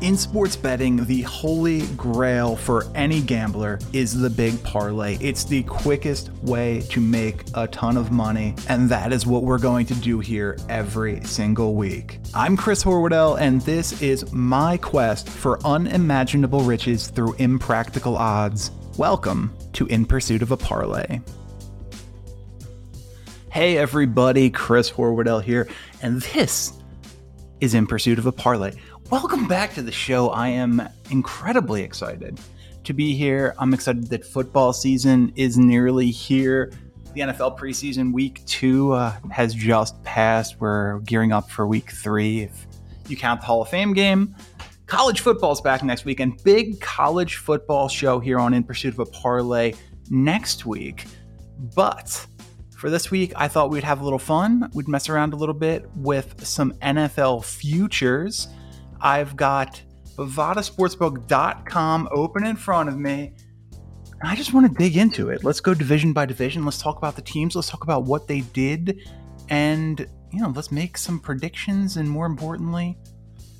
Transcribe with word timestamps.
In 0.00 0.16
sports 0.16 0.56
betting, 0.56 1.04
the 1.04 1.20
holy 1.22 1.86
grail 1.88 2.56
for 2.56 2.86
any 2.94 3.20
gambler 3.20 3.78
is 3.92 4.18
the 4.18 4.30
big 4.30 4.62
parlay. 4.62 5.18
It's 5.20 5.44
the 5.44 5.62
quickest 5.64 6.32
way 6.42 6.80
to 6.88 7.02
make 7.02 7.44
a 7.52 7.66
ton 7.66 7.98
of 7.98 8.10
money, 8.10 8.54
and 8.70 8.88
that 8.88 9.12
is 9.12 9.26
what 9.26 9.42
we're 9.42 9.58
going 9.58 9.84
to 9.84 9.94
do 9.94 10.18
here 10.18 10.56
every 10.70 11.22
single 11.24 11.74
week. 11.74 12.18
I'm 12.32 12.56
Chris 12.56 12.82
Horwedel, 12.82 13.38
and 13.38 13.60
this 13.60 14.00
is 14.00 14.32
my 14.32 14.78
quest 14.78 15.28
for 15.28 15.60
unimaginable 15.66 16.62
riches 16.62 17.08
through 17.08 17.34
impractical 17.34 18.16
odds. 18.16 18.70
Welcome 18.96 19.54
to 19.74 19.84
In 19.88 20.06
Pursuit 20.06 20.40
of 20.40 20.50
a 20.50 20.56
Parlay. 20.56 21.20
Hey 23.52 23.76
everybody, 23.76 24.48
Chris 24.48 24.90
Horwedel 24.90 25.42
here, 25.42 25.68
and 26.00 26.22
this 26.22 26.72
is 27.60 27.74
In 27.74 27.86
Pursuit 27.86 28.18
of 28.18 28.24
a 28.24 28.32
Parlay. 28.32 28.72
Welcome 29.10 29.48
back 29.48 29.74
to 29.74 29.82
the 29.82 29.90
show. 29.90 30.28
I 30.28 30.50
am 30.50 30.80
incredibly 31.10 31.82
excited 31.82 32.38
to 32.84 32.92
be 32.92 33.12
here. 33.16 33.56
I'm 33.58 33.74
excited 33.74 34.06
that 34.06 34.24
football 34.24 34.72
season 34.72 35.32
is 35.34 35.58
nearly 35.58 36.12
here. 36.12 36.72
The 37.14 37.22
NFL 37.22 37.58
preseason 37.58 38.12
week 38.12 38.46
two 38.46 38.92
uh, 38.92 39.16
has 39.32 39.52
just 39.52 40.00
passed. 40.04 40.60
We're 40.60 41.00
gearing 41.00 41.32
up 41.32 41.50
for 41.50 41.66
week 41.66 41.90
three, 41.90 42.42
if 42.42 42.68
you 43.08 43.16
count 43.16 43.40
the 43.40 43.48
Hall 43.48 43.62
of 43.62 43.68
Fame 43.68 43.94
game. 43.94 44.36
College 44.86 45.22
football 45.22 45.50
is 45.50 45.60
back 45.60 45.82
next 45.82 46.04
week, 46.04 46.20
and 46.20 46.40
big 46.44 46.80
college 46.80 47.34
football 47.34 47.88
show 47.88 48.20
here 48.20 48.38
on 48.38 48.54
In 48.54 48.62
Pursuit 48.62 48.94
of 48.94 49.00
a 49.00 49.06
Parlay 49.06 49.72
next 50.08 50.66
week. 50.66 51.06
But 51.74 52.24
for 52.76 52.90
this 52.90 53.10
week, 53.10 53.32
I 53.34 53.48
thought 53.48 53.70
we'd 53.70 53.82
have 53.82 54.02
a 54.02 54.04
little 54.04 54.20
fun. 54.20 54.70
We'd 54.72 54.86
mess 54.86 55.08
around 55.08 55.32
a 55.32 55.36
little 55.36 55.52
bit 55.52 55.84
with 55.96 56.46
some 56.46 56.74
NFL 56.74 57.44
futures. 57.44 58.46
I've 59.00 59.36
got 59.36 59.82
BovadaSportsbook.com 60.16 62.08
open 62.12 62.44
in 62.44 62.56
front 62.56 62.88
of 62.88 62.98
me. 62.98 63.32
I 64.22 64.36
just 64.36 64.52
want 64.52 64.70
to 64.70 64.78
dig 64.78 64.98
into 64.98 65.30
it. 65.30 65.44
Let's 65.44 65.60
go 65.60 65.72
division 65.72 66.12
by 66.12 66.26
division. 66.26 66.64
Let's 66.64 66.78
talk 66.78 66.98
about 66.98 67.16
the 67.16 67.22
teams. 67.22 67.56
Let's 67.56 67.70
talk 67.70 67.84
about 67.84 68.04
what 68.04 68.28
they 68.28 68.40
did. 68.40 69.08
And, 69.48 70.06
you 70.30 70.40
know, 70.40 70.52
let's 70.54 70.70
make 70.70 70.98
some 70.98 71.18
predictions. 71.18 71.96
And 71.96 72.08
more 72.08 72.26
importantly, 72.26 72.98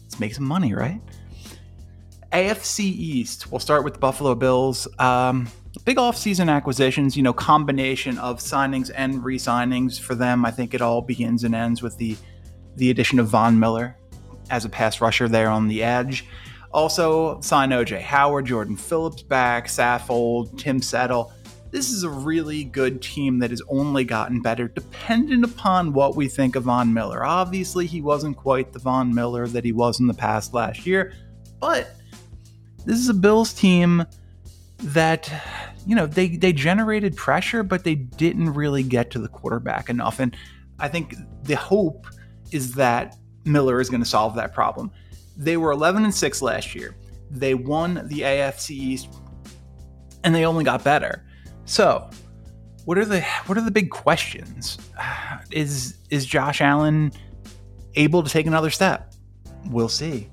let's 0.02 0.20
make 0.20 0.34
some 0.34 0.44
money, 0.44 0.74
right? 0.74 1.00
AFC 2.32 2.80
East. 2.80 3.50
We'll 3.50 3.58
start 3.58 3.84
with 3.84 3.94
the 3.94 4.00
Buffalo 4.00 4.34
Bills. 4.34 4.86
Um, 4.98 5.48
big 5.84 5.96
offseason 5.96 6.50
acquisitions, 6.50 7.16
you 7.16 7.22
know, 7.22 7.32
combination 7.32 8.18
of 8.18 8.38
signings 8.38 8.90
and 8.94 9.24
re 9.24 9.38
signings 9.38 9.98
for 9.98 10.14
them. 10.14 10.44
I 10.44 10.50
think 10.50 10.74
it 10.74 10.82
all 10.82 11.00
begins 11.00 11.42
and 11.44 11.54
ends 11.54 11.82
with 11.82 11.96
the 11.96 12.16
the 12.76 12.90
addition 12.90 13.18
of 13.18 13.26
Von 13.26 13.58
Miller 13.58 13.96
as 14.50 14.64
a 14.64 14.68
pass 14.68 15.00
rusher 15.00 15.28
there 15.28 15.48
on 15.48 15.68
the 15.68 15.82
edge. 15.82 16.26
Also, 16.72 17.40
sign 17.40 17.70
OJ 17.70 18.00
Howard, 18.00 18.46
Jordan 18.46 18.76
Phillips 18.76 19.22
back, 19.22 19.66
Saffold, 19.66 20.58
Tim 20.58 20.82
Settle. 20.82 21.32
This 21.70 21.90
is 21.90 22.02
a 22.02 22.10
really 22.10 22.64
good 22.64 23.00
team 23.00 23.38
that 23.38 23.50
has 23.50 23.62
only 23.68 24.04
gotten 24.04 24.42
better 24.42 24.68
dependent 24.68 25.44
upon 25.44 25.92
what 25.92 26.16
we 26.16 26.28
think 26.28 26.56
of 26.56 26.64
Von 26.64 26.92
Miller. 26.92 27.24
Obviously, 27.24 27.86
he 27.86 28.00
wasn't 28.00 28.36
quite 28.36 28.72
the 28.72 28.78
Von 28.78 29.14
Miller 29.14 29.46
that 29.46 29.64
he 29.64 29.72
was 29.72 30.00
in 30.00 30.06
the 30.06 30.14
past 30.14 30.52
last 30.52 30.86
year, 30.86 31.12
but 31.60 31.94
this 32.84 32.98
is 32.98 33.08
a 33.08 33.14
Bills 33.14 33.52
team 33.52 34.04
that 34.78 35.30
you 35.86 35.94
know 35.94 36.06
they 36.06 36.36
they 36.36 36.52
generated 36.52 37.14
pressure 37.14 37.62
but 37.62 37.84
they 37.84 37.94
didn't 37.94 38.54
really 38.54 38.82
get 38.82 39.10
to 39.10 39.18
the 39.18 39.28
quarterback 39.28 39.90
enough 39.90 40.20
and 40.20 40.34
I 40.78 40.88
think 40.88 41.14
the 41.42 41.56
hope 41.56 42.06
is 42.50 42.74
that 42.74 43.16
Miller 43.44 43.80
is 43.80 43.88
going 43.88 44.02
to 44.02 44.08
solve 44.08 44.34
that 44.36 44.52
problem. 44.52 44.90
They 45.36 45.56
were 45.56 45.70
11 45.72 46.04
and 46.04 46.14
6 46.14 46.42
last 46.42 46.74
year. 46.74 46.96
They 47.30 47.54
won 47.54 48.06
the 48.08 48.20
AFC 48.20 48.70
East 48.70 49.08
and 50.24 50.34
they 50.34 50.44
only 50.44 50.64
got 50.64 50.84
better. 50.84 51.24
So, 51.64 52.10
what 52.84 52.98
are 52.98 53.04
the 53.04 53.20
what 53.46 53.56
are 53.56 53.62
the 53.62 53.70
big 53.70 53.90
questions? 53.90 54.78
Is 55.50 55.98
is 56.10 56.26
Josh 56.26 56.60
Allen 56.60 57.12
able 57.94 58.22
to 58.22 58.30
take 58.30 58.46
another 58.46 58.70
step? 58.70 59.14
We'll 59.66 59.88
see. 59.88 60.28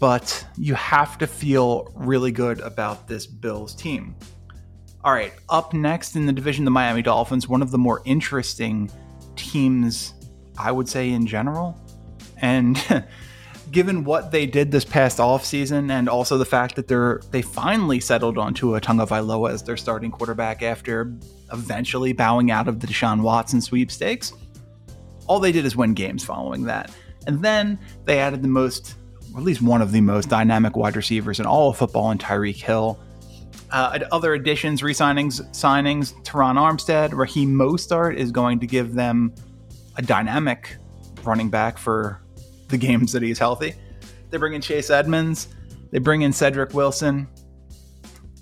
But 0.00 0.46
you 0.56 0.74
have 0.74 1.16
to 1.18 1.26
feel 1.26 1.92
really 1.94 2.32
good 2.32 2.60
about 2.60 3.08
this 3.08 3.26
Bills 3.26 3.74
team. 3.74 4.14
All 5.04 5.12
right, 5.12 5.32
up 5.48 5.72
next 5.72 6.16
in 6.16 6.26
the 6.26 6.32
division, 6.32 6.64
the 6.64 6.70
Miami 6.70 7.02
Dolphins, 7.02 7.48
one 7.48 7.62
of 7.62 7.70
the 7.70 7.78
more 7.78 8.02
interesting 8.04 8.90
teams, 9.36 10.14
I 10.58 10.72
would 10.72 10.88
say, 10.88 11.10
in 11.10 11.26
general. 11.26 11.80
And 12.36 12.78
given 13.70 14.04
what 14.04 14.30
they 14.30 14.46
did 14.46 14.70
this 14.70 14.84
past 14.84 15.18
offseason 15.18 15.90
and 15.90 16.08
also 16.08 16.38
the 16.38 16.44
fact 16.44 16.76
that 16.76 16.88
they're 16.88 17.20
they 17.30 17.42
finally 17.42 18.00
settled 18.00 18.38
onto 18.38 18.60
Tua 18.60 18.80
Tagovailoa 18.80 19.50
as 19.50 19.62
their 19.62 19.76
starting 19.76 20.10
quarterback 20.10 20.62
after 20.62 21.12
eventually 21.52 22.12
bowing 22.12 22.50
out 22.50 22.68
of 22.68 22.80
the 22.80 22.86
Deshaun 22.86 23.22
Watson 23.22 23.60
sweepstakes, 23.60 24.32
all 25.26 25.40
they 25.40 25.52
did 25.52 25.64
is 25.64 25.76
win 25.76 25.94
games 25.94 26.24
following 26.24 26.64
that. 26.64 26.90
And 27.26 27.42
then 27.42 27.78
they 28.04 28.20
added 28.20 28.42
the 28.42 28.48
most, 28.48 28.94
or 29.34 29.40
at 29.40 29.44
least 29.44 29.62
one 29.62 29.82
of 29.82 29.92
the 29.92 30.00
most 30.00 30.28
dynamic 30.28 30.76
wide 30.76 30.96
receivers 30.96 31.40
in 31.40 31.46
all 31.46 31.70
of 31.70 31.76
football 31.76 32.10
in 32.10 32.18
Tyreek 32.18 32.56
Hill. 32.62 32.98
Uh, 33.72 33.98
other 34.12 34.34
additions, 34.34 34.80
re-signings, 34.82 35.42
signings, 35.50 36.14
Terron 36.22 36.54
Armstead, 36.54 37.12
Raheem 37.12 37.52
Mostert 37.52 38.16
is 38.16 38.30
going 38.30 38.60
to 38.60 38.66
give 38.66 38.94
them 38.94 39.34
a 39.96 40.02
dynamic 40.02 40.76
running 41.24 41.50
back 41.50 41.76
for 41.76 42.20
the 42.68 42.76
games 42.76 43.12
that 43.12 43.22
he's 43.22 43.38
healthy. 43.38 43.74
They 44.30 44.38
bring 44.38 44.54
in 44.54 44.60
Chase 44.60 44.90
Edmonds, 44.90 45.48
they 45.90 45.98
bring 45.98 46.22
in 46.22 46.32
Cedric 46.32 46.74
Wilson, 46.74 47.28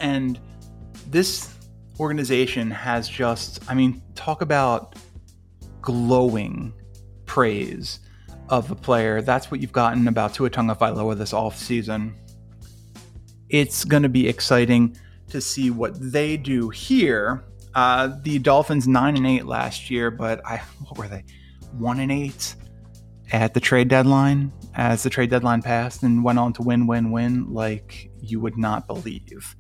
and 0.00 0.38
this 1.10 1.54
organization 2.00 2.70
has 2.70 3.08
just, 3.08 3.62
I 3.70 3.74
mean, 3.74 4.02
talk 4.14 4.42
about 4.42 4.96
glowing 5.80 6.72
praise 7.26 8.00
of 8.48 8.70
a 8.70 8.74
player. 8.74 9.22
That's 9.22 9.50
what 9.50 9.60
you've 9.60 9.72
gotten 9.72 10.08
about 10.08 10.34
Tua 10.34 10.50
Tagovailoa 10.50 11.16
this 11.16 11.32
off 11.32 11.56
season. 11.56 12.14
It's 13.48 13.84
going 13.84 14.02
to 14.02 14.08
be 14.08 14.26
exciting 14.28 14.96
to 15.28 15.40
see 15.40 15.70
what 15.70 15.94
they 16.00 16.36
do 16.36 16.70
here. 16.70 17.44
Uh, 17.74 18.16
the 18.22 18.38
Dolphins 18.38 18.86
nine 18.86 19.16
and 19.16 19.26
eight 19.26 19.46
last 19.46 19.90
year, 19.90 20.10
but 20.10 20.44
I 20.46 20.58
what 20.80 20.98
were 20.98 21.08
they? 21.08 21.24
One 21.72 22.00
and 22.00 22.12
eight 22.12 22.54
at 23.34 23.52
the 23.52 23.60
trade 23.60 23.88
deadline 23.88 24.52
as 24.74 25.02
the 25.02 25.10
trade 25.10 25.28
deadline 25.28 25.60
passed 25.60 26.04
and 26.04 26.22
went 26.22 26.38
on 26.38 26.52
to 26.52 26.62
win, 26.62 26.86
win, 26.86 27.10
win 27.10 27.52
like 27.52 28.08
you 28.20 28.38
would 28.38 28.56
not 28.56 28.86
believe. 28.86 29.56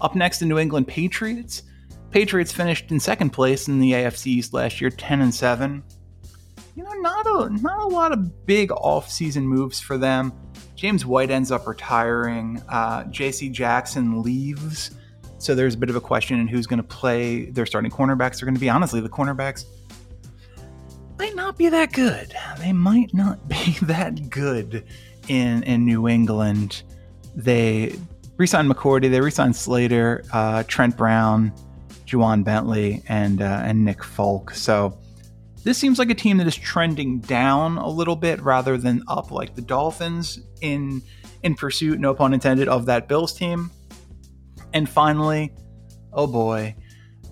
Up 0.00 0.14
next, 0.14 0.38
the 0.38 0.46
New 0.46 0.58
England 0.58 0.88
Patriots. 0.88 1.62
Patriots 2.10 2.52
finished 2.52 2.90
in 2.90 2.98
second 2.98 3.30
place 3.30 3.68
in 3.68 3.80
the 3.80 3.92
AFC 3.92 4.26
East 4.28 4.54
last 4.54 4.80
year, 4.80 4.88
10 4.88 5.20
and 5.20 5.34
7. 5.34 5.82
You 6.74 6.84
know, 6.84 6.92
not 6.94 7.26
a 7.26 7.50
not 7.60 7.80
a 7.80 7.86
lot 7.86 8.12
of 8.12 8.46
big 8.46 8.70
offseason 8.70 9.42
moves 9.42 9.78
for 9.78 9.98
them. 9.98 10.32
James 10.74 11.04
White 11.04 11.30
ends 11.30 11.50
up 11.50 11.66
retiring. 11.66 12.62
Uh, 12.68 13.04
J.C. 13.04 13.48
Jackson 13.48 14.22
leaves, 14.22 14.90
so 15.38 15.54
there's 15.54 15.74
a 15.74 15.78
bit 15.78 15.88
of 15.90 15.96
a 15.96 16.00
question 16.00 16.38
in 16.38 16.48
who's 16.48 16.66
going 16.66 16.78
to 16.78 16.82
play 16.82 17.46
their 17.46 17.66
starting 17.66 17.90
cornerbacks. 17.90 18.40
They're 18.40 18.46
going 18.46 18.54
to 18.54 18.60
be 18.60 18.68
honestly 18.68 19.00
the 19.00 19.08
cornerbacks 19.08 19.64
might 21.18 21.34
not 21.34 21.56
be 21.56 21.68
that 21.68 21.92
good. 21.92 22.34
They 22.58 22.72
might 22.72 23.14
not 23.14 23.48
be 23.48 23.76
that 23.82 24.30
good 24.30 24.84
in 25.28 25.62
in 25.64 25.84
New 25.84 26.08
England. 26.08 26.82
They 27.34 27.96
re-signed 28.36 28.70
McCourty, 28.70 29.10
they 29.10 29.20
re-signed 29.20 29.56
Slater, 29.56 30.24
uh, 30.32 30.62
Trent 30.66 30.96
Brown, 30.96 31.52
Ja'Whaun 32.06 32.44
Bentley, 32.44 33.02
and 33.08 33.42
uh, 33.42 33.62
and 33.64 33.84
Nick 33.84 34.02
Folk. 34.02 34.52
So 34.52 34.98
this 35.64 35.78
seems 35.78 35.98
like 35.98 36.10
a 36.10 36.14
team 36.14 36.36
that 36.38 36.46
is 36.46 36.56
trending 36.56 37.18
down 37.20 37.78
a 37.78 37.88
little 37.88 38.16
bit 38.16 38.40
rather 38.40 38.78
than 38.78 39.02
up, 39.08 39.30
like 39.30 39.54
the 39.54 39.62
Dolphins 39.62 40.40
in 40.60 41.02
in 41.42 41.54
pursuit, 41.54 42.00
no 42.00 42.14
pun 42.14 42.32
intended, 42.34 42.68
of 42.68 42.86
that 42.86 43.08
Bills 43.08 43.32
team. 43.32 43.70
And 44.72 44.88
finally, 44.88 45.52
oh 46.12 46.26
boy, 46.26 46.74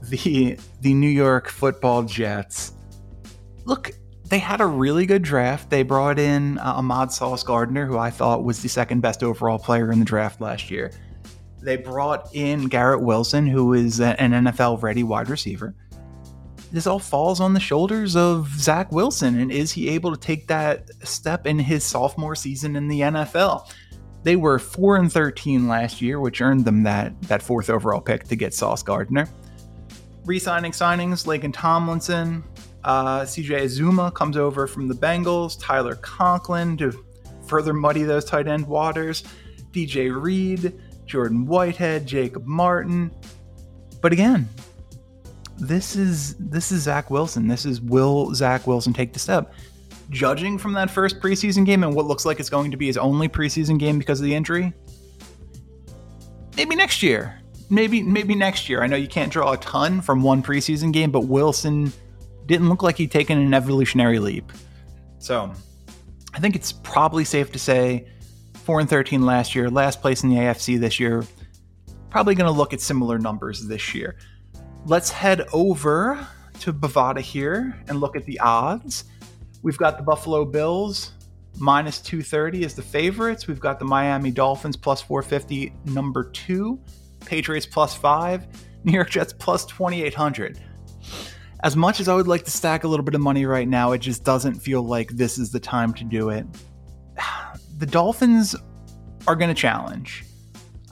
the 0.03 0.59
the 0.81 0.95
New 0.95 1.09
York 1.09 1.49
Football 1.49 2.03
Jets 2.05 2.74
look, 3.65 3.93
they 4.29 4.39
had 4.39 4.61
a 4.61 4.67
really 4.67 5.07
good 5.07 5.23
draft. 5.23 5.71
They 5.71 5.83
brought 5.83 6.19
in 6.19 6.59
uh, 6.59 6.75
Ahmad 6.77 7.13
Sauce 7.13 7.43
Gardner, 7.43 7.87
who 7.87 7.99
I 7.99 8.11
thought 8.11 8.45
was 8.45 8.63
the 8.63 8.69
second 8.69 9.01
best 9.01 9.23
overall 9.23 9.59
player 9.59 9.93
in 9.93 9.99
the 9.99 10.05
draft 10.05 10.41
last 10.41 10.71
year. 10.71 10.91
They 11.61 11.77
brought 11.77 12.35
in 12.35 12.67
Garrett 12.67 13.01
Wilson, 13.01 13.47
who 13.47 13.73
is 13.73 14.01
an 14.01 14.17
NFL 14.17 14.83
ready 14.83 15.03
wide 15.03 15.31
receiver. 15.31 15.75
This 16.73 16.87
all 16.87 16.99
falls 16.99 17.41
on 17.41 17.55
the 17.55 17.61
shoulders 17.61 18.17
of 18.17 18.49
Zach 18.59 18.91
Wilson, 18.91 19.39
and 19.39 19.53
is 19.53 19.71
he 19.71 19.89
able 19.91 20.11
to 20.11 20.21
take 20.21 20.49
that 20.49 20.91
step 21.07 21.47
in 21.47 21.59
his 21.59 21.85
sophomore 21.85 22.35
season 22.35 22.77
in 22.77 22.89
the 22.89 23.01
NFL? 23.01 23.71
They 24.25 24.37
were 24.37 24.59
4 24.59 24.97
and 24.97 25.13
13 25.13 25.69
last 25.69 26.03
year, 26.03 26.19
which 26.19 26.41
earned 26.41 26.65
them 26.65 26.83
that, 26.83 27.21
that 27.23 27.43
fourth 27.43 27.71
overall 27.71 28.01
pick 28.01 28.25
to 28.25 28.37
get 28.37 28.55
Sauce 28.55 28.83
Gardner. 28.83 29.29
Re 30.25 30.39
signing 30.39 30.73
signings 30.73 31.27
Laken 31.27 31.53
Tomlinson, 31.53 32.43
uh, 32.85 33.23
CJ 33.23 33.63
Uzomah 33.65 34.13
comes 34.13 34.37
over 34.37 34.67
from 34.67 34.89
the 34.89 34.95
Bengals. 34.95 35.57
Tyler 35.59 35.97
Conklin 35.97 36.77
to 36.77 37.05
further 37.47 37.73
muddy 37.73 38.03
those 38.03 38.25
tight 38.25 38.47
end 38.47 38.67
waters. 38.67 39.25
DJ 39.73 40.15
Reed, 40.15 40.79
Jordan 41.07 41.47
Whitehead, 41.47 42.07
Jacob 42.07 42.47
Martin. 42.47 43.11
But 44.01 44.13
again, 44.13 44.49
this 45.59 45.97
is 45.97 46.35
this 46.35 46.71
is 46.73 46.83
Zach 46.83 47.11
Wilson. 47.11 47.49
This 47.49 47.65
is 47.65 47.81
will 47.81 48.35
Zach 48.35 48.67
Wilson 48.67 48.93
take 48.93 49.13
the 49.13 49.19
step? 49.19 49.55
Judging 50.11 50.59
from 50.59 50.75
that 50.75 50.91
first 50.91 51.21
preseason 51.21 51.65
game 51.65 51.83
and 51.83 51.95
what 51.95 52.07
looks 52.07 52.27
like 52.27 52.39
it's 52.39 52.51
going 52.51 52.71
to 52.71 52.77
be 52.77 52.87
his 52.87 52.99
only 52.99 53.29
preseason 53.29 53.79
game 53.79 53.99
because 53.99 54.21
of 54.21 54.27
the 54.27 54.35
injury, 54.35 54.73
maybe 56.57 56.77
next 56.77 57.03
year. 57.03 57.41
Maybe 57.71 58.03
maybe 58.03 58.35
next 58.35 58.69
year. 58.69 58.83
I 58.83 58.87
know 58.87 58.97
you 58.97 59.09
can't 59.09 59.33
draw 59.33 59.53
a 59.53 59.57
ton 59.57 60.03
from 60.03 60.23
one 60.23 60.43
preseason 60.43 60.93
game, 60.93 61.11
but 61.11 61.21
Wilson 61.23 61.91
didn't 62.47 62.69
look 62.69 62.83
like 62.83 62.97
he'd 62.97 63.11
taken 63.11 63.39
an 63.39 63.55
evolutionary 63.55 64.19
leap. 64.19 64.53
So 65.19 65.53
I 66.35 66.41
think 66.41 66.57
it's 66.57 66.73
probably 66.73 67.25
safe 67.25 67.53
to 67.53 67.59
say 67.59 68.07
4 68.65 68.81
and 68.81 68.89
13 68.89 69.23
last 69.23 69.55
year, 69.55 69.71
last 69.71 70.01
place 70.01 70.23
in 70.23 70.31
the 70.31 70.37
AFC 70.37 70.79
this 70.79 70.99
year. 70.99 71.25
Probably 72.11 72.35
going 72.35 72.51
to 72.51 72.57
look 72.57 72.73
at 72.73 72.81
similar 72.81 73.19
numbers 73.19 73.67
this 73.67 73.95
year. 73.95 74.17
Let's 74.87 75.11
head 75.11 75.47
over 75.53 76.27
to 76.61 76.73
Bovada 76.73 77.21
here 77.21 77.77
and 77.89 78.01
look 78.01 78.17
at 78.17 78.25
the 78.25 78.39
odds. 78.41 79.05
We've 79.63 79.79
got 79.79 79.97
the 79.97 80.03
Buffalo 80.03 80.45
Bills 80.45 81.13
minus 81.59 82.01
230 82.01 82.65
as 82.65 82.75
the 82.75 82.83
favorites. 82.83 83.47
We've 83.47 83.61
got 83.61 83.79
the 83.79 83.85
Miami 83.85 84.31
Dolphins 84.31 84.77
plus 84.77 85.01
450, 85.01 85.73
number 85.87 86.25
two. 86.31 86.79
Patriots 87.25 87.67
plus 87.67 87.95
five. 87.95 88.47
New 88.85 88.93
York 88.93 89.11
Jets 89.11 89.33
plus 89.33 89.65
2,800. 89.67 90.61
As 91.65 91.77
much 91.77 91.99
as 91.99 92.09
I 92.09 92.15
would 92.15 92.29
like 92.29 92.45
to 92.45 92.51
stack 92.51 92.85
a 92.85 92.89
little 92.89 93.03
bit 93.03 93.15
of 93.15 93.23
money 93.23 93.47
right 93.47 93.67
now, 93.67 93.93
it 93.93 93.99
just 93.99 94.23
doesn't 94.23 94.57
feel 94.57 94.83
like 94.83 95.09
this 95.09 95.39
is 95.39 95.51
the 95.51 95.59
time 95.59 95.95
to 95.95 96.05
do 96.05 96.29
it. 96.29 96.47
The 97.77 97.87
Dolphins 97.87 98.55
are 99.27 99.35
going 99.35 99.49
to 99.49 99.61
challenge. 99.61 100.25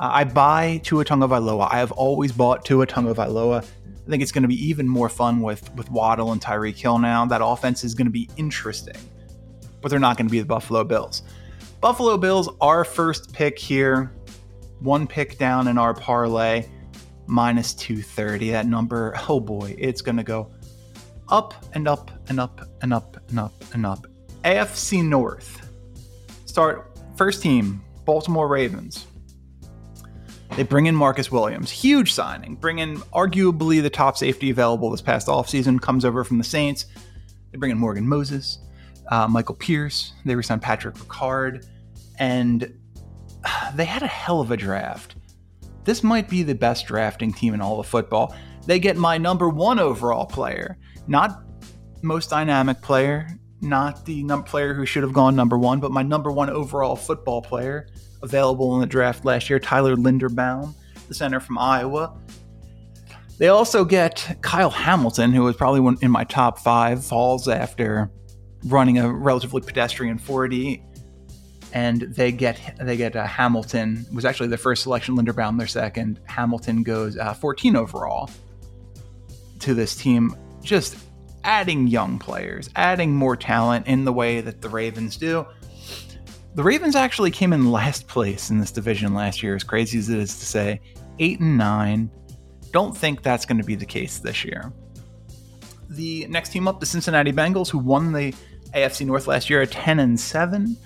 Uh, 0.01 0.11
I 0.13 0.25
buy 0.25 0.81
Tua 0.83 1.05
Tagovailoa. 1.05 1.69
I 1.71 1.79
have 1.79 1.93
always 1.93 2.33
bought 2.33 2.65
Tua 2.65 2.89
Tagovailoa. 2.89 3.63
I 3.63 4.11
think 4.11 4.21
it's 4.21 4.33
going 4.33 4.43
to 4.43 4.49
be 4.49 4.67
even 4.67 4.89
more 4.89 5.09
fun 5.09 5.43
with 5.43 5.73
with 5.77 5.89
Waddle 5.93 6.33
and 6.33 6.41
Tyreek 6.41 6.75
Hill 6.77 6.99
now. 6.99 7.25
That 7.25 7.41
offense 7.43 7.85
is 7.85 7.95
going 7.95 8.09
to 8.09 8.13
be 8.13 8.29
interesting, 8.37 8.97
but 9.81 9.91
they're 9.91 10.01
not 10.01 10.17
going 10.17 10.27
to 10.27 10.31
be 10.31 10.41
the 10.41 10.45
Buffalo 10.45 10.83
Bills. 10.83 11.23
Buffalo 11.81 12.19
Bills, 12.19 12.49
our 12.61 12.85
first 12.85 13.33
pick 13.33 13.57
here, 13.57 14.13
one 14.81 15.07
pick 15.07 15.39
down 15.39 15.69
in 15.69 15.79
our 15.79 15.95
parlay, 15.95 16.67
minus 17.29 17.75
230. 17.75 18.51
That 18.51 18.67
number, 18.67 19.15
oh 19.29 19.39
boy, 19.39 19.77
it's 19.79 20.03
going 20.03 20.17
to 20.17 20.25
go 20.25 20.51
up 21.32 21.55
and 21.73 21.88
up 21.88 22.11
and 22.29 22.38
up 22.38 22.61
and 22.82 22.93
up 22.93 23.17
and 23.31 23.40
up 23.40 23.52
and 23.73 23.87
up. 23.87 24.06
AFC 24.44 25.02
North. 25.02 25.70
Start 26.44 26.96
first 27.17 27.43
team, 27.43 27.82
Baltimore 28.05 28.46
Ravens. 28.46 29.06
They 30.56 30.62
bring 30.62 30.84
in 30.84 30.94
Marcus 30.94 31.32
Williams, 31.32 31.70
huge 31.70 32.12
signing. 32.12 32.56
Bring 32.56 32.79
in 32.79 32.99
arguably 33.14 33.81
the 33.81 33.88
top 33.88 34.19
safety 34.19 34.50
available 34.50 34.90
this 34.90 35.00
past 35.00 35.26
offseason, 35.26 35.81
comes 35.81 36.05
over 36.05 36.23
from 36.25 36.37
the 36.37 36.44
Saints. 36.44 36.84
They 37.50 37.56
bring 37.56 37.70
in 37.70 37.79
Morgan 37.79 38.06
Moses, 38.06 38.58
uh, 39.11 39.26
Michael 39.26 39.55
Pierce. 39.55 40.12
They 40.26 40.34
resign 40.34 40.61
Patrick 40.61 40.94
Ricard, 40.96 41.67
and 42.19 42.79
they 43.75 43.87
had 43.87 44.02
a 44.02 44.06
hell 44.06 44.43
of 44.43 44.50
a 44.50 44.56
draft. 44.58 45.17
This 45.84 46.02
might 46.02 46.29
be 46.29 46.43
the 46.43 46.55
best 46.55 46.87
drafting 46.87 47.32
team 47.32 47.55
in 47.55 47.62
all 47.62 47.81
of 47.81 47.87
football. 47.87 48.37
They 48.67 48.79
get 48.79 48.99
my 48.99 49.17
number 49.17 49.49
one 49.49 49.79
overall 49.79 50.26
player, 50.26 50.76
not 51.07 51.43
most 52.03 52.31
dynamic 52.31 52.81
player, 52.83 53.29
not 53.61 54.05
the 54.05 54.25
player 54.45 54.75
who 54.75 54.85
should 54.85 55.03
have 55.03 55.13
gone 55.13 55.37
number 55.37 55.59
one, 55.59 55.81
but 55.81 55.91
my 55.91 56.03
number 56.03 56.31
one 56.31 56.51
overall 56.51 56.97
football 56.97 57.41
player 57.41 57.87
available 58.23 58.75
in 58.75 58.81
the 58.81 58.87
draft 58.87 59.25
last 59.25 59.51
year, 59.51 59.59
Tyler 59.59 59.97
Linderbaum, 59.97 60.75
the 61.09 61.15
center 61.15 61.41
from 61.41 61.59
Iowa. 61.59 62.17
They 63.39 63.49
also 63.49 63.85
get 63.85 64.39
Kyle 64.41 64.71
Hamilton, 64.71 65.33
who 65.33 65.43
was 65.43 65.57
probably 65.57 65.81
one 65.81 65.97
in 66.01 66.11
my 66.11 66.25
top 66.25 66.59
five, 66.59 67.05
falls 67.05 67.49
after 67.49 68.11
running 68.65 68.99
a 68.99 69.13
relatively 69.13 69.61
pedestrian 69.61 70.19
40. 70.19 70.83
And 71.73 72.03
they 72.03 72.33
get 72.33 72.77
they 72.81 72.99
get 72.99 73.17
uh, 73.17 73.27
Hamilton 73.27 74.05
was 74.13 74.27
actually 74.27 74.49
the 74.49 74.59
first 74.59 74.83
selection. 74.83 75.17
Linderbaum 75.17 75.57
their 75.57 75.67
second. 75.67 76.21
Hamilton 76.27 76.83
goes 76.83 77.17
uh, 77.17 77.33
14 77.33 77.77
overall 77.77 78.29
to 79.61 79.73
this 79.73 79.97
team. 79.97 80.37
Just 80.62 80.97
adding 81.44 81.87
young 81.88 82.19
players, 82.19 82.70
adding 82.76 83.14
more 83.14 83.37
talent 83.37 83.87
in 83.87 84.05
the 84.05 84.12
way 84.12 84.41
that 84.41 84.61
the 84.61 84.69
Ravens 84.69 85.17
do. 85.17 85.47
The 86.55 86.62
Ravens 86.62 86.97
actually 86.97 87.31
came 87.31 87.53
in 87.53 87.70
last 87.70 88.06
place 88.06 88.50
in 88.50 88.59
this 88.59 88.70
division 88.70 89.14
last 89.14 89.43
year, 89.43 89.55
as 89.55 89.64
crazy 89.64 89.99
as 89.99 90.09
it 90.09 90.19
is 90.19 90.38
to 90.38 90.47
say. 90.47 90.81
Eight 91.19 91.41
and 91.41 91.56
nine. 91.56 92.11
Don't 92.73 92.97
think 92.97 93.23
that's 93.23 93.44
going 93.44 93.59
to 93.59 93.64
be 93.64 93.75
the 93.75 93.87
case 93.87 94.19
this 94.19 94.44
year. 94.44 94.73
The 95.88 96.26
next 96.29 96.50
team 96.50 96.69
up, 96.69 96.81
the 96.81 96.87
Cincinnati 96.87 97.32
Bengals, 97.32 97.70
who 97.70 97.79
won 97.79 98.12
the 98.12 98.35
AFC 98.75 99.06
North 99.06 99.26
last 99.26 99.50
year 99.50 99.62
at 99.62 99.70
10 99.70 99.99
and 99.99 100.19
7, 100.19 100.76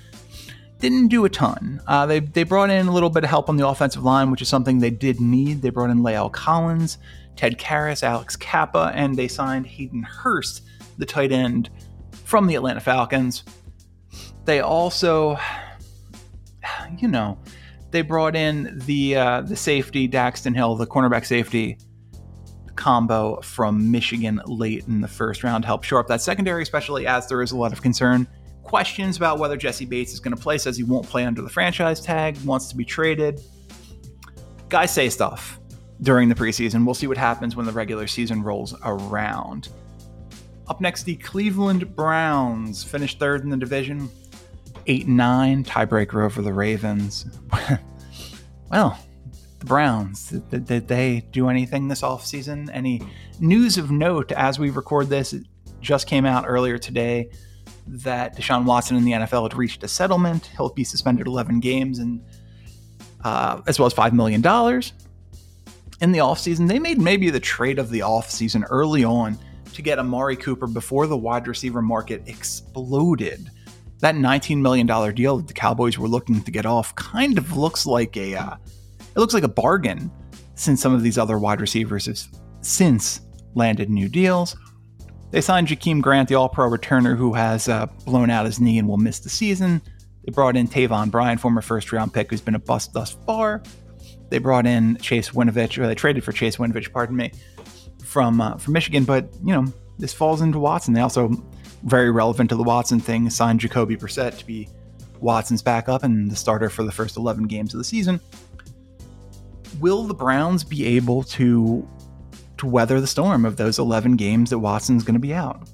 didn't 0.78 1.08
do 1.08 1.24
a 1.24 1.28
ton. 1.28 1.80
Uh, 1.86 2.06
they, 2.06 2.20
they 2.20 2.42
brought 2.42 2.70
in 2.70 2.86
a 2.86 2.92
little 2.92 3.10
bit 3.10 3.24
of 3.24 3.30
help 3.30 3.48
on 3.48 3.56
the 3.56 3.66
offensive 3.66 4.04
line, 4.04 4.30
which 4.30 4.42
is 4.42 4.48
something 4.48 4.78
they 4.78 4.90
did 4.90 5.20
need. 5.20 5.62
They 5.62 5.70
brought 5.70 5.90
in 5.90 5.98
La'el 5.98 6.30
Collins, 6.30 6.98
Ted 7.36 7.58
Karras, 7.58 8.02
Alex 8.02 8.34
Cappa, 8.34 8.90
and 8.94 9.14
they 9.14 9.28
signed 9.28 9.66
Hayden 9.66 10.02
Hurst, 10.02 10.62
the 10.98 11.06
tight 11.06 11.32
end 11.32 11.70
from 12.24 12.46
the 12.46 12.54
Atlanta 12.54 12.80
Falcons. 12.80 13.44
They 14.44 14.60
also, 14.60 15.38
you 16.98 17.08
know, 17.08 17.38
they 17.90 18.02
brought 18.02 18.34
in 18.34 18.78
the 18.86 19.16
uh, 19.16 19.40
the 19.42 19.56
safety 19.56 20.08
Daxton 20.08 20.54
Hill, 20.54 20.76
the 20.76 20.86
cornerback 20.86 21.26
safety 21.26 21.78
combo 22.74 23.40
from 23.40 23.90
Michigan 23.90 24.40
late 24.46 24.86
in 24.86 25.00
the 25.00 25.08
first 25.08 25.42
round, 25.42 25.62
to 25.62 25.66
help 25.66 25.84
shore 25.84 26.00
up 26.00 26.08
that 26.08 26.20
secondary, 26.20 26.62
especially 26.62 27.06
as 27.06 27.28
there 27.28 27.42
is 27.42 27.52
a 27.52 27.56
lot 27.56 27.72
of 27.72 27.82
concern. 27.82 28.26
Questions 28.62 29.16
about 29.16 29.38
whether 29.38 29.56
Jessie 29.56 29.86
Bates 29.86 30.12
is 30.12 30.20
going 30.20 30.34
to 30.34 30.42
play, 30.42 30.58
says 30.58 30.76
he 30.76 30.82
won't 30.82 31.06
play 31.06 31.24
under 31.24 31.40
the 31.40 31.48
franchise 31.48 32.00
tag, 32.00 32.36
wants 32.38 32.68
to 32.68 32.76
be 32.76 32.84
traded. 32.84 33.40
Guys 34.68 34.92
say 34.92 35.08
stuff 35.08 35.60
during 36.02 36.28
the 36.28 36.34
preseason. 36.34 36.84
We'll 36.84 36.94
see 36.94 37.06
what 37.06 37.16
happens 37.16 37.56
when 37.56 37.66
the 37.66 37.72
regular 37.72 38.06
season 38.06 38.42
rolls 38.42 38.74
around. 38.84 39.68
Up 40.68 40.80
next, 40.80 41.04
the 41.04 41.16
Cleveland 41.16 41.94
Browns 41.94 42.82
finished 42.82 43.18
third 43.18 43.42
in 43.42 43.50
the 43.50 43.56
division, 43.56 44.10
8 44.86 45.06
9, 45.06 45.64
tiebreaker 45.64 46.24
over 46.24 46.42
the 46.42 46.52
Ravens. 46.52 47.26
well, 48.70 48.98
the 49.60 49.64
Browns, 49.66 50.30
did, 50.30 50.66
did, 50.66 50.88
they 50.88 51.20
do 51.30 51.48
anything 51.48 51.88
this 51.88 52.02
offseason? 52.02 52.68
Any 52.72 53.00
news 53.38 53.78
of 53.78 53.90
note 53.90 54.32
as 54.32 54.58
we 54.58 54.70
record 54.70 55.08
this? 55.08 55.32
It 55.32 55.44
just 55.80 56.08
came 56.08 56.26
out 56.26 56.44
earlier 56.48 56.78
today 56.78 57.30
that 57.86 58.36
Deshaun 58.36 58.64
Watson 58.64 58.96
and 58.96 59.06
the 59.06 59.12
NFL 59.12 59.44
had 59.44 59.54
reached 59.54 59.84
a 59.84 59.88
settlement. 59.88 60.50
He'll 60.56 60.70
be 60.70 60.84
suspended 60.84 61.28
11 61.28 61.60
games 61.60 62.00
and 62.00 62.20
uh, 63.24 63.60
as 63.66 63.78
well 63.78 63.86
as 63.86 63.94
$5 63.94 64.12
million 64.12 64.42
in 66.00 66.12
the 66.12 66.18
offseason, 66.18 66.68
they 66.68 66.78
made 66.78 66.98
maybe 66.98 67.30
the 67.30 67.40
trade 67.40 67.78
of 67.78 67.90
the 67.90 68.00
offseason 68.00 68.64
early 68.68 69.04
on 69.04 69.38
to 69.72 69.82
get 69.82 69.98
Amari 69.98 70.36
Cooper 70.36 70.66
before 70.66 71.06
the 71.06 71.16
wide 71.16 71.48
receiver 71.48 71.82
market 71.82 72.22
exploded. 72.26 73.50
That 74.00 74.14
$19 74.14 74.58
million 74.58 74.86
deal 75.14 75.38
that 75.38 75.48
the 75.48 75.54
Cowboys 75.54 75.98
were 75.98 76.08
looking 76.08 76.42
to 76.42 76.50
get 76.50 76.66
off 76.66 76.94
kind 76.96 77.38
of 77.38 77.56
looks 77.56 77.86
like 77.86 78.16
a 78.16 78.34
uh, 78.34 78.56
it 79.00 79.18
looks 79.18 79.32
like 79.32 79.42
a 79.42 79.48
bargain 79.48 80.10
since 80.54 80.82
some 80.82 80.92
of 80.92 81.02
these 81.02 81.16
other 81.16 81.38
wide 81.38 81.60
receivers 81.60 82.06
have 82.06 82.18
since 82.60 83.20
landed 83.54 83.88
new 83.88 84.08
deals. 84.08 84.56
They 85.30 85.40
signed 85.40 85.68
Jakeem 85.68 86.02
Grant, 86.02 86.28
the 86.28 86.34
All-Pro 86.34 86.68
returner 86.70 87.16
who 87.16 87.32
has 87.32 87.68
uh, 87.68 87.86
blown 88.04 88.30
out 88.30 88.46
his 88.46 88.60
knee 88.60 88.78
and 88.78 88.86
will 88.86 88.98
miss 88.98 89.18
the 89.20 89.28
season. 89.28 89.80
They 90.24 90.32
brought 90.32 90.56
in 90.56 90.68
Taven 90.68 91.10
Bryan, 91.10 91.38
former 91.38 91.62
first-round 91.62 92.12
pick, 92.12 92.30
who's 92.30 92.40
been 92.40 92.54
a 92.54 92.60
bust 92.60 92.92
thus 92.92 93.16
far. 93.26 93.62
They 94.28 94.38
brought 94.38 94.66
in 94.66 94.96
Chase 94.96 95.30
Winovich, 95.30 95.78
or 95.78 95.86
they 95.86 95.94
traded 95.94 96.24
for 96.24 96.32
Chase 96.32 96.56
Winovich, 96.56 96.92
pardon 96.92 97.16
me, 97.16 97.32
from 98.04 98.40
uh, 98.40 98.56
from 98.56 98.72
Michigan. 98.72 99.04
But 99.04 99.28
you 99.44 99.52
know, 99.52 99.72
this 99.98 100.12
falls 100.12 100.40
into 100.40 100.58
Watson. 100.58 100.94
They 100.94 101.00
also 101.00 101.30
very 101.84 102.10
relevant 102.10 102.50
to 102.50 102.56
the 102.56 102.62
Watson 102.62 103.00
thing 103.00 103.30
signed 103.30 103.60
Jacoby 103.60 103.96
Brissett 103.96 104.38
to 104.38 104.46
be 104.46 104.68
Watson's 105.20 105.62
backup 105.62 106.02
and 106.02 106.30
the 106.30 106.36
starter 106.36 106.68
for 106.68 106.82
the 106.82 106.92
first 106.92 107.16
11 107.16 107.44
games 107.44 107.72
of 107.74 107.78
the 107.78 107.84
season. 107.84 108.20
Will 109.80 110.04
the 110.04 110.14
Browns 110.14 110.64
be 110.64 110.84
able 110.96 111.22
to 111.24 111.88
to 112.58 112.66
weather 112.66 113.00
the 113.00 113.06
storm 113.06 113.44
of 113.44 113.56
those 113.56 113.78
11 113.78 114.16
games 114.16 114.50
that 114.50 114.58
Watson's 114.58 115.04
going 115.04 115.14
to 115.14 115.20
be 115.20 115.34
out? 115.34 115.68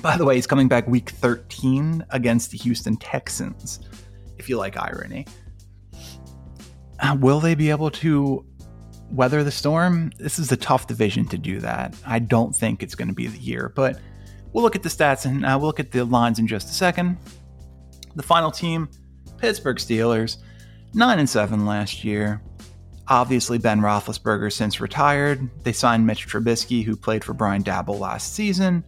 By 0.00 0.16
the 0.16 0.24
way, 0.24 0.34
he's 0.34 0.46
coming 0.46 0.68
back 0.68 0.86
week 0.86 1.10
13 1.10 2.04
against 2.10 2.50
the 2.50 2.58
Houston 2.58 2.96
Texans, 2.96 3.80
if 4.38 4.48
you 4.48 4.56
like 4.56 4.76
irony. 4.76 5.26
Uh, 7.00 7.16
will 7.18 7.40
they 7.40 7.54
be 7.54 7.70
able 7.70 7.90
to 7.90 8.44
weather 9.10 9.44
the 9.44 9.50
storm? 9.50 10.10
This 10.18 10.38
is 10.38 10.50
a 10.52 10.56
tough 10.56 10.86
division 10.86 11.26
to 11.28 11.38
do 11.38 11.60
that. 11.60 11.94
I 12.06 12.18
don't 12.18 12.54
think 12.54 12.82
it's 12.82 12.94
going 12.94 13.08
to 13.08 13.14
be 13.14 13.26
the 13.26 13.38
year, 13.38 13.72
but 13.74 14.00
we'll 14.52 14.64
look 14.64 14.76
at 14.76 14.82
the 14.82 14.88
stats 14.88 15.26
and 15.26 15.44
uh, 15.44 15.56
we'll 15.58 15.68
look 15.68 15.80
at 15.80 15.92
the 15.92 16.04
lines 16.04 16.38
in 16.38 16.46
just 16.46 16.70
a 16.70 16.72
second. 16.72 17.18
The 18.14 18.22
final 18.22 18.50
team, 18.50 18.88
Pittsburgh 19.38 19.76
Steelers, 19.76 20.38
9 20.94 21.18
and 21.18 21.28
7 21.28 21.66
last 21.66 22.04
year. 22.04 22.42
Obviously, 23.08 23.58
Ben 23.58 23.80
Roethlisberger 23.80 24.52
since 24.52 24.80
retired. 24.80 25.48
They 25.62 25.72
signed 25.72 26.06
Mitch 26.06 26.26
Trubisky, 26.26 26.82
who 26.82 26.96
played 26.96 27.22
for 27.22 27.34
Brian 27.34 27.62
Daboll 27.62 28.00
last 28.00 28.34
season. 28.34 28.82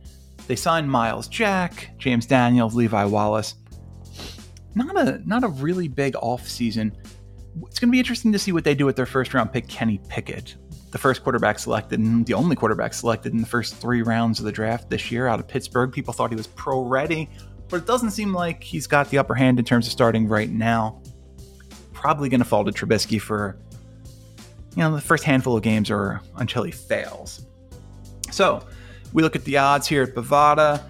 They 0.48 0.56
signed 0.56 0.90
Myles 0.90 1.28
Jack, 1.28 1.90
James 1.98 2.26
Daniels, 2.26 2.74
Levi 2.74 3.04
Wallace. 3.04 3.54
Not 4.74 4.96
a 4.96 5.20
not 5.26 5.44
a 5.44 5.48
really 5.48 5.88
big 5.88 6.14
offseason. 6.14 6.92
It's 7.66 7.78
going 7.78 7.88
to 7.88 7.92
be 7.92 7.98
interesting 7.98 8.32
to 8.32 8.38
see 8.38 8.52
what 8.52 8.64
they 8.64 8.74
do 8.74 8.86
with 8.86 8.96
their 8.96 9.06
first 9.06 9.34
round 9.34 9.52
pick, 9.52 9.68
Kenny 9.68 10.00
Pickett, 10.08 10.56
the 10.90 10.98
first 10.98 11.22
quarterback 11.22 11.58
selected 11.58 11.98
and 12.00 12.24
the 12.24 12.34
only 12.34 12.56
quarterback 12.56 12.94
selected 12.94 13.32
in 13.32 13.40
the 13.40 13.46
first 13.46 13.74
three 13.76 14.02
rounds 14.02 14.38
of 14.38 14.44
the 14.44 14.52
draft 14.52 14.88
this 14.90 15.10
year 15.10 15.26
out 15.26 15.40
of 15.40 15.48
Pittsburgh. 15.48 15.92
People 15.92 16.12
thought 16.12 16.30
he 16.30 16.36
was 16.36 16.46
pro 16.46 16.82
ready, 16.82 17.28
but 17.68 17.76
it 17.78 17.86
doesn't 17.86 18.10
seem 18.10 18.32
like 18.32 18.62
he's 18.62 18.86
got 18.86 19.10
the 19.10 19.18
upper 19.18 19.34
hand 19.34 19.58
in 19.58 19.64
terms 19.64 19.86
of 19.86 19.92
starting 19.92 20.28
right 20.28 20.50
now. 20.50 21.02
Probably 21.92 22.28
going 22.28 22.40
to 22.40 22.46
fall 22.46 22.64
to 22.64 22.72
Trubisky 22.72 23.20
for 23.20 23.58
you 24.76 24.84
know 24.84 24.94
the 24.94 25.00
first 25.00 25.24
handful 25.24 25.56
of 25.56 25.62
games 25.62 25.90
or 25.90 26.20
until 26.36 26.62
he 26.62 26.70
fails. 26.70 27.46
So 28.30 28.64
we 29.12 29.22
look 29.22 29.34
at 29.34 29.44
the 29.44 29.58
odds 29.58 29.86
here 29.86 30.02
at 30.02 30.14
Bovada. 30.14 30.82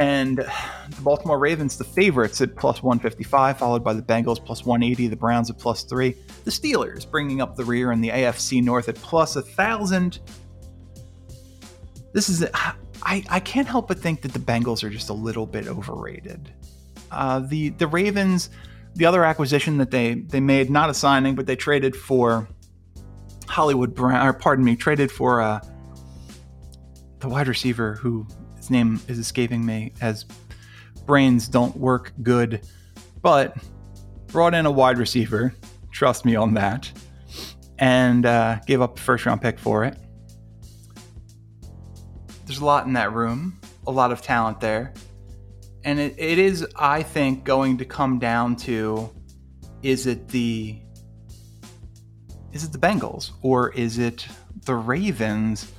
And 0.00 0.38
the 0.38 1.02
Baltimore 1.02 1.38
Ravens, 1.38 1.76
the 1.76 1.84
favorites 1.84 2.40
at 2.40 2.56
plus 2.56 2.82
155, 2.82 3.58
followed 3.58 3.84
by 3.84 3.92
the 3.92 4.02
Bengals 4.02 4.42
plus 4.42 4.64
180, 4.64 5.08
the 5.08 5.16
Browns 5.16 5.50
at 5.50 5.58
plus 5.58 5.82
3, 5.82 6.14
the 6.44 6.50
Steelers 6.50 7.08
bringing 7.10 7.40
up 7.40 7.56
the 7.56 7.64
rear 7.64 7.92
in 7.92 8.00
the 8.00 8.08
AFC 8.08 8.62
North 8.62 8.88
at 8.88 8.96
plus 8.96 9.34
1,000. 9.34 10.18
This 12.14 12.28
is, 12.28 12.44
I, 12.54 12.74
I 13.02 13.40
can't 13.40 13.68
help 13.68 13.88
but 13.88 13.98
think 13.98 14.22
that 14.22 14.32
the 14.32 14.38
Bengals 14.38 14.82
are 14.82 14.90
just 14.90 15.10
a 15.10 15.14
little 15.14 15.46
bit 15.46 15.66
overrated. 15.68 16.52
Uh, 17.10 17.40
the, 17.40 17.70
the 17.70 17.86
Ravens, 17.86 18.48
the 18.94 19.04
other 19.04 19.24
acquisition 19.24 19.76
that 19.78 19.90
they, 19.90 20.14
they 20.14 20.40
made, 20.40 20.70
not 20.70 20.88
a 20.88 20.94
signing, 20.94 21.34
but 21.34 21.46
they 21.46 21.56
traded 21.56 21.94
for 21.94 22.48
Hollywood 23.46 23.94
Brown, 23.94 24.26
or 24.26 24.32
pardon 24.32 24.64
me, 24.64 24.76
traded 24.76 25.12
for 25.12 25.42
uh, 25.42 25.60
the 27.18 27.28
wide 27.28 27.48
receiver 27.48 27.94
who 27.96 28.26
name 28.72 29.00
is 29.08 29.18
escaping 29.18 29.64
me 29.64 29.92
as 30.00 30.24
brains 31.06 31.48
don't 31.48 31.76
work 31.76 32.12
good, 32.22 32.66
but 33.20 33.56
brought 34.28 34.54
in 34.54 34.66
a 34.66 34.70
wide 34.70 34.98
receiver. 34.98 35.54
Trust 35.90 36.24
me 36.24 36.34
on 36.34 36.54
that. 36.54 36.90
And 37.78 38.26
uh, 38.26 38.58
gave 38.66 38.80
up 38.80 38.98
a 38.98 39.00
first 39.00 39.26
round 39.26 39.42
pick 39.42 39.58
for 39.58 39.84
it. 39.84 39.96
There's 42.46 42.60
a 42.60 42.64
lot 42.64 42.86
in 42.86 42.92
that 42.94 43.12
room, 43.12 43.60
a 43.86 43.90
lot 43.90 44.12
of 44.12 44.22
talent 44.22 44.60
there. 44.60 44.92
And 45.84 45.98
it, 45.98 46.14
it 46.16 46.38
is, 46.38 46.66
I 46.76 47.02
think, 47.02 47.44
going 47.44 47.78
to 47.78 47.84
come 47.84 48.18
down 48.18 48.56
to 48.56 49.10
is 49.82 50.06
it 50.06 50.28
the 50.28 50.78
is 52.52 52.64
it 52.64 52.72
the 52.72 52.78
Bengals 52.78 53.32
or 53.40 53.70
is 53.70 53.98
it 53.98 54.26
the 54.64 54.74
Ravens 54.74 55.72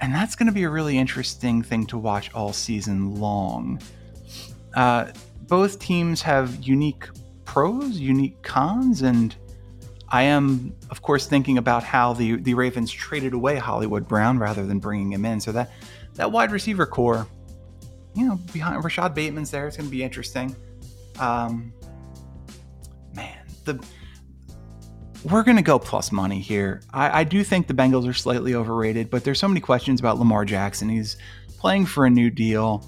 and 0.00 0.14
that's 0.14 0.34
going 0.36 0.46
to 0.46 0.52
be 0.52 0.62
a 0.62 0.70
really 0.70 0.96
interesting 0.96 1.62
thing 1.62 1.86
to 1.86 1.98
watch 1.98 2.32
all 2.34 2.52
season 2.52 3.16
long. 3.16 3.80
Uh, 4.74 5.10
both 5.42 5.78
teams 5.78 6.22
have 6.22 6.62
unique 6.62 7.08
pros, 7.44 7.98
unique 7.98 8.40
cons, 8.42 9.02
and 9.02 9.34
I 10.10 10.22
am, 10.22 10.74
of 10.90 11.02
course, 11.02 11.26
thinking 11.26 11.58
about 11.58 11.82
how 11.82 12.12
the 12.12 12.36
the 12.36 12.54
Ravens 12.54 12.90
traded 12.90 13.32
away 13.32 13.56
Hollywood 13.56 14.06
Brown 14.06 14.38
rather 14.38 14.64
than 14.66 14.78
bringing 14.78 15.12
him 15.12 15.24
in. 15.24 15.40
So 15.40 15.52
that 15.52 15.70
that 16.14 16.30
wide 16.30 16.52
receiver 16.52 16.86
core, 16.86 17.26
you 18.14 18.26
know, 18.26 18.36
behind 18.52 18.82
Rashod 18.84 19.14
Bateman's 19.14 19.50
there, 19.50 19.66
it's 19.66 19.76
going 19.76 19.88
to 19.88 19.90
be 19.90 20.02
interesting. 20.02 20.54
Um, 21.18 21.72
man, 23.14 23.38
the 23.64 23.82
we're 25.24 25.42
going 25.42 25.56
to 25.56 25.62
go 25.62 25.78
plus 25.78 26.12
money 26.12 26.40
here. 26.40 26.82
I, 26.92 27.20
I, 27.20 27.24
do 27.24 27.42
think 27.42 27.66
the 27.66 27.74
Bengals 27.74 28.08
are 28.08 28.12
slightly 28.12 28.54
overrated, 28.54 29.10
but 29.10 29.24
there's 29.24 29.38
so 29.38 29.48
many 29.48 29.60
questions 29.60 30.00
about 30.00 30.18
Lamar 30.18 30.44
Jackson. 30.44 30.88
He's 30.88 31.16
playing 31.58 31.86
for 31.86 32.06
a 32.06 32.10
new 32.10 32.30
deal. 32.30 32.84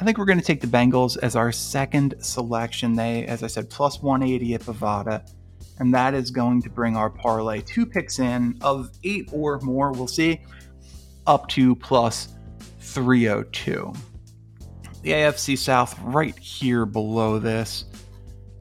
I 0.00 0.04
think 0.04 0.18
we're 0.18 0.24
going 0.24 0.40
to 0.40 0.44
take 0.44 0.60
the 0.60 0.66
Bengals 0.66 1.18
as 1.18 1.36
our 1.36 1.52
second 1.52 2.14
selection. 2.20 2.94
They, 2.94 3.26
as 3.26 3.42
I 3.42 3.46
said, 3.46 3.70
plus 3.70 4.02
180 4.02 4.54
at 4.54 4.62
Bovada. 4.62 5.30
And 5.78 5.94
that 5.94 6.14
is 6.14 6.30
going 6.30 6.62
to 6.62 6.70
bring 6.70 6.96
our 6.96 7.08
parlay 7.08 7.60
two 7.62 7.86
picks 7.86 8.18
in 8.18 8.58
of 8.60 8.90
eight 9.04 9.28
or 9.32 9.58
more, 9.60 9.92
we'll 9.92 10.08
see, 10.08 10.40
up 11.26 11.48
to 11.48 11.74
plus 11.76 12.34
302. 12.80 13.92
The 15.02 15.10
AFC 15.10 15.56
South 15.56 15.98
right 16.00 16.38
here 16.38 16.84
below 16.84 17.38
this. 17.38 17.84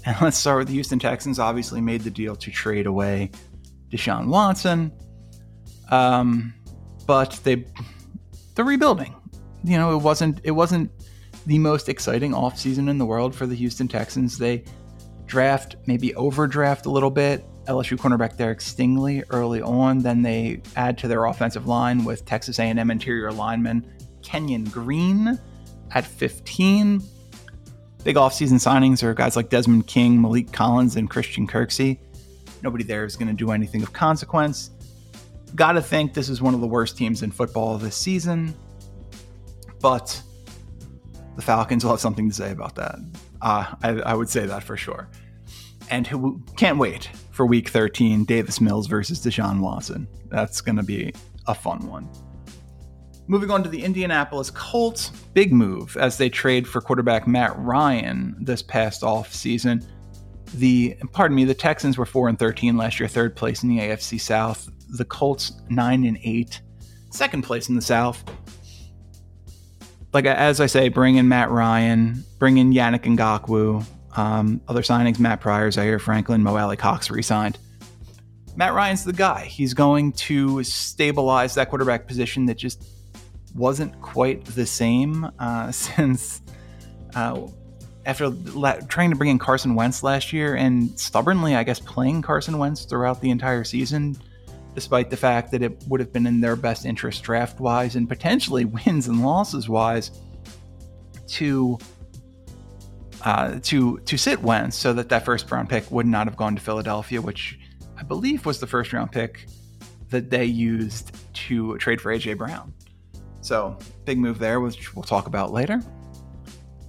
And 0.06 0.16
let's 0.22 0.38
start 0.38 0.60
with 0.60 0.68
the 0.68 0.74
Houston 0.74 0.98
Texans. 0.98 1.40
Obviously, 1.40 1.82
made 1.82 2.02
the 2.02 2.10
deal 2.10 2.36
to 2.38 2.52
trade 2.52 2.86
away 2.86 3.32
Deshaun 3.90 4.28
Watson, 4.28 4.92
um, 5.92 6.54
but 7.06 7.40
they 7.44 7.66
they're 8.56 8.66
rebuilding. 8.66 9.16
You 9.64 9.78
know, 9.78 9.98
it 9.98 10.02
wasn't 10.02 10.40
it 10.44 10.52
wasn't 10.52 10.92
the 11.46 11.60
most 11.60 11.90
exciting 11.90 12.32
offseason 12.32 12.90
in 12.90 12.98
the 12.98 13.06
world 13.06 13.36
for 13.36 13.46
the 13.46 13.56
Houston 13.56 13.88
Texans. 13.88 14.38
They 14.38 14.64
draft 15.26 15.76
maybe 15.86 16.16
overdraft 16.16 16.86
a 16.86 16.90
little 16.90 17.12
bit. 17.12 17.46
LSU 17.66 17.98
cornerback 17.98 18.36
Derek 18.36 18.60
Stingley 18.60 19.24
early 19.30 19.62
on. 19.62 20.00
Then 20.00 20.22
they 20.22 20.62
add 20.76 20.98
to 21.00 21.08
their 21.08 21.26
offensive 21.26 21.68
line 21.68 22.04
with 22.04 22.26
Texas 22.26 22.58
A&M 22.58 22.90
interior 22.90 23.32
lineman 23.32 23.86
Kenyon 24.24 24.64
Green 24.66 25.40
at 25.92 26.06
15. 26.06 27.02
Big 28.04 28.16
offseason 28.16 28.54
signings 28.54 29.04
are 29.04 29.14
guys 29.14 29.36
like 29.36 29.50
Desmond 29.50 29.88
King, 29.88 30.20
Maliek 30.20 30.54
Collins, 30.54 30.96
and 30.96 31.10
Christian 31.10 31.46
Kirksey. 31.46 32.00
Nobody 32.64 32.84
there 32.84 33.06
is 33.06 33.16
going 33.16 33.28
to 33.28 33.34
do 33.34 33.52
anything 33.52 33.82
of 33.84 33.92
consequence. 33.92 34.72
Gotta 35.56 35.82
think 35.82 36.14
this 36.14 36.30
is 36.30 36.42
one 36.42 36.54
of 36.54 36.62
the 36.62 36.68
worst 36.68 36.98
teams 36.98 37.24
in 37.24 37.32
football 37.32 37.78
this 37.78 37.96
season, 37.96 38.56
but 39.82 40.22
the 41.36 41.42
Falcons 41.42 41.84
will 41.84 41.92
have 41.92 42.00
something 42.00 42.30
to 42.30 42.36
say 42.36 42.52
about 42.52 42.76
that. 42.76 43.00
Uh, 43.42 43.74
I, 43.82 43.90
I 44.02 44.14
would 44.14 44.30
say 44.30 44.46
that 44.46 44.64
for 44.64 44.78
sure. 44.78 45.10
And 45.90 46.06
who 46.06 46.44
can't 46.56 46.78
wait 46.78 47.10
for 47.32 47.46
week 47.46 47.70
13 47.70 48.26
Davis 48.26 48.62
Mills 48.62 48.88
versus 48.88 49.20
Deshaun 49.20 49.60
Watson. 49.60 50.08
That's 50.28 50.62
going 50.62 50.76
to 50.76 50.84
be 50.84 51.14
a 51.48 51.56
fun 51.56 51.88
one. 51.88 52.08
Moving 53.30 53.52
on 53.52 53.62
to 53.62 53.70
the 53.70 53.84
Indianapolis 53.84 54.50
Colts, 54.50 55.12
big 55.36 55.54
move 55.54 55.96
as 55.98 56.18
they 56.18 56.30
trade 56.30 56.68
for 56.68 56.82
quarterback 56.82 57.28
Matt 57.28 57.56
Ryan 57.60 58.36
this 58.40 58.64
past 58.64 59.04
off 59.04 59.32
season. 59.32 59.86
The 60.56 60.98
pardon 61.12 61.36
me, 61.36 61.46
the 61.46 61.54
Texans 61.54 61.96
were 61.96 62.08
4 62.08 62.30
and 62.30 62.40
13 62.40 62.76
last 62.76 63.00
year, 63.00 63.08
third 63.08 63.36
place 63.36 63.62
in 63.62 63.70
the 63.70 63.78
AFC 63.78 64.20
South. 64.20 64.68
The 64.98 65.06
Colts 65.06 65.52
9 65.70 66.06
and 66.06 66.18
8, 66.24 66.60
second 67.12 67.44
place 67.44 67.70
in 67.70 67.76
the 67.76 67.84
South. 67.84 68.24
Like 70.12 70.26
as 70.26 70.60
I 70.60 70.66
say, 70.66 70.90
bring 70.90 71.18
in 71.18 71.28
Matt 71.28 71.52
Ryan, 71.52 72.24
bring 72.40 72.58
in 72.58 72.74
Yannick 72.74 73.04
Ngakoue. 73.04 73.86
Um, 74.18 74.60
other 74.68 74.82
signings: 74.82 75.20
Matt 75.20 75.40
Pryor, 75.40 75.70
Zaire 75.70 76.00
Franklin, 76.00 76.42
Mo 76.42 76.58
Alie-Cox 76.58 77.12
re-signed. 77.12 77.60
Matt 78.56 78.74
Ryan's 78.74 79.04
the 79.06 79.14
guy. 79.14 79.46
He's 79.46 79.76
going 79.76 80.14
to 80.14 80.64
stabilize 80.64 81.54
that 81.54 81.70
quarterback 81.70 82.08
position 82.08 82.48
that 82.48 82.58
just 82.58 82.84
wasn't 83.56 84.00
quite 84.02 84.46
the 84.46 84.66
same 84.66 85.30
uh, 85.40 85.72
since 85.74 86.42
uh, 87.16 87.48
after 88.06 88.30
la- 88.30 88.80
trying 88.88 89.10
to 89.12 89.16
bring 89.16 89.30
in 89.30 89.40
Carson 89.40 89.76
Wentz 89.76 90.04
last 90.04 90.34
year 90.34 90.56
and 90.56 90.98
stubbornly, 91.00 91.56
I 91.56 91.64
guess, 91.64 91.80
playing 91.80 92.22
Carson 92.22 92.58
Wentz 92.58 92.86
throughout 92.86 93.22
the 93.22 93.30
entire 93.30 93.64
season, 93.64 94.18
despite 94.74 95.10
the 95.10 95.18
fact 95.18 95.52
that 95.52 95.62
it 95.62 95.84
would 95.88 96.00
have 96.00 96.12
been 96.12 96.26
in 96.26 96.42
their 96.42 96.56
best 96.56 96.86
interest 96.86 97.24
draft 97.24 97.60
wise 97.60 97.96
and 97.96 98.08
potentially 98.08 98.66
wins 98.86 99.08
and 99.08 99.24
losses 99.24 99.70
wise 99.70 100.12
to. 101.28 101.78
Uh, 103.26 103.60
to 103.62 103.98
to 104.06 104.16
sit 104.16 104.42
Wentz 104.42 104.78
so 104.78 104.94
that 104.94 105.10
that 105.10 105.26
first 105.26 105.52
round 105.52 105.68
pick 105.68 105.92
would 105.92 106.06
not 106.06 106.26
have 106.26 106.38
gone 106.38 106.56
to 106.56 106.62
Philadelphia, 106.62 107.22
which 107.22 107.60
I 107.98 108.04
believe 108.04 108.46
was 108.46 108.62
the 108.62 108.68
first 108.68 108.94
round 108.94 109.12
pick 109.12 109.46
that 110.10 110.30
they 110.30 110.46
used 110.46 111.12
to 111.34 111.78
trade 111.80 112.00
for 112.00 112.16
AJ 112.16 112.38
Brown. 112.38 112.74
So, 113.42 113.78
big 114.06 114.18
move 114.18 114.40
there, 114.40 114.60
which 114.60 114.96
we'll 114.96 115.04
talk 115.04 115.28
about 115.28 115.52
later. 115.52 115.82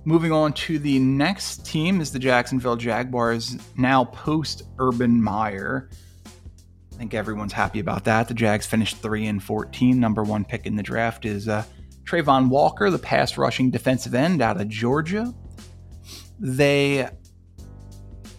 Moving 0.05 0.33
on 0.33 0.53
to 0.55 0.79
the 0.79 0.99
next 0.99 1.67
team 1.67 2.01
is 2.01 2.11
the 2.11 2.19
Jacksonville 2.19 2.77
Jaguars, 2.77 3.57
now 3.77 4.07
post 4.07 4.63
Urban 4.79 5.23
Meyer. 5.23 5.91
I 6.27 6.97
think 6.97 7.15
everyone's 7.15 7.53
happy 7.53 7.81
about 7.81 8.05
that. 8.05 8.29
The 8.29 8.35
Jags 8.35 8.67
finished 8.67 8.99
3 8.99 9.27
and 9.27 9.43
14. 9.43 10.01
Number 10.01 10.23
one 10.23 10.45
pick 10.45 10.67
in 10.67 10.77
the 10.77 10.83
draft 10.83 11.25
is 11.25 11.49
uh, 11.49 11.65
Travon 12.05 12.49
Walker, 12.49 12.91
the 12.91 12.99
pass 12.99 13.37
rushing 13.37 13.71
defensive 13.71 14.15
end 14.15 14.43
out 14.43 14.61
of 14.61 14.69
Georgia. 14.69 15.33
They 16.39 17.09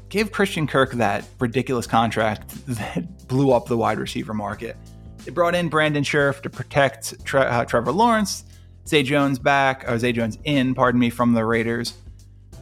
gave 0.09 0.31
Christian 0.31 0.67
Kirk 0.67 0.91
that 0.93 1.25
ridiculous 1.39 1.87
contract 1.87 2.49
that 2.67 3.27
blew 3.27 3.51
up 3.51 3.67
the 3.67 3.77
wide 3.77 3.99
receiver 3.99 4.33
market. 4.33 4.75
They 5.25 5.31
brought 5.31 5.55
in 5.55 5.69
Brandon 5.69 6.03
Scherff 6.03 6.41
to 6.41 6.49
protect 6.49 7.23
Tre- 7.25 7.45
uh, 7.45 7.65
Trevor 7.65 7.91
Lawrence. 7.91 8.43
Zay 8.87 9.03
Jones 9.03 9.37
back, 9.37 9.85
or 9.87 9.99
Zay 9.99 10.11
Jones 10.11 10.39
in, 10.43 10.73
pardon 10.73 10.99
me, 10.99 11.09
from 11.11 11.33
the 11.33 11.45
Raiders. 11.45 11.93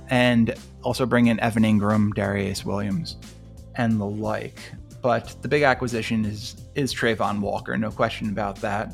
and 0.10 0.54
also 0.84 1.06
bring 1.06 1.28
in 1.28 1.40
Evan 1.40 1.64
Engram, 1.64 2.10
Darious 2.14 2.66
Williams, 2.66 3.18
and 3.76 4.00
the 4.00 4.06
like. 4.06 4.60
But 5.02 5.36
the 5.42 5.48
big 5.48 5.64
acquisition 5.64 6.26
is 6.26 6.56
is 6.76 6.94
Travon 6.94 7.40
Walker, 7.40 7.78
no 7.78 7.92
question 7.92 8.30
about 8.30 8.58
that. 8.58 8.94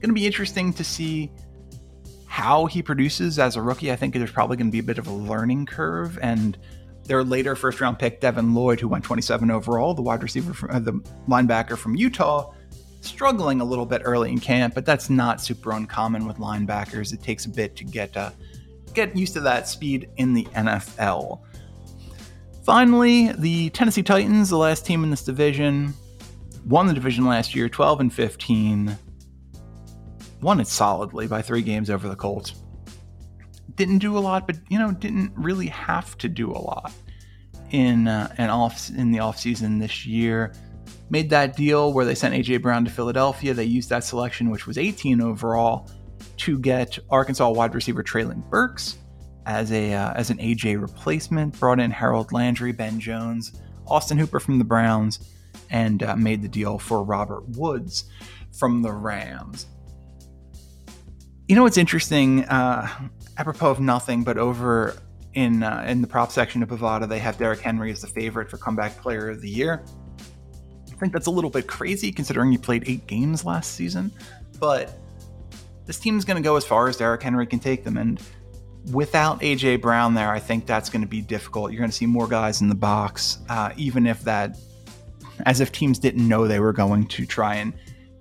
Going 0.00 0.08
to 0.08 0.12
be 0.12 0.26
interesting 0.26 0.72
to 0.74 0.84
see 0.84 1.30
how 2.26 2.66
he 2.66 2.82
produces 2.82 3.38
as 3.38 3.56
a 3.56 3.62
rookie. 3.62 3.90
I 3.92 3.96
think 3.96 4.14
there's 4.14 4.30
probably 4.30 4.56
going 4.56 4.68
to 4.68 4.72
be 4.72 4.78
a 4.78 4.82
bit 4.82 4.98
of 4.98 5.06
a 5.06 5.12
learning 5.12 5.66
curve, 5.66 6.18
and 6.22 6.56
their 7.10 7.24
later 7.24 7.56
first 7.56 7.80
round 7.80 7.98
pick, 7.98 8.20
Devin 8.20 8.54
Lloyd, 8.54 8.78
who 8.78 8.86
went 8.86 9.02
27 9.02 9.50
overall, 9.50 9.94
the 9.94 10.00
wide 10.00 10.22
receiver, 10.22 10.54
from, 10.54 10.70
uh, 10.70 10.78
the 10.78 10.92
linebacker 11.28 11.76
from 11.76 11.96
Utah, 11.96 12.52
struggling 13.00 13.60
a 13.60 13.64
little 13.64 13.84
bit 13.84 14.02
early 14.04 14.30
in 14.30 14.38
camp, 14.38 14.76
but 14.76 14.86
that's 14.86 15.10
not 15.10 15.40
super 15.40 15.72
uncommon 15.72 16.24
with 16.24 16.36
linebackers. 16.36 17.12
It 17.12 17.20
takes 17.20 17.46
a 17.46 17.48
bit 17.48 17.74
to 17.74 17.84
get 17.84 18.16
uh, 18.16 18.30
get 18.94 19.16
used 19.16 19.32
to 19.32 19.40
that 19.40 19.66
speed 19.66 20.08
in 20.18 20.34
the 20.34 20.44
NFL. 20.54 21.40
Finally, 22.62 23.32
the 23.32 23.70
Tennessee 23.70 24.04
Titans, 24.04 24.48
the 24.48 24.56
last 24.56 24.86
team 24.86 25.02
in 25.02 25.10
this 25.10 25.24
division, 25.24 25.92
won 26.64 26.86
the 26.86 26.94
division 26.94 27.24
last 27.24 27.56
year, 27.56 27.68
12 27.68 28.00
and 28.02 28.14
15. 28.14 28.96
Won 30.42 30.60
it 30.60 30.68
solidly 30.68 31.26
by 31.26 31.42
three 31.42 31.62
games 31.62 31.90
over 31.90 32.08
the 32.08 32.14
Colts. 32.14 32.54
Didn't 33.74 33.98
do 33.98 34.16
a 34.16 34.20
lot, 34.20 34.46
but 34.46 34.58
you 34.68 34.78
know, 34.78 34.92
didn't 34.92 35.32
really 35.34 35.66
have 35.66 36.16
to 36.18 36.28
do 36.28 36.52
a 36.52 36.54
lot 36.54 36.92
in 37.70 38.08
uh, 38.08 38.32
an 38.38 38.50
off 38.50 38.90
in 38.90 39.12
the 39.12 39.18
offseason 39.18 39.80
this 39.80 40.06
year. 40.06 40.52
Made 41.08 41.30
that 41.30 41.56
deal 41.56 41.92
where 41.92 42.04
they 42.04 42.14
sent 42.14 42.34
AJ 42.34 42.62
Brown 42.62 42.84
to 42.84 42.90
Philadelphia. 42.90 43.52
They 43.52 43.64
used 43.64 43.88
that 43.90 44.04
selection, 44.04 44.50
which 44.50 44.66
was 44.66 44.78
18 44.78 45.20
overall, 45.20 45.90
to 46.38 46.58
get 46.58 46.98
Arkansas 47.10 47.50
wide 47.50 47.74
receiver 47.74 48.02
Treylon 48.02 48.48
Burks 48.48 48.98
as 49.46 49.72
a 49.72 49.92
uh, 49.92 50.12
as 50.14 50.30
an 50.30 50.38
AJ 50.38 50.80
replacement. 50.80 51.58
Brought 51.58 51.80
in 51.80 51.90
Harold 51.90 52.32
Landry, 52.32 52.72
Ben 52.72 53.00
Jones, 53.00 53.60
Austin 53.86 54.18
Hooper 54.18 54.40
from 54.40 54.58
the 54.58 54.64
Browns, 54.64 55.30
and 55.70 56.02
uh, 56.02 56.16
made 56.16 56.42
the 56.42 56.48
deal 56.48 56.78
for 56.78 57.02
Robert 57.02 57.48
Woods 57.50 58.04
from 58.56 58.82
the 58.82 58.92
Rams. 58.92 59.66
You 61.48 61.56
know 61.56 61.62
what's 61.64 61.78
interesting? 61.78 62.44
Uh, 62.44 62.88
apropos 63.36 63.70
of 63.70 63.80
nothing, 63.80 64.22
but 64.22 64.38
over 64.38 64.96
in 65.34 65.62
uh, 65.62 65.84
in 65.86 66.00
the 66.00 66.06
prop 66.06 66.32
section 66.32 66.62
of 66.62 66.68
Bovada, 66.68 67.08
they 67.08 67.18
have 67.18 67.38
Derrick 67.38 67.60
Henry 67.60 67.90
as 67.90 68.00
the 68.00 68.06
favorite 68.06 68.50
for 68.50 68.56
comeback 68.56 68.96
player 68.98 69.28
of 69.28 69.40
the 69.40 69.48
year. 69.48 69.84
I 70.88 70.94
think 70.96 71.12
that's 71.12 71.26
a 71.26 71.30
little 71.30 71.50
bit 71.50 71.66
crazy 71.66 72.12
considering 72.12 72.50
he 72.50 72.58
played 72.58 72.84
eight 72.86 73.06
games 73.06 73.44
last 73.44 73.74
season, 73.74 74.12
but 74.58 74.92
this 75.86 75.98
team's 75.98 76.24
going 76.24 76.36
to 76.36 76.42
go 76.42 76.56
as 76.56 76.64
far 76.64 76.88
as 76.88 76.96
Derrick 76.96 77.22
Henry 77.22 77.46
can 77.46 77.58
take 77.58 77.84
them, 77.84 77.96
and 77.96 78.20
without 78.92 79.40
AJ 79.40 79.80
Brown 79.80 80.14
there, 80.14 80.30
I 80.30 80.38
think 80.38 80.66
that's 80.66 80.90
going 80.90 81.02
to 81.02 81.08
be 81.08 81.20
difficult. 81.20 81.72
You're 81.72 81.80
going 81.80 81.90
to 81.90 81.96
see 81.96 82.06
more 82.06 82.26
guys 82.26 82.60
in 82.60 82.68
the 82.68 82.74
box, 82.74 83.38
uh, 83.48 83.72
even 83.76 84.06
if 84.06 84.22
that, 84.22 84.58
as 85.46 85.60
if 85.60 85.72
teams 85.72 85.98
didn't 85.98 86.26
know 86.26 86.46
they 86.46 86.60
were 86.60 86.72
going 86.72 87.06
to 87.08 87.26
try 87.26 87.56
and 87.56 87.72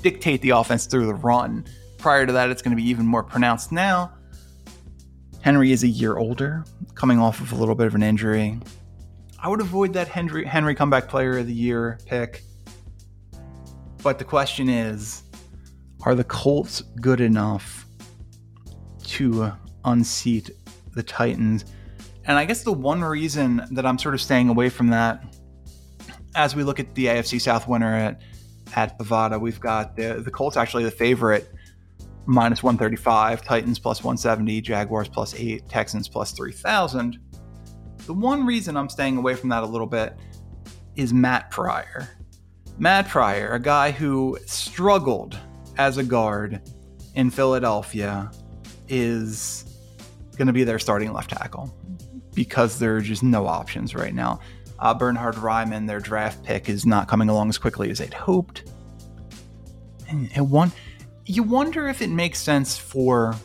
dictate 0.02 0.42
the 0.42 0.52
offense 0.52 0.86
through 0.86 1.06
the 1.06 1.14
run. 1.14 1.66
Prior 1.98 2.26
to 2.26 2.34
that, 2.34 2.50
it's 2.50 2.62
going 2.62 2.76
to 2.76 2.82
be 2.82 2.88
even 2.90 3.06
more 3.06 3.24
pronounced 3.24 3.72
now. 3.72 4.14
Henry 5.42 5.72
is 5.72 5.84
a 5.84 5.88
year 5.88 6.18
older, 6.18 6.66
coming 6.96 7.20
off 7.20 7.40
of 7.40 7.52
a 7.52 7.56
little 7.56 7.76
bit 7.76 7.88
of 7.88 7.96
an 7.96 8.04
injury. 8.04 8.60
I 9.42 9.48
would 9.48 9.62
avoid 9.62 9.94
that 9.94 10.08
Henry 10.08 10.46
Henry 10.46 10.76
comeback 10.76 11.08
player 11.08 11.38
of 11.38 11.48
the 11.48 11.54
year 11.54 11.98
pick. 12.06 12.44
But 14.04 14.20
the 14.20 14.26
question 14.26 14.70
is, 14.70 15.24
are 16.04 16.16
the 16.16 16.24
Colts 16.24 16.82
good 17.02 17.22
enough 17.22 17.86
to 19.04 19.44
uh, 19.44 19.56
unseat 19.86 20.52
the 20.94 21.04
Titans. 21.04 21.66
And 22.26 22.38
I 22.38 22.46
guess 22.46 22.64
the 22.64 22.74
one 22.74 23.04
reason 23.04 23.66
that 23.72 23.86
I'm 23.86 23.98
sort 23.98 24.14
of 24.14 24.22
staying 24.22 24.50
away 24.50 24.70
from 24.70 24.88
that, 24.88 25.24
as 26.36 26.56
we 26.56 26.64
look 26.64 26.80
at 26.80 26.94
the 26.96 27.08
AFC 27.08 27.42
South 27.42 27.68
winner 27.68 27.94
at 27.94 28.22
at 28.76 29.00
Bovada, 29.00 29.40
we've 29.40 29.60
got 29.60 29.96
the 29.96 30.22
the 30.24 30.30
Colts 30.30 30.58
actually 30.58 30.84
the 30.84 30.92
favorite, 30.92 31.52
minus 32.30 32.62
135, 32.62 33.44
Titans 33.44 33.80
plus 33.80 34.04
170, 34.04 34.62
Jaguars 34.62 35.10
plus 35.10 35.34
eight, 35.36 35.68
Texans 35.68 36.08
plus 36.08 36.32
3,000. 36.32 37.18
The 38.06 38.14
one 38.14 38.46
reason 38.46 38.78
I'm 38.78 38.88
staying 38.88 39.18
away 39.18 39.34
from 39.34 39.50
that 39.50 39.64
a 39.64 39.66
little 39.66 39.88
bit 39.88 40.16
is 40.96 41.12
Matt 41.12 41.50
Pryor. 41.50 42.08
Matt 42.78 43.08
Pryor, 43.08 43.54
a 43.54 43.60
guy 43.60 43.90
who 43.90 44.38
struggled 44.46 45.40
as 45.80 45.98
a 45.98 46.04
guard 46.04 46.62
in 47.16 47.32
Philadelphia, 47.32 48.32
is 48.88 49.66
going 50.38 50.48
to 50.48 50.54
be 50.54 50.64
their 50.64 50.80
starting 50.80 51.12
left 51.12 51.32
tackle 51.32 51.76
because 52.36 52.78
there 52.78 52.96
are 52.96 53.02
just 53.02 53.24
no 53.24 53.48
options 53.48 53.96
right 53.96 54.14
now. 54.14 54.40
Uh, 54.78 54.94
Bernhard 54.94 55.36
Raimann, 55.36 55.88
their 55.88 56.00
draft 56.00 56.44
pick, 56.44 56.70
is 56.70 56.86
not 56.86 57.08
coming 57.08 57.28
along 57.28 57.50
as 57.50 57.58
quickly 57.58 57.90
as 57.90 57.98
they'd 57.98 58.14
hoped. 58.14 58.72
And, 60.08 60.30
and 60.36 60.50
one, 60.50 60.72
you 61.30 61.44
wonder 61.44 61.88
if 61.88 62.02
it 62.02 62.10
makes 62.10 62.40
sense 62.40 62.76
for 62.76 63.36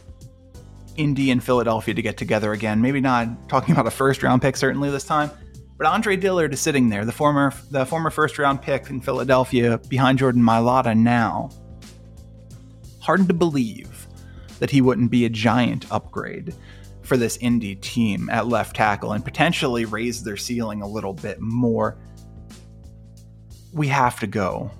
Indy 0.96 1.30
and 1.30 1.44
Philadelphia 1.44 1.92
to 1.92 2.00
get 2.00 2.16
together 2.16 2.52
again. 2.52 2.80
Maybe 2.80 2.98
not 2.98 3.46
talking 3.46 3.72
about 3.72 3.86
a 3.86 3.90
first 3.90 4.22
round 4.22 4.40
pick 4.40 4.56
certainly 4.56 4.90
this 4.90 5.04
time, 5.04 5.30
but 5.76 5.86
Andre 5.86 6.16
Dillard 6.16 6.54
is 6.54 6.60
sitting 6.60 6.88
there, 6.88 7.04
the 7.04 7.12
former 7.12 7.52
the 7.70 7.84
former 7.84 8.08
first 8.08 8.38
round 8.38 8.62
pick 8.62 8.88
in 8.88 9.02
Philadelphia 9.02 9.76
behind 9.88 10.18
Jordan 10.18 10.42
Mailata 10.42 10.96
now. 10.96 11.50
Hard 13.00 13.28
to 13.28 13.34
believe 13.34 14.06
that 14.60 14.70
he 14.70 14.80
wouldn't 14.80 15.10
be 15.10 15.26
a 15.26 15.28
giant 15.28 15.84
upgrade 15.92 16.54
for 17.02 17.18
this 17.18 17.36
Indy 17.36 17.74
team 17.74 18.30
at 18.30 18.46
left 18.46 18.74
tackle 18.74 19.12
and 19.12 19.22
potentially 19.22 19.84
raise 19.84 20.24
their 20.24 20.38
ceiling 20.38 20.80
a 20.80 20.88
little 20.88 21.12
bit 21.12 21.38
more. 21.38 21.98
We 23.74 23.88
have 23.88 24.18
to 24.20 24.26
go 24.26 24.70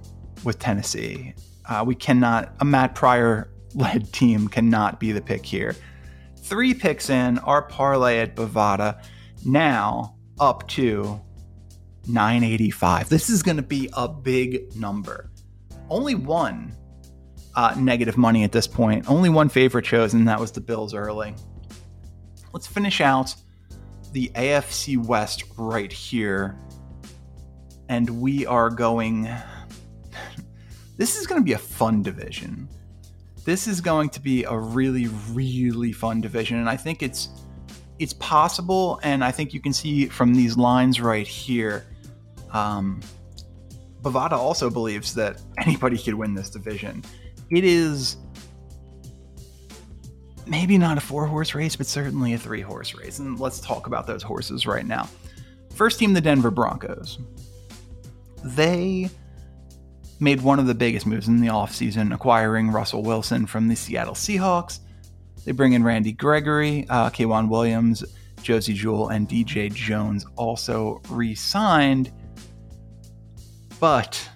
with 0.43 0.59
Tennessee. 0.59 1.35
Uh, 1.67 1.85
we 1.87 1.95
cannot, 1.95 2.55
a 2.61 2.65
Matt 2.65 2.95
Pryor 2.95 3.51
led 3.75 4.13
team 4.13 4.49
cannot 4.49 5.01
be 5.01 5.13
the 5.13 5.21
pick 5.21 5.45
here. 5.45 5.75
Three 6.39 6.75
picks 6.75 7.09
in, 7.09 7.39
our 7.39 7.63
parlay 7.63 8.19
at 8.19 8.37
Bovada 8.37 9.03
now 9.45 10.17
up 10.39 10.69
to 10.69 11.21
985. 12.07 13.09
This 13.09 13.31
is 13.31 13.43
going 13.43 13.57
to 13.57 13.63
be 13.63 13.89
a 13.95 14.09
big 14.09 14.77
number. 14.77 15.31
Only 15.89 16.15
one 16.15 16.77
uh, 17.55 17.75
negative 17.79 18.19
money 18.19 18.45
at 18.45 18.53
this 18.53 18.67
point. 18.67 19.09
Only 19.09 19.31
one 19.31 19.49
favorite 19.49 19.85
chosen, 19.85 20.27
that 20.27 20.39
was 20.39 20.53
the 20.53 20.61
Bills 20.61 20.93
early 20.93 21.35
let's 22.55 22.69
finish 22.69 23.03
out 23.03 23.35
the 24.13 24.31
AFC 24.37 25.05
West 25.05 25.45
right 25.59 25.93
here. 25.93 26.57
And 27.91 28.09
we 28.23 28.47
are 28.47 28.71
going. 28.71 29.29
This 30.97 31.17
is 31.17 31.27
going 31.27 31.41
to 31.41 31.45
be 31.45 31.53
a 31.53 31.59
fun 31.59 32.03
division. 32.03 32.69
This 33.45 33.67
is 33.67 33.81
going 33.81 34.09
to 34.11 34.21
be 34.21 34.45
a 34.45 34.57
really, 34.57 35.09
really 35.31 35.93
fun 35.93 36.21
division. 36.21 36.59
And 36.59 36.69
I 36.69 36.77
think 36.77 37.03
it's 37.03 37.29
it's 37.99 38.15
possible, 38.15 38.99
and 39.05 39.23
I 39.23 39.31
think 39.31 39.55
you 39.55 39.61
can 39.61 39.73
see 39.73 40.07
from 40.07 40.35
these 40.35 40.57
lines 40.57 41.01
right 41.01 41.27
here. 41.27 41.87
Um, 42.51 43.01
Bovada 44.03 44.33
also 44.33 44.69
believes 44.69 45.15
that 45.15 45.41
anybody 45.59 45.99
could 45.99 46.15
win 46.15 46.35
this 46.35 46.51
division. 46.51 47.05
It 47.51 47.65
is 47.65 48.17
maybe 50.47 50.77
not 50.79 50.99
a 50.99 51.01
four 51.01 51.27
horse 51.27 51.55
race, 51.55 51.77
but 51.77 51.87
certainly 51.87 52.35
a 52.35 52.39
three 52.39 52.61
horse 52.61 52.95
race. 52.95 53.19
And 53.19 53.39
let's 53.39 53.61
talk 53.61 53.87
about 53.87 54.07
those 54.07 54.23
horses 54.23 54.67
right 54.67 54.87
now. 54.87 55.09
First 55.75 55.99
team, 55.99 56.13
the 56.13 56.21
Denver 56.21 56.51
Broncos. 56.51 57.19
They 58.45 59.11
made 60.21 60.41
one 60.41 60.59
of 60.59 60.67
the 60.67 60.75
biggest 60.75 61.07
moves 61.07 61.29
in 61.29 61.41
the 61.41 61.49
offseason, 61.49 62.15
acquiring 62.15 62.71
Russell 62.71 63.03
Wilson 63.03 63.47
from 63.47 63.69
the 63.69 63.75
Seattle 63.75 64.15
Seahawks. 64.15 64.81
They 65.45 65.53
bring 65.53 65.73
in 65.73 65.83
Randy 65.83 66.13
Gregory, 66.13 66.87
uh, 66.89 67.11
K'Waun 67.11 67.49
Williams, 67.49 68.05
Josey 68.43 68.75
Jewell, 68.75 69.09
and 69.09 69.29
DJ 69.29 69.73
Jones 69.73 70.25
also 70.37 71.01
re 71.09 71.35
signed. 71.35 72.13
But 73.81 74.29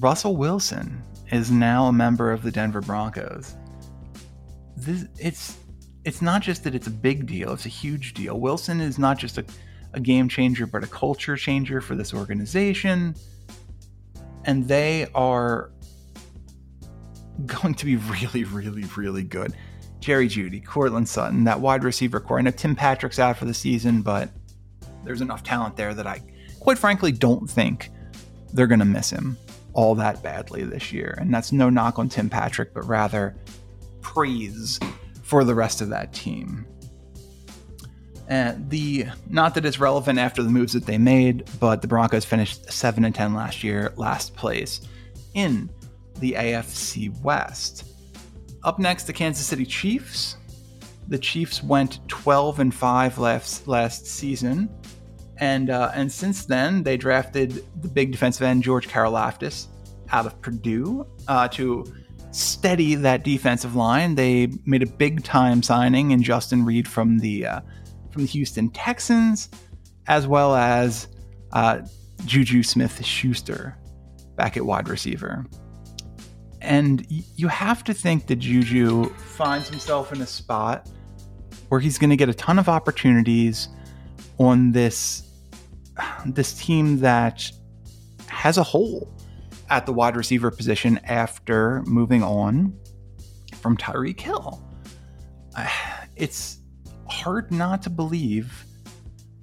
Russell 0.00 0.36
Wilson 0.36 1.02
is 1.30 1.50
now 1.50 1.86
a 1.86 1.92
member 1.92 2.32
of 2.32 2.42
the 2.42 2.50
Denver 2.50 2.80
Broncos 2.80 3.56
this 4.84 5.06
it's 5.18 5.58
it's 6.04 6.20
not 6.20 6.42
just 6.42 6.64
that 6.64 6.74
it's 6.74 6.88
a 6.88 6.90
big 6.90 7.26
deal, 7.26 7.52
it's 7.52 7.66
a 7.66 7.70
huge 7.70 8.14
deal. 8.14 8.40
Wilson 8.40 8.80
is 8.80 8.98
not 8.98 9.18
just 9.18 9.38
a, 9.38 9.44
a 9.92 10.00
game 10.00 10.28
changer, 10.28 10.66
but 10.66 10.82
a 10.82 10.86
culture 10.88 11.36
changer 11.36 11.80
for 11.80 11.94
this 11.94 12.12
organization. 12.12 13.14
And 14.44 14.66
they 14.68 15.08
are 15.14 15.70
going 17.46 17.74
to 17.74 17.84
be 17.84 17.96
really, 17.96 18.44
really, 18.44 18.84
really 18.96 19.22
good. 19.22 19.54
Jerry 20.00 20.28
Jeudy, 20.28 20.64
Courtland 20.64 21.08
Sutton, 21.08 21.44
that 21.44 21.60
wide 21.60 21.84
receiver 21.84 22.20
core. 22.20 22.38
I 22.38 22.42
know 22.42 22.50
Tim 22.50 22.74
Patrick's 22.74 23.18
out 23.18 23.36
for 23.36 23.44
the 23.44 23.54
season, 23.54 24.02
but 24.02 24.30
there's 25.04 25.20
enough 25.20 25.42
talent 25.42 25.76
there 25.76 25.94
that 25.94 26.06
I, 26.06 26.20
quite 26.60 26.78
frankly, 26.78 27.12
don't 27.12 27.48
think 27.48 27.90
they're 28.52 28.66
going 28.66 28.80
to 28.80 28.84
miss 28.84 29.10
him 29.10 29.36
all 29.74 29.94
that 29.94 30.22
badly 30.22 30.64
this 30.64 30.92
year. 30.92 31.16
And 31.20 31.32
that's 31.32 31.52
no 31.52 31.70
knock 31.70 31.98
on 31.98 32.08
Tim 32.08 32.28
Patrick, 32.28 32.74
but 32.74 32.86
rather 32.86 33.36
praise 34.00 34.78
for 35.22 35.44
the 35.44 35.54
rest 35.54 35.80
of 35.80 35.88
that 35.90 36.12
team. 36.12 36.66
And 38.28 38.70
the 38.70 39.06
not 39.28 39.54
that 39.54 39.64
it's 39.64 39.78
relevant 39.78 40.18
after 40.18 40.42
the 40.42 40.48
moves 40.48 40.72
that 40.72 40.86
they 40.86 40.98
made, 40.98 41.44
but 41.60 41.82
the 41.82 41.88
Broncos 41.88 42.24
finished 42.24 42.72
seven 42.72 43.04
and 43.04 43.14
ten 43.14 43.34
last 43.34 43.62
year, 43.64 43.92
last 43.96 44.34
place 44.36 44.80
in 45.34 45.68
the 46.18 46.32
AFC 46.32 47.20
West. 47.22 47.84
Up 48.64 48.78
next, 48.78 49.04
the 49.04 49.12
Kansas 49.12 49.44
City 49.44 49.66
Chiefs. 49.66 50.36
The 51.08 51.18
Chiefs 51.18 51.62
went 51.62 52.06
12 52.08 52.60
and 52.60 52.74
5 52.74 53.18
last 53.18 53.66
last 53.66 54.06
season, 54.06 54.70
and 55.38 55.68
uh, 55.68 55.90
and 55.94 56.10
since 56.10 56.44
then 56.44 56.82
they 56.84 56.96
drafted 56.96 57.64
the 57.82 57.88
big 57.88 58.12
defensive 58.12 58.42
end 58.42 58.62
George 58.62 58.88
Karlaftis 58.88 59.66
out 60.10 60.26
of 60.26 60.40
Purdue 60.40 61.06
uh, 61.26 61.48
to 61.48 61.92
steady 62.30 62.94
that 62.94 63.24
defensive 63.24 63.74
line. 63.74 64.14
They 64.14 64.48
made 64.64 64.82
a 64.82 64.86
big 64.86 65.24
time 65.24 65.62
signing 65.62 66.12
in 66.12 66.22
Justin 66.22 66.64
Reid 66.64 66.86
from 66.86 67.18
the 67.18 67.46
uh, 67.46 67.60
from 68.12 68.22
the 68.22 68.28
Houston 68.28 68.68
Texans, 68.70 69.48
as 70.06 70.26
well 70.26 70.54
as 70.54 71.08
uh, 71.52 71.80
Juju 72.26 72.62
Smith 72.62 73.04
Schuster 73.04 73.76
back 74.36 74.56
at 74.56 74.64
wide 74.64 74.88
receiver. 74.88 75.46
And 76.60 77.04
you 77.08 77.48
have 77.48 77.82
to 77.84 77.94
think 77.94 78.28
that 78.28 78.36
Juju 78.36 79.08
finds 79.14 79.68
himself 79.68 80.12
in 80.12 80.20
a 80.20 80.26
spot 80.26 80.88
where 81.68 81.80
he's 81.80 81.98
going 81.98 82.10
to 82.10 82.16
get 82.16 82.28
a 82.28 82.34
ton 82.34 82.58
of 82.58 82.68
opportunities 82.68 83.68
on 84.38 84.72
this 84.72 85.28
this 86.26 86.54
team 86.54 87.00
that 87.00 87.50
has 88.28 88.58
a 88.58 88.62
hole 88.62 89.12
at 89.68 89.86
the 89.86 89.92
wide 89.92 90.16
receiver 90.16 90.50
position 90.50 90.98
after 91.04 91.82
moving 91.82 92.22
on 92.22 92.78
from 93.60 93.76
Tyreek 93.76 94.20
Hill. 94.20 94.62
It's 96.14 96.58
hard 97.12 97.50
not 97.52 97.82
to 97.82 97.90
believe 97.90 98.64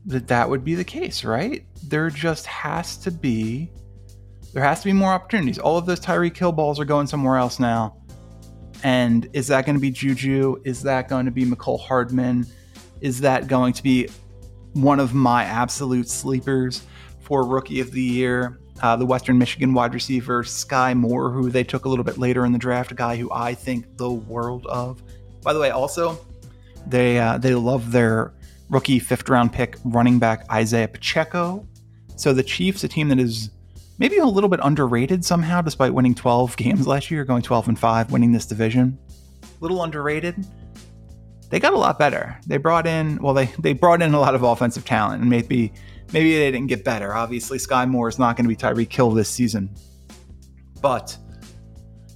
that 0.05 0.27
that 0.27 0.49
would 0.49 0.63
be 0.63 0.75
the 0.75 0.83
case, 0.83 1.23
right? 1.23 1.65
There 1.87 2.09
just 2.09 2.45
has 2.45 2.97
to 2.97 3.11
be 3.11 3.71
there 4.53 4.63
has 4.63 4.79
to 4.79 4.85
be 4.85 4.93
more 4.93 5.11
opportunities. 5.11 5.59
All 5.59 5.77
of 5.77 5.85
those 5.85 5.99
Tyreek 5.99 6.35
Hill 6.35 6.51
balls 6.51 6.79
are 6.79 6.85
going 6.85 7.05
somewhere 7.05 7.37
else 7.37 7.59
now. 7.59 7.95
And 8.83 9.29
is 9.33 9.47
that 9.47 9.65
going 9.65 9.75
to 9.75 9.81
be 9.81 9.91
Juju? 9.91 10.61
Is 10.65 10.81
that 10.83 11.07
going 11.07 11.25
to 11.25 11.31
be 11.31 11.45
Mecole 11.45 11.79
Hardman? 11.79 12.47
Is 13.01 13.21
that 13.21 13.47
going 13.47 13.73
to 13.73 13.83
be 13.83 14.07
one 14.73 14.99
of 14.99 15.13
my 15.13 15.43
absolute 15.43 16.09
sleepers 16.09 16.83
for 17.19 17.45
Rookie 17.45 17.79
of 17.79 17.91
the 17.91 18.01
Year? 18.01 18.59
Uh, 18.81 18.95
the 18.95 19.05
Western 19.05 19.37
Michigan 19.37 19.73
wide 19.73 19.93
receiver 19.93 20.43
Skyy 20.43 20.95
Moore, 20.95 21.31
who 21.31 21.49
they 21.49 21.65
took 21.65 21.85
a 21.85 21.89
little 21.89 22.05
bit 22.05 22.17
later 22.17 22.45
in 22.45 22.53
the 22.53 22.57
draft, 22.57 22.91
a 22.91 22.95
guy 22.95 23.17
who 23.17 23.29
I 23.31 23.53
think 23.53 23.97
the 23.97 24.09
world 24.09 24.65
of. 24.67 25.03
By 25.43 25.53
the 25.53 25.59
way, 25.59 25.69
also 25.69 26.25
they 26.87 27.19
uh, 27.19 27.37
they 27.37 27.55
love 27.55 27.91
their 27.91 28.33
rookie 28.69 28.99
fifth 28.99 29.29
round 29.29 29.51
pick 29.51 29.77
running 29.83 30.19
back 30.19 30.45
Isaiah 30.51 30.87
Pacheco. 30.87 31.65
So 32.15 32.33
the 32.33 32.43
Chiefs, 32.43 32.83
a 32.83 32.87
team 32.87 33.09
that 33.09 33.19
is 33.19 33.49
maybe 33.97 34.17
a 34.17 34.25
little 34.25 34.49
bit 34.49 34.59
underrated 34.63 35.23
somehow, 35.23 35.61
despite 35.61 35.93
winning 35.93 36.15
12 36.15 36.57
games 36.57 36.87
last 36.87 37.11
year, 37.11 37.23
going 37.25 37.41
12 37.41 37.69
and 37.69 37.79
5, 37.79 38.11
winning 38.11 38.31
this 38.31 38.45
division. 38.45 38.97
A 39.43 39.47
little 39.61 39.83
underrated. 39.83 40.45
They 41.49 41.59
got 41.59 41.73
a 41.73 41.77
lot 41.77 41.97
better. 41.97 42.39
They 42.45 42.57
brought 42.57 42.85
in, 42.85 43.17
well, 43.21 43.33
they, 43.33 43.45
they 43.59 43.73
brought 43.73 44.01
in 44.01 44.13
a 44.13 44.19
lot 44.19 44.35
of 44.35 44.43
offensive 44.43 44.85
talent, 44.85 45.21
and 45.21 45.29
maybe 45.29 45.73
maybe 46.13 46.37
they 46.37 46.51
didn't 46.51 46.67
get 46.67 46.83
better. 46.83 47.13
Obviously, 47.13 47.57
Skyy 47.57 47.87
Moore 47.89 48.07
is 48.07 48.19
not 48.19 48.35
going 48.35 48.45
to 48.45 48.49
be 48.49 48.55
Tyreek 48.55 48.91
Hill 48.91 49.11
this 49.11 49.29
season, 49.29 49.73
but 50.81 51.17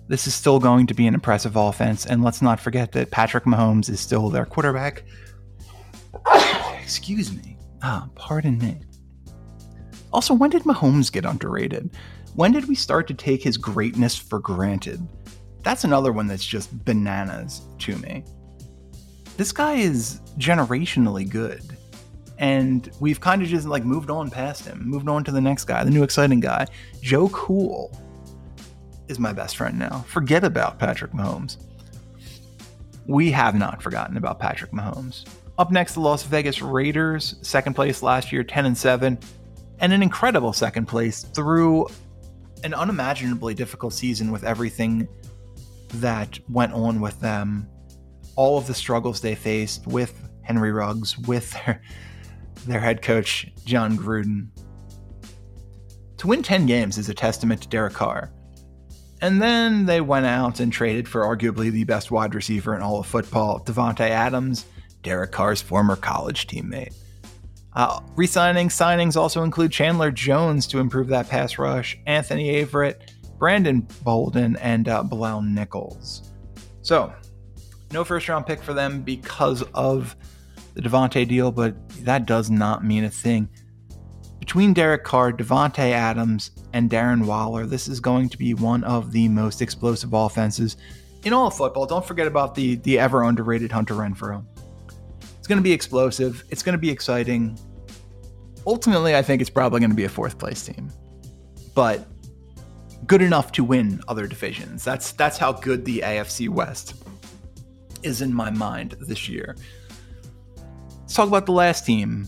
this 0.07 0.27
is 0.27 0.35
still 0.35 0.59
going 0.59 0.87
to 0.87 0.93
be 0.93 1.07
an 1.07 1.13
impressive 1.13 1.55
offense. 1.55 2.05
And 2.05 2.23
let's 2.23 2.41
not 2.41 2.59
forget 2.59 2.91
that 2.93 3.11
Patrick 3.11 3.45
Mahomes 3.45 3.89
is 3.89 3.99
still 3.99 4.29
their 4.29 4.45
quarterback. 4.45 5.03
Excuse 6.81 7.33
me. 7.33 7.57
Ah, 7.81 8.07
pardon 8.15 8.57
me. 8.57 8.81
Also, 10.11 10.33
when 10.33 10.49
did 10.49 10.63
Mahomes 10.63 11.11
get 11.11 11.25
underrated? 11.25 11.95
When 12.35 12.51
did 12.51 12.67
we 12.67 12.75
start 12.75 13.07
to 13.07 13.13
take 13.13 13.43
his 13.43 13.57
greatness 13.57 14.15
for 14.15 14.39
granted? 14.39 15.07
That's 15.63 15.83
another 15.83 16.11
one 16.11 16.27
that's 16.27 16.45
just 16.45 16.83
bananas 16.83 17.61
to 17.79 17.95
me. 17.97 18.23
This 19.37 19.51
guy 19.51 19.75
is 19.75 20.19
generationally 20.37 21.27
good. 21.27 21.77
And 22.37 22.91
we've 22.99 23.19
kind 23.19 23.41
of 23.41 23.47
just 23.47 23.67
like 23.67 23.85
moved 23.85 24.09
on 24.09 24.29
past 24.29 24.65
him, 24.65 24.83
moved 24.85 25.07
on 25.07 25.23
to 25.23 25.31
the 25.31 25.39
next 25.39 25.65
guy, 25.65 25.83
the 25.83 25.91
new 25.91 26.03
exciting 26.03 26.39
guy. 26.39 26.67
Joe 27.01 27.29
Cool 27.29 27.97
is 29.07 29.19
my 29.19 29.33
best 29.33 29.57
friend 29.57 29.77
now. 29.77 30.05
Forget 30.07 30.43
about 30.43 30.79
Patrick 30.79 31.11
Mahomes. 31.11 31.57
We 33.05 33.31
have 33.31 33.55
not 33.55 33.81
forgotten 33.81 34.17
about 34.17 34.39
Patrick 34.39 34.71
Mahomes. 34.71 35.25
Up 35.57 35.71
next, 35.71 35.93
the 35.93 35.99
Las 35.99 36.23
Vegas 36.23 36.61
Raiders, 36.61 37.35
second 37.41 37.73
place 37.73 38.01
last 38.01 38.31
year, 38.31 38.43
10 38.43 38.65
and 38.65 38.77
7 38.77 39.17
and 39.79 39.91
an 39.91 40.01
incredible 40.01 40.53
second 40.53 40.85
place 40.85 41.23
through 41.23 41.87
an 42.63 42.73
unimaginably 42.73 43.53
difficult 43.53 43.93
season 43.93 44.31
with 44.31 44.43
everything 44.43 45.07
that 45.95 46.39
went 46.49 46.73
on 46.73 47.01
with 47.01 47.19
them, 47.19 47.67
all 48.37 48.57
of 48.57 48.65
the 48.65 48.73
struggles 48.73 49.19
they 49.19 49.35
faced 49.35 49.85
with 49.85 50.29
Henry 50.41 50.71
Ruggs, 50.71 51.17
with 51.17 51.51
their, 51.51 51.81
their 52.65 52.79
head 52.79 53.01
coach, 53.01 53.51
Jon 53.65 53.97
Gruden. 53.97 54.47
To 56.17 56.27
win 56.27 56.41
10 56.41 56.65
games 56.65 56.97
is 56.97 57.09
a 57.09 57.13
testament 57.13 57.61
to 57.63 57.67
Derek 57.67 57.93
Carr. 57.93 58.31
And 59.23 59.41
then 59.41 59.85
they 59.85 60.01
went 60.01 60.25
out 60.25 60.59
and 60.59 60.69
traded 60.69 61.07
for 61.07 61.21
arguably 61.21 61.71
the 61.71 61.85
best 61.85 62.11
wide 62.11 62.35
receiver 62.35 62.75
in 62.75 62.81
all 62.81 62.99
of 62.99 63.07
football, 63.07 63.61
Davante 63.61 64.01
Adams, 64.01 64.65
Derek 65.01 65.31
Carr's 65.31 65.61
former 65.61 65.95
college 65.95 66.45
teammate. 66.45 66.93
Uh, 67.71 68.01
resigning 68.17 68.67
signings 68.67 69.15
also 69.15 69.43
include 69.43 69.71
Chandler 69.71 70.11
Jones 70.11 70.67
to 70.67 70.79
improve 70.79 71.07
that 71.07 71.29
pass 71.29 71.57
rush, 71.57 71.97
Anthony 72.05 72.61
Averett, 72.61 73.13
Brandon 73.39 73.87
Bolden, 74.03 74.57
and 74.57 74.89
uh, 74.89 75.01
Bilal 75.01 75.41
Nichols. 75.41 76.33
So, 76.81 77.13
no 77.93 78.03
first 78.03 78.27
round 78.27 78.45
pick 78.45 78.61
for 78.61 78.73
them 78.73 79.03
because 79.03 79.63
of 79.73 80.17
the 80.73 80.81
Davante 80.81 81.25
deal, 81.25 81.49
but 81.49 81.75
that 81.99 82.25
does 82.25 82.49
not 82.49 82.83
mean 82.83 83.05
a 83.05 83.09
thing. 83.09 83.47
Between 84.43 84.73
Derek 84.73 85.05
Carr, 85.05 85.31
Davante 85.31 85.93
Adams, 85.93 86.51
and 86.73 86.89
Darren 86.89 87.25
Waller, 87.25 87.65
this 87.65 87.87
is 87.87 88.01
going 88.01 88.27
to 88.27 88.37
be 88.37 88.53
one 88.53 88.83
of 88.83 89.13
the 89.13 89.29
most 89.29 89.61
explosive 89.61 90.13
offenses 90.13 90.75
in 91.23 91.31
all 91.31 91.47
of 91.47 91.55
football. 91.55 91.85
Don't 91.85 92.05
forget 92.05 92.27
about 92.27 92.53
the 92.53 92.75
the 92.75 92.99
ever 92.99 93.23
underrated 93.23 93.71
Hunter 93.71 93.93
Renfrow. 93.93 94.43
It's 95.37 95.47
going 95.47 95.59
to 95.59 95.63
be 95.63 95.71
explosive. 95.71 96.43
It's 96.49 96.61
going 96.61 96.73
to 96.73 96.77
be 96.77 96.89
exciting. 96.89 97.57
Ultimately, 98.67 99.15
I 99.15 99.21
think 99.21 99.39
it's 99.39 99.49
probably 99.49 99.79
going 99.79 99.91
to 99.91 99.95
be 99.95 100.03
a 100.03 100.09
fourth 100.09 100.37
place 100.37 100.65
team, 100.65 100.91
but 101.73 102.05
good 103.07 103.21
enough 103.21 103.53
to 103.53 103.63
win 103.63 104.01
other 104.09 104.27
divisions. 104.27 104.83
That's 104.83 105.13
that's 105.13 105.37
how 105.37 105.53
good 105.53 105.85
the 105.85 105.99
AFC 105.99 106.49
West 106.49 107.01
is 108.03 108.21
in 108.21 108.33
my 108.33 108.49
mind 108.49 108.97
this 108.99 109.29
year. 109.29 109.55
Let's 110.99 111.13
talk 111.13 111.29
about 111.29 111.45
the 111.45 111.53
last 111.53 111.85
team 111.85 112.27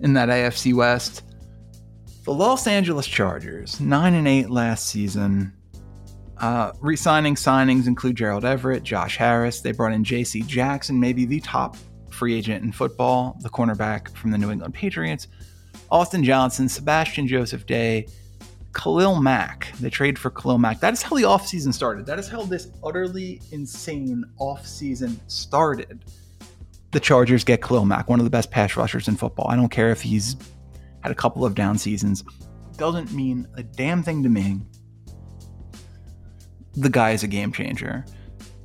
in 0.00 0.14
that 0.14 0.30
AFC 0.30 0.72
West. 0.72 1.24
The 2.30 2.36
Los 2.36 2.68
Angeles 2.68 3.08
Chargers, 3.08 3.80
9 3.80 4.14
and 4.14 4.28
8 4.28 4.50
last 4.50 4.86
season. 4.86 5.52
Uh, 6.38 6.70
resigning 6.80 7.34
signings 7.34 7.88
include 7.88 8.14
Gerald 8.14 8.44
Everett, 8.44 8.84
Josh 8.84 9.16
Harris. 9.16 9.62
They 9.62 9.72
brought 9.72 9.92
in 9.92 10.04
J.C. 10.04 10.42
Jackson, 10.42 11.00
maybe 11.00 11.24
the 11.24 11.40
top 11.40 11.76
free 12.12 12.36
agent 12.36 12.62
in 12.62 12.70
football, 12.70 13.36
the 13.40 13.48
cornerback 13.48 14.16
from 14.16 14.30
the 14.30 14.38
New 14.38 14.52
England 14.52 14.74
Patriots, 14.74 15.26
Austin 15.90 16.22
Johnson, 16.22 16.68
Sebastian 16.68 17.26
Joseph 17.26 17.66
Day, 17.66 18.06
Khalil 18.74 19.20
Mack. 19.20 19.72
They 19.80 19.90
trade 19.90 20.16
for 20.16 20.30
Khalil 20.30 20.58
Mack. 20.58 20.78
That 20.78 20.92
is 20.92 21.02
how 21.02 21.16
the 21.16 21.24
offseason 21.24 21.74
started. 21.74 22.06
That 22.06 22.20
is 22.20 22.28
how 22.28 22.42
this 22.42 22.68
utterly 22.84 23.42
insane 23.50 24.24
offseason 24.40 25.18
started. 25.26 26.04
The 26.92 27.00
Chargers 27.00 27.42
get 27.42 27.60
Khalil 27.60 27.86
Mack, 27.86 28.08
one 28.08 28.20
of 28.20 28.24
the 28.24 28.30
best 28.30 28.52
pass 28.52 28.76
rushers 28.76 29.08
in 29.08 29.16
football. 29.16 29.48
I 29.48 29.56
don't 29.56 29.68
care 29.68 29.90
if 29.90 30.00
he's 30.00 30.36
had 31.02 31.12
a 31.12 31.14
couple 31.14 31.44
of 31.44 31.54
down 31.54 31.78
seasons. 31.78 32.24
Doesn't 32.76 33.12
mean 33.12 33.46
a 33.54 33.62
damn 33.62 34.02
thing 34.02 34.22
to 34.22 34.28
me. 34.28 34.60
The 36.74 36.90
guy 36.90 37.10
is 37.10 37.22
a 37.22 37.28
game 37.28 37.52
changer. 37.52 38.04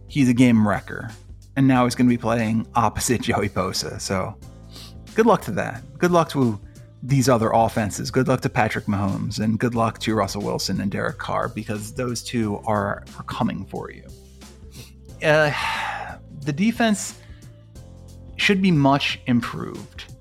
He's 0.07 0.29
a 0.29 0.33
game 0.33 0.67
wrecker 0.67 1.11
and 1.55 1.67
now 1.67 1.85
he's 1.85 1.95
going 1.95 2.07
to 2.07 2.13
be 2.13 2.21
playing 2.21 2.67
opposite 2.75 3.21
Joey 3.21 3.49
Bosa. 3.49 3.99
So 3.99 4.35
good 5.13 5.25
luck 5.25 5.41
to 5.43 5.51
that. 5.51 5.81
Good 5.97 6.11
luck 6.11 6.29
to 6.29 6.59
these 7.03 7.29
other 7.29 7.51
offenses. 7.53 8.11
Good 8.11 8.27
luck 8.27 8.41
to 8.41 8.49
Patrick 8.49 8.85
Mahomes, 8.85 9.39
and 9.39 9.59
good 9.59 9.75
luck 9.75 9.99
to 9.99 10.15
Russell 10.15 10.41
Wilson 10.41 10.81
and 10.81 10.91
Derek 10.91 11.17
Carr 11.17 11.49
because 11.49 11.93
those 11.93 12.23
two 12.23 12.61
are, 12.65 13.03
are 13.17 13.23
coming 13.23 13.65
for 13.65 13.91
you. 13.91 14.05
Uh, 15.23 15.51
the 16.41 16.53
defense 16.53 17.19
should 18.37 18.61
be 18.61 18.71
much 18.71 19.19
improved 19.27 20.14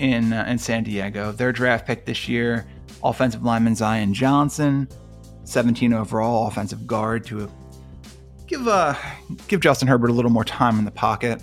in 0.00 0.32
uh, 0.32 0.44
in 0.48 0.58
San 0.58 0.82
Diego. 0.82 1.30
Their 1.30 1.52
draft 1.52 1.86
pick 1.86 2.06
this 2.06 2.28
year, 2.28 2.66
offensive 3.04 3.42
lineman 3.44 3.76
Zion 3.76 4.14
Johnson, 4.14 4.88
17 5.44 5.92
overall 5.92 6.48
offensive 6.48 6.86
guard 6.86 7.24
to 7.26 7.50
give 8.46 8.66
uh 8.66 8.94
give 9.46 9.60
Justin 9.60 9.86
Herbert 9.86 10.10
a 10.10 10.12
little 10.12 10.30
more 10.30 10.44
time 10.44 10.78
in 10.78 10.84
the 10.84 10.90
pocket. 10.90 11.42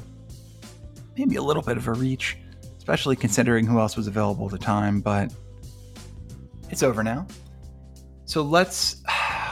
Maybe 1.18 1.36
a 1.36 1.42
little 1.42 1.64
bit 1.64 1.78
of 1.78 1.88
a 1.88 1.94
reach, 1.94 2.38
especially 2.78 3.16
considering 3.16 3.66
who 3.66 3.80
else 3.80 3.96
was 3.96 4.08
available 4.08 4.46
at 4.46 4.52
the 4.52 4.58
time, 4.58 5.02
but 5.02 5.34
it's 6.70 6.84
over 6.84 7.04
now. 7.04 7.26
So 8.26 8.42
let's 8.42 9.04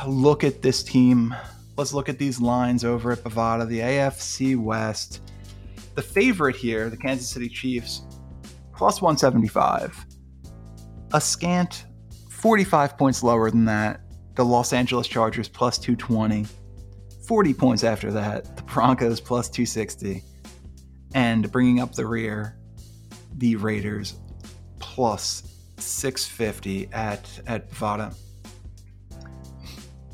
look 0.07 0.43
at 0.43 0.61
this 0.61 0.83
team. 0.83 1.33
Let's 1.77 1.93
look 1.93 2.09
at 2.09 2.17
these 2.17 2.39
lines 2.39 2.85
over 2.85 3.11
at 3.11 3.19
Bovada, 3.19 3.67
the 3.67 3.79
AFC 3.79 4.55
West. 4.55 5.21
The 5.95 6.01
favorite 6.01 6.55
here, 6.55 6.89
the 6.89 6.97
Kansas 6.97 7.29
City 7.29 7.49
Chiefs, 7.49 8.01
plus 8.75 9.01
175. 9.01 10.05
A 11.13 11.21
scant 11.21 11.85
45 12.29 12.97
points 12.97 13.23
lower 13.23 13.49
than 13.49 13.65
that, 13.65 14.01
the 14.35 14.43
Los 14.43 14.73
Angeles 14.73 15.07
Chargers 15.07 15.47
plus 15.47 15.77
220. 15.77 16.45
40 17.27 17.53
points 17.53 17.83
after 17.83 18.11
that, 18.11 18.55
the 18.55 18.63
Broncos 18.63 19.19
plus 19.19 19.49
260. 19.49 20.21
And 21.13 21.51
bringing 21.51 21.79
up 21.79 21.95
the 21.95 22.05
rear, 22.05 22.57
the 23.37 23.55
Raiders 23.55 24.15
plus 24.79 25.43
650 25.77 26.89
at, 26.93 27.27
at 27.47 27.71
Bovada. 27.71 28.13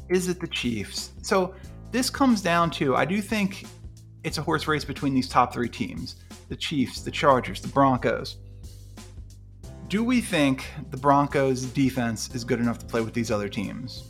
Is 0.09 0.27
it 0.27 0.39
the 0.39 0.47
Chiefs? 0.47 1.11
So 1.21 1.55
this 1.91 2.09
comes 2.09 2.41
down 2.41 2.69
to 2.71 2.95
I 2.95 3.05
do 3.05 3.21
think 3.21 3.65
it's 4.23 4.37
a 4.37 4.41
horse 4.41 4.67
race 4.67 4.85
between 4.85 5.13
these 5.13 5.27
top 5.27 5.53
three 5.53 5.69
teams 5.69 6.17
the 6.49 6.55
Chiefs, 6.55 7.01
the 7.01 7.11
Chargers, 7.11 7.61
the 7.61 7.69
Broncos. 7.69 8.37
Do 9.91 10.05
we 10.05 10.21
think 10.21 10.63
the 10.89 10.95
Broncos' 10.95 11.63
defense 11.63 12.33
is 12.33 12.45
good 12.45 12.61
enough 12.61 12.79
to 12.79 12.85
play 12.85 13.01
with 13.01 13.13
these 13.13 13.29
other 13.29 13.49
teams? 13.49 14.05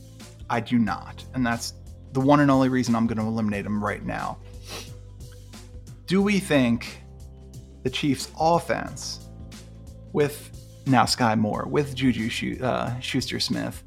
I 0.48 0.60
do 0.60 0.78
not. 0.78 1.26
And 1.34 1.44
that's 1.44 1.74
the 2.12 2.20
one 2.20 2.40
and 2.40 2.52
only 2.52 2.70
reason 2.70 2.96
I'm 2.96 3.08
going 3.08 3.18
to 3.18 3.24
eliminate 3.24 3.64
them 3.64 3.84
right 3.84 4.06
now. 4.06 4.38
Do 6.06 6.22
we 6.22 6.38
think 6.38 7.02
the 7.82 7.90
Chiefs' 7.90 8.30
offense, 8.40 9.28
with 10.14 10.52
now 10.86 11.06
Skyy 11.06 11.36
Moore, 11.36 11.66
with 11.68 11.96
Juju 11.96 12.64
uh, 12.64 13.00
Schuster 13.00 13.40
Smith, 13.40 13.82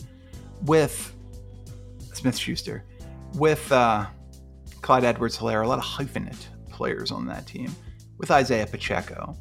with 0.63 1.15
Smith 2.13 2.37
Schuster, 2.37 2.85
with 3.35 3.71
uh, 3.71 4.07
Clyde 4.83 5.05
Edwards 5.05 5.39
Helaire, 5.39 5.63
a 5.63 5.69
lot 5.69 5.79
of 5.79 5.85
hyphenate 5.85 6.45
players 6.71 7.13
on 7.13 7.25
that 7.27 7.47
team, 7.47 7.73
with 8.19 8.33
Isaiah 8.33 8.67
Pacheco, 8.67 9.37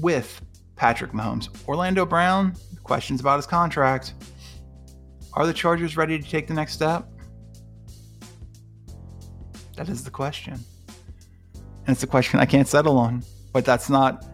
with 0.00 0.40
Patrick 0.82 1.12
Mahomes. 1.12 1.48
Orlando 1.68 2.04
Brown, 2.04 2.56
questions 2.82 3.20
about 3.20 3.36
his 3.36 3.46
contract. 3.46 4.14
Are 5.34 5.46
the 5.46 5.52
Chargers 5.52 5.96
ready 5.96 6.18
to 6.18 6.28
take 6.28 6.48
the 6.48 6.54
next 6.54 6.72
step? 6.72 7.08
That 9.76 9.88
is 9.88 10.02
the 10.02 10.10
question. 10.10 10.54
And 11.54 11.90
it's 11.94 12.02
a 12.02 12.08
question 12.08 12.40
I 12.40 12.46
can't 12.46 12.66
settle 12.66 12.98
on. 12.98 13.22
But 13.52 13.64
that's 13.64 13.88
not 13.88 14.26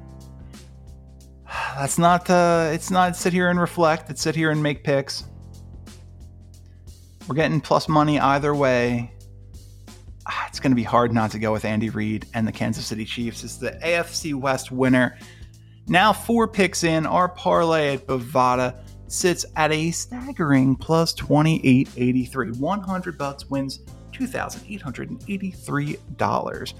that's 1.76 1.98
not 1.98 2.30
uh 2.30 2.70
it's 2.72 2.90
not 2.90 3.14
sit 3.14 3.34
here 3.34 3.50
and 3.50 3.60
reflect, 3.60 4.08
it's 4.08 4.22
sit 4.22 4.34
here 4.34 4.50
and 4.50 4.62
make 4.62 4.82
picks. 4.82 5.24
We're 7.28 7.34
getting 7.34 7.60
plus 7.60 7.90
money 7.90 8.18
either 8.18 8.54
way. 8.54 9.12
Ah, 10.24 10.46
it's 10.48 10.60
going 10.60 10.72
to 10.72 10.76
be 10.76 10.82
hard 10.82 11.12
not 11.12 11.30
to 11.32 11.38
go 11.38 11.52
with 11.52 11.66
Andy 11.66 11.90
Reid 11.90 12.24
and 12.32 12.48
the 12.48 12.52
Kansas 12.52 12.86
City 12.86 13.04
Chiefs 13.04 13.44
as 13.44 13.58
the 13.58 13.72
AFC 13.84 14.34
West 14.34 14.72
winner. 14.72 15.18
Now, 15.88 16.12
four 16.12 16.46
picks 16.46 16.84
in, 16.84 17.06
our 17.06 17.30
parlay 17.30 17.94
at 17.94 18.06
Bovada 18.06 18.74
sits 19.06 19.46
at 19.56 19.72
a 19.72 19.90
staggering 19.90 20.76
plus 20.76 21.14
2883. 21.14 22.50
100 22.52 23.16
bucks 23.16 23.48
wins 23.48 23.80
$2,883. 24.12 26.74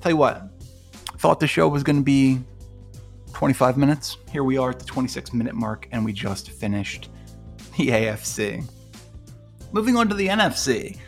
Tell 0.00 0.12
you 0.12 0.16
what, 0.16 0.50
thought 1.16 1.40
the 1.40 1.46
show 1.46 1.66
was 1.68 1.82
going 1.82 1.96
to 1.96 2.02
be 2.02 2.38
25 3.32 3.78
minutes. 3.78 4.18
Here 4.30 4.44
we 4.44 4.58
are 4.58 4.68
at 4.70 4.78
the 4.78 4.84
26 4.84 5.32
minute 5.32 5.54
mark, 5.54 5.88
and 5.92 6.04
we 6.04 6.12
just 6.12 6.50
finished 6.50 7.08
the 7.78 7.88
AFC. 7.88 8.68
Moving 9.72 9.96
on 9.96 10.06
to 10.08 10.14
the 10.14 10.28
NFC. 10.28 10.98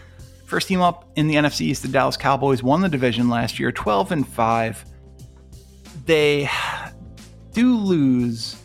First 0.46 0.68
team 0.68 0.80
up 0.80 1.10
in 1.16 1.28
the 1.28 1.34
NFC 1.34 1.60
East, 1.62 1.82
the 1.82 1.88
Dallas 1.88 2.16
Cowboys 2.16 2.62
won 2.62 2.80
the 2.80 2.88
division 2.88 3.28
last 3.28 3.58
year, 3.58 3.70
12 3.70 4.12
and 4.12 4.26
5. 4.26 4.86
They 6.06 6.48
do 7.52 7.76
lose 7.76 8.56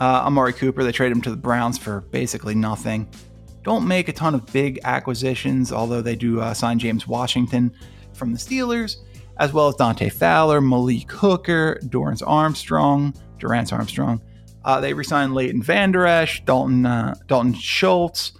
uh, 0.00 0.22
Amari 0.24 0.52
Cooper. 0.52 0.84
They 0.84 0.92
trade 0.92 1.12
him 1.12 1.20
to 1.22 1.30
the 1.30 1.36
Browns 1.36 1.78
for 1.78 2.02
basically 2.02 2.54
nothing. 2.54 3.08
Don't 3.62 3.86
make 3.86 4.08
a 4.08 4.12
ton 4.12 4.34
of 4.34 4.46
big 4.52 4.78
acquisitions, 4.84 5.72
although 5.72 6.00
they 6.00 6.14
do 6.14 6.40
uh, 6.40 6.54
sign 6.54 6.78
James 6.78 7.06
Washington 7.06 7.74
from 8.12 8.32
the 8.32 8.38
Steelers, 8.38 8.98
as 9.38 9.52
well 9.52 9.68
as 9.68 9.74
Dante 9.74 10.08
Fowler, 10.08 10.60
Malik 10.60 11.10
Hooker, 11.10 11.80
Dorance 11.84 12.22
Armstrong, 12.24 13.14
Durance 13.38 13.72
Armstrong. 13.72 14.20
Uh, 14.64 14.80
they 14.80 14.92
resign 14.92 15.34
Leighton 15.34 15.62
Vander 15.62 16.06
Esch, 16.06 16.44
Dalton 16.44 16.86
uh, 16.86 17.14
Dalton 17.26 17.54
Schultz, 17.54 18.32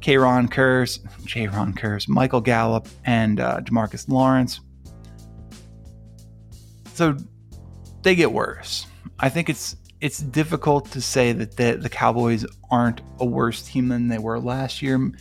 Kayron 0.00 0.48
Kearse, 0.48 1.00
Ron 1.52 1.74
Kearse, 1.74 2.08
Michael 2.08 2.40
Gallup, 2.40 2.88
and 3.04 3.40
uh, 3.40 3.60
Demarcus 3.60 4.08
Lawrence. 4.08 4.60
So 6.94 7.16
they 8.02 8.14
get 8.14 8.32
worse. 8.32 8.86
I 9.20 9.28
think 9.28 9.48
it's 9.48 9.76
it's 10.00 10.18
difficult 10.18 10.90
to 10.92 11.00
say 11.00 11.32
that 11.32 11.56
the, 11.56 11.76
the 11.76 11.90
Cowboys 11.90 12.46
aren't 12.70 13.02
a 13.18 13.26
worse 13.26 13.62
team 13.62 13.88
than 13.88 14.08
they 14.08 14.18
were 14.18 14.40
last 14.40 14.80
year, 14.80 15.12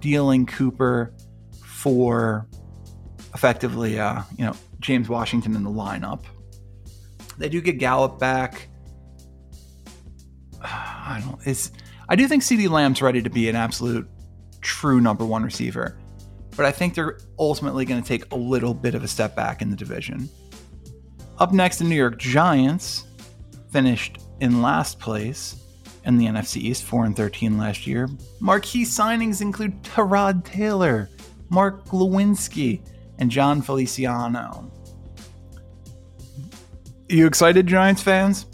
dealing 0.00 0.44
Cooper 0.44 1.14
for 1.62 2.48
effectively, 3.32 4.00
uh, 4.00 4.22
you 4.36 4.44
know, 4.44 4.56
James 4.80 5.08
Washington 5.08 5.54
in 5.54 5.62
the 5.62 5.70
lineup. 5.70 6.24
They 7.38 7.48
do 7.48 7.60
get 7.60 7.78
Gallup 7.78 8.18
back. 8.18 8.68
I 10.62 11.22
don't. 11.24 11.38
It's. 11.46 11.70
I 12.08 12.16
do 12.16 12.28
think 12.28 12.42
CeeDee 12.42 12.68
Lamb's 12.68 13.00
ready 13.00 13.22
to 13.22 13.30
be 13.30 13.48
an 13.48 13.56
absolute, 13.56 14.06
true 14.60 15.00
number 15.00 15.24
one 15.24 15.42
receiver, 15.42 15.96
but 16.56 16.66
I 16.66 16.72
think 16.72 16.94
they're 16.94 17.18
ultimately 17.38 17.84
going 17.84 18.02
to 18.02 18.06
take 18.06 18.30
a 18.32 18.36
little 18.36 18.74
bit 18.74 18.94
of 18.94 19.04
a 19.04 19.08
step 19.08 19.34
back 19.36 19.62
in 19.62 19.70
the 19.70 19.76
division. 19.76 20.28
Up 21.38 21.52
next, 21.52 21.78
the 21.78 21.84
New 21.84 21.94
York 21.96 22.18
Giants 22.18 23.04
finished 23.74 24.18
in 24.38 24.62
last 24.62 25.00
place 25.00 25.56
in 26.04 26.16
the 26.16 26.26
NFC 26.26 26.58
East, 26.58 26.84
4 26.84 27.06
and 27.06 27.16
13 27.16 27.58
last 27.58 27.88
year. 27.88 28.08
Marquee 28.38 28.84
signings 28.84 29.40
include 29.40 29.82
Tyrod 29.82 30.44
Taylor, 30.44 31.10
Mark 31.48 31.84
Glowinski, 31.86 32.86
and 33.18 33.32
Jon 33.32 33.60
Feliciano. 33.60 34.70
You 37.08 37.26
excited, 37.26 37.66
Giants 37.66 38.00
fans? 38.00 38.46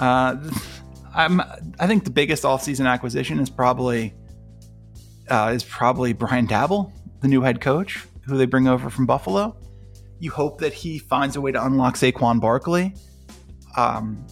Uh, 0.00 0.36
I'm. 1.14 1.40
I 1.78 1.86
think 1.86 2.02
the 2.04 2.10
biggest 2.10 2.42
offseason 2.42 2.88
acquisition 2.88 3.38
is 3.38 3.50
probably 3.50 4.14
uh, 5.28 5.52
is 5.54 5.62
probably 5.62 6.12
Brian 6.12 6.48
Daboll, 6.48 6.92
the 7.20 7.28
new 7.28 7.40
head 7.42 7.60
coach, 7.60 8.04
who 8.22 8.36
they 8.36 8.46
bring 8.46 8.66
over 8.66 8.90
from 8.90 9.06
Buffalo. 9.06 9.56
You 10.18 10.32
hope 10.32 10.58
that 10.58 10.72
he 10.72 10.98
finds 10.98 11.36
a 11.36 11.40
way 11.40 11.52
to 11.52 11.64
unlock 11.64 11.94
Saquon 11.94 12.40
Barkley. 12.40 12.94
Um, 13.76 14.26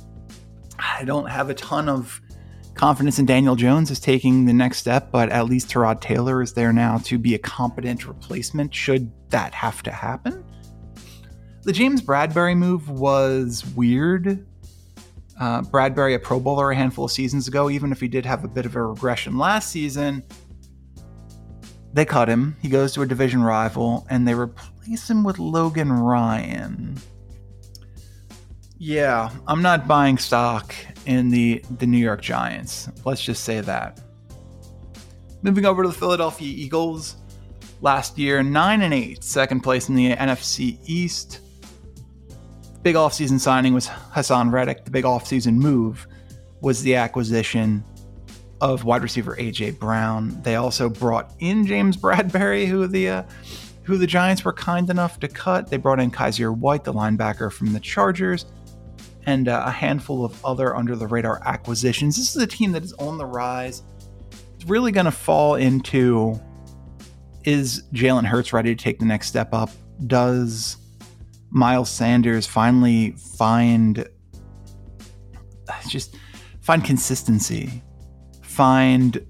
I 0.79 1.05
don't 1.05 1.29
have 1.29 1.51
a 1.51 1.55
ton 1.55 1.88
of 1.88 2.21
confidence 2.75 3.19
in 3.19 3.27
Daniel 3.27 3.57
Jones 3.57 3.91
as 3.91 3.99
taking 3.99 4.45
the 4.45 4.53
next 4.53 4.79
step, 4.79 5.11
but 5.11 5.29
at 5.31 5.47
least 5.47 5.69
Tyrod 5.69 6.01
Taylor 6.01 6.41
is 6.41 6.53
there 6.53 6.73
now 6.73 6.99
to 6.99 7.19
be 7.19 7.35
a 7.35 7.38
competent 7.38 8.07
replacement 8.07 8.75
should 8.75 9.11
that 9.31 9.53
have 9.53 9.83
to 9.83 9.91
happen. 9.91 10.45
The 11.64 11.73
James 11.73 12.01
Bradberry 12.01 12.57
move 12.57 12.88
was 12.88 13.67
weird. 13.75 14.47
Uh, 15.38 15.62
Bradberry, 15.62 16.14
a 16.14 16.19
Pro 16.19 16.41
Bowler 16.41 16.71
a 16.71 16.77
handful 16.77 17.05
of 17.05 17.12
seasons 17.12 17.49
ago, 17.49 17.69
even 17.69 17.93
if 17.93 18.01
he 18.01 18.09
did 18.09 18.25
have 18.25 18.45
a 18.45 18.49
bit 18.49 18.64
of 18.64 18.75
a 18.77 18.83
regression 18.83 19.38
last 19.38 19.71
season, 19.71 20.23
they 21.93 22.05
cut 22.05 22.29
him. 22.29 22.57
He 22.62 22.69
goes 22.69 22.95
to 22.95 23.03
a 23.03 23.07
division 23.07 23.43
rival, 23.43 24.07
and 24.09 24.27
they 24.27 24.35
replace 24.35 25.11
him 25.11 25.25
with 25.25 25.38
Logan 25.38 25.93
Ryan. 25.93 26.97
Yeah, 28.79 29.31
I'm 29.49 29.61
not 29.61 29.88
buying 29.88 30.19
stock 30.19 30.73
in 31.05 31.31
the 31.31 31.64
the 31.79 31.87
New 31.87 31.99
York 31.99 32.23
Giants. 32.23 32.88
Let's 33.05 33.23
just 33.23 33.43
say 33.43 33.61
that. 33.61 34.01
Moving 35.43 35.67
over 35.67 35.83
to 35.83 35.88
the 35.88 35.95
Philadelphia 35.95 36.49
Eagles, 36.49 37.17
last 37.81 38.19
year 38.19 38.43
9 38.43 38.83
and 38.83 38.95
8, 38.95 39.23
second 39.23 39.61
place 39.61 39.88
in 39.88 39.95
the 39.95 40.14
NFC 40.14 40.79
East. 40.85 41.41
Big 42.83 42.95
offseason 42.95 43.38
signing 43.38 43.75
was 43.75 43.88
Haason 43.88 44.53
Reddick. 44.53 44.85
The 44.85 44.91
big 44.91 45.05
offseason 45.05 45.55
move 45.55 46.07
was 46.61 46.83
the 46.83 46.95
acquisition 46.95 47.85
of 48.61 48.85
wide 48.85 49.03
receiver 49.03 49.37
AJ 49.37 49.79
Brown. 49.79 50.41
They 50.43 50.57
also 50.57 50.88
brought 50.88 51.35
in 51.41 51.67
James 51.67 51.97
Bradberry, 52.03 52.67
who 52.67 52.87
the 52.87 53.09
uh, 53.09 53.23
who 53.83 53.97
the 53.97 54.07
Giants 54.07 54.45
were 54.45 54.53
kind 54.53 54.88
enough 54.88 55.19
to 55.21 55.29
cut. 55.29 55.69
They 55.69 55.79
brought 55.79 55.99
in 55.99 56.12
Kyzir 56.12 56.57
White, 56.57 56.85
the 56.85 56.93
linebacker 56.93 57.51
from 57.51 57.73
the 57.73 57.81
Chargers 57.81 58.45
and 59.29 59.47
uh, 59.47 59.62
a 59.67 59.71
handful 59.71 60.25
of 60.25 60.43
other 60.43 60.75
under 60.75 60.97
the 60.97 61.07
radar 61.07 61.43
acquisitions. 61.45 62.17
This 62.17 62.35
is 62.35 62.43
a 62.43 62.47
team 62.47 62.73
that 62.73 62.83
is 62.83 62.95
on 62.95 63.19
the 63.19 63.27
rise. 63.27 63.83
It's 64.55 64.64
really 64.64 64.91
going 64.91 65.05
to 65.05 65.12
fall 65.12 65.57
into 65.57 66.41
is 67.45 67.83
Jalen 67.93 68.25
Hurts 68.25 68.55
ready 68.55 68.75
to 68.75 68.83
take 68.83 68.99
the 68.99 69.05
next 69.05 69.29
step 69.29 69.53
up? 69.53 69.69
Does 70.07 70.79
Miles 71.51 71.91
Sanders 71.91 72.47
finally 72.47 73.11
find 73.37 74.09
just 75.88 76.17
find 76.62 76.83
consistency, 76.83 77.83
find 78.41 79.25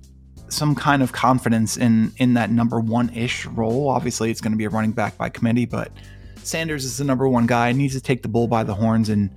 some 0.48 0.76
kind 0.76 1.02
of 1.02 1.11
confidence 1.11 1.76
in 1.76 2.12
in 2.18 2.34
that 2.34 2.52
number 2.52 2.78
one 2.78 3.11
ish 3.11 3.46
role. 3.46 3.88
Obviously, 3.88 4.30
it's 4.30 4.40
going 4.40 4.52
to 4.52 4.58
be 4.58 4.64
a 4.64 4.70
running 4.70 4.92
back 4.92 5.18
by 5.18 5.28
committee, 5.28 5.66
but 5.66 5.90
Sanders 6.37 6.84
is 6.84 6.98
the 6.98 7.04
number 7.04 7.28
one 7.28 7.46
guy. 7.48 7.72
He 7.72 7.78
needs 7.78 7.94
to 7.94 8.00
take 8.00 8.22
the 8.22 8.28
bull 8.28 8.46
by 8.46 8.62
the 8.62 8.74
horns 8.74 9.08
and 9.08 9.28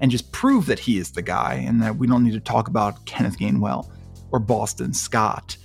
and 0.00 0.10
just 0.10 0.32
prove 0.32 0.66
that 0.66 0.78
he 0.78 0.98
is 0.98 1.10
the 1.10 1.22
guy, 1.22 1.54
and 1.54 1.82
that 1.82 1.96
we 1.96 2.06
don't 2.06 2.24
need 2.24 2.32
to 2.32 2.40
talk 2.40 2.68
about 2.68 3.04
Kenneth 3.06 3.38
Gainwell 3.38 3.90
or 4.30 4.38
Boston 4.38 4.92
Scott. 4.94 5.56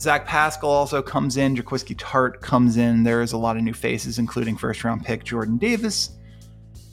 Zach 0.00 0.26
Pascal 0.26 0.70
also 0.70 1.02
comes 1.02 1.36
in. 1.36 1.56
Jaquiski 1.56 1.96
Tartt 1.96 2.40
comes 2.40 2.76
in. 2.76 3.02
There 3.02 3.22
is 3.22 3.32
a 3.32 3.38
lot 3.38 3.56
of 3.56 3.62
new 3.62 3.72
faces, 3.72 4.18
including 4.18 4.56
first 4.56 4.84
round 4.84 5.04
pick 5.04 5.24
Jordan 5.24 5.56
Davis 5.56 6.10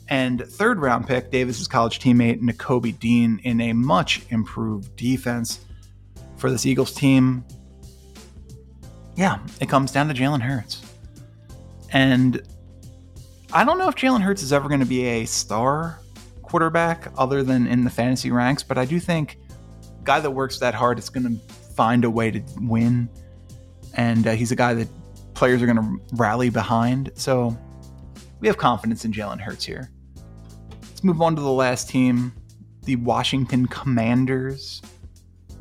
and 0.08 0.44
third 0.46 0.80
round 0.80 1.06
pick 1.06 1.30
Davis's 1.30 1.68
college 1.68 1.98
teammate 1.98 2.40
Nakobe 2.40 2.98
Dean 2.98 3.40
in 3.44 3.60
a 3.60 3.72
much 3.72 4.22
improved 4.30 4.94
defense 4.96 5.60
for 6.36 6.50
this 6.50 6.66
Eagles 6.66 6.92
team. 6.92 7.44
Yeah, 9.16 9.38
it 9.60 9.68
comes 9.68 9.92
down 9.92 10.08
to 10.08 10.14
Jalen 10.14 10.42
Hurts. 10.42 10.82
And 11.92 12.42
I 13.52 13.64
don't 13.64 13.78
know 13.78 13.88
if 13.88 13.94
Jalen 13.94 14.20
Hurts 14.20 14.42
is 14.42 14.52
ever 14.52 14.68
going 14.68 14.80
to 14.80 14.86
be 14.86 15.04
a 15.04 15.24
star 15.24 16.00
quarterback 16.54 17.10
other 17.18 17.42
than 17.42 17.66
in 17.66 17.82
the 17.82 17.90
fantasy 17.90 18.30
ranks, 18.30 18.62
but 18.62 18.78
I 18.78 18.84
do 18.84 19.00
think 19.00 19.40
guy 20.04 20.20
that 20.20 20.30
works 20.30 20.60
that 20.60 20.72
hard 20.72 21.00
is 21.00 21.10
going 21.10 21.24
to 21.24 21.52
find 21.52 22.04
a 22.04 22.10
way 22.10 22.30
to 22.30 22.40
win. 22.60 23.08
And 23.94 24.24
uh, 24.24 24.34
he's 24.34 24.52
a 24.52 24.54
guy 24.54 24.72
that 24.74 24.86
players 25.34 25.60
are 25.62 25.66
going 25.66 25.78
to 25.78 26.00
rally 26.12 26.50
behind. 26.50 27.10
So 27.16 27.58
we 28.38 28.46
have 28.46 28.56
confidence 28.56 29.04
in 29.04 29.10
Jalen 29.10 29.40
Hurts 29.40 29.64
here. 29.64 29.90
Let's 30.80 31.02
move 31.02 31.20
on 31.20 31.34
to 31.34 31.42
the 31.42 31.50
last 31.50 31.90
team, 31.90 32.32
the 32.84 32.94
Washington 32.94 33.66
Commanders. 33.66 34.80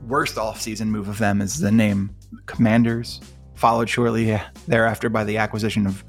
Worst 0.08 0.36
offseason 0.36 0.89
move 0.89 1.08
of 1.10 1.17
them 1.17 1.41
is 1.41 1.58
the 1.58 1.71
name 1.71 2.15
Commanders, 2.45 3.19
followed 3.56 3.89
shortly 3.89 4.39
thereafter 4.67 5.10
by 5.10 5.23
the 5.23 5.38
acquisition 5.38 5.88
of 5.88 6.03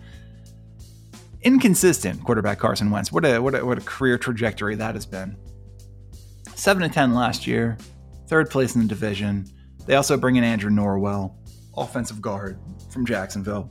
inconsistent 1.45 2.25
quarterback 2.25 2.59
Carson 2.59 2.91
Wentz. 2.91 3.13
What 3.13 3.25
a 3.25 3.39
what 3.39 3.55
a, 3.55 3.65
what 3.65 3.79
a 3.79 3.83
career 3.83 4.19
trajectory 4.19 4.75
that 4.77 4.95
has 4.95 5.07
been. 5.07 5.37
Seven 6.55 6.83
to 6.83 6.89
ten 6.89 7.15
last 7.15 7.47
year, 7.47 7.77
third 8.27 8.51
place 8.51 8.75
in 8.75 8.83
the 8.83 8.89
division. 8.89 9.47
They 9.87 9.97
also 9.97 10.17
bring 10.17 10.37
in 10.37 10.45
Andrew 10.45 10.71
Norwell, 10.71 11.35
offensive 11.77 12.21
guard 12.21 12.59
from 12.91 13.05
Jacksonville. 13.05 13.71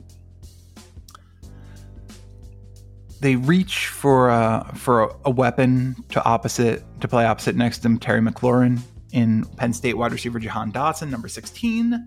They 3.20 3.36
reach 3.36 3.88
for 3.88 4.30
uh, 4.30 4.64
for 4.74 5.16
a, 5.24 5.30
weapon 5.30 5.96
to 6.10 6.22
opposite 6.24 6.82
to 7.00 7.08
play 7.08 7.24
opposite 7.24 7.56
next 7.56 7.78
to 7.78 7.88
him, 7.88 7.98
Terry 7.98 8.20
McLaurin 8.20 8.80
in 9.12 9.44
Penn 9.56 9.72
State 9.72 9.96
wide 9.96 10.12
receiver 10.12 10.38
Jahan 10.38 10.72
Dotson, 10.72 11.10
number 11.10 11.28
16. 11.28 12.06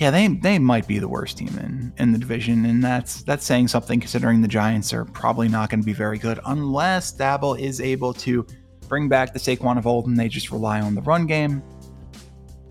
Yeah, 0.00 0.10
they 0.10 0.28
they 0.28 0.58
might 0.58 0.88
be 0.88 0.98
the 0.98 1.08
worst 1.08 1.36
team 1.36 1.58
in, 1.58 1.92
in 1.98 2.12
the 2.12 2.18
division, 2.18 2.64
and 2.64 2.82
that's 2.82 3.22
that's 3.22 3.44
saying 3.44 3.68
something 3.68 4.00
considering 4.00 4.40
the 4.40 4.48
Giants 4.48 4.94
are 4.94 5.04
probably 5.04 5.46
not 5.46 5.68
going 5.68 5.80
to 5.80 5.84
be 5.84 5.92
very 5.92 6.16
good 6.16 6.40
unless 6.46 7.14
Daboll 7.14 7.60
is 7.60 7.82
able 7.82 8.14
to 8.14 8.46
bring 8.88 9.10
back 9.10 9.34
the 9.34 9.38
Saquon 9.38 9.76
of 9.76 9.86
old 9.86 10.06
and 10.06 10.18
they 10.18 10.26
just 10.26 10.50
rely 10.50 10.80
on 10.80 10.94
the 10.94 11.02
run 11.02 11.26
game. 11.26 11.62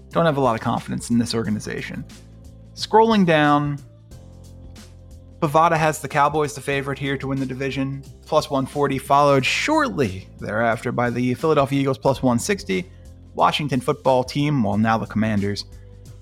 Don't 0.09 0.25
have 0.25 0.37
a 0.37 0.41
lot 0.41 0.55
of 0.55 0.61
confidence 0.61 1.11
in 1.11 1.19
this 1.19 1.35
organization. 1.35 2.03
Scrolling 2.73 3.27
down, 3.27 3.77
Bovada 5.37 5.77
has 5.77 6.01
the 6.01 6.07
Cowboys 6.07 6.55
the 6.55 6.61
favorite 6.61 6.97
here 6.97 7.15
to 7.15 7.27
win 7.27 7.39
the 7.39 7.45
division, 7.45 8.03
plus 8.25 8.49
140, 8.49 8.97
followed 8.97 9.45
shortly 9.45 10.27
thereafter 10.39 10.91
by 10.91 11.11
the 11.11 11.35
Philadelphia 11.35 11.81
Eagles, 11.81 11.99
plus 11.99 12.23
160. 12.23 12.91
Washington 13.35 13.79
football 13.79 14.23
team, 14.23 14.63
well, 14.63 14.79
now 14.79 14.97
the 14.97 15.05
Commanders, 15.05 15.65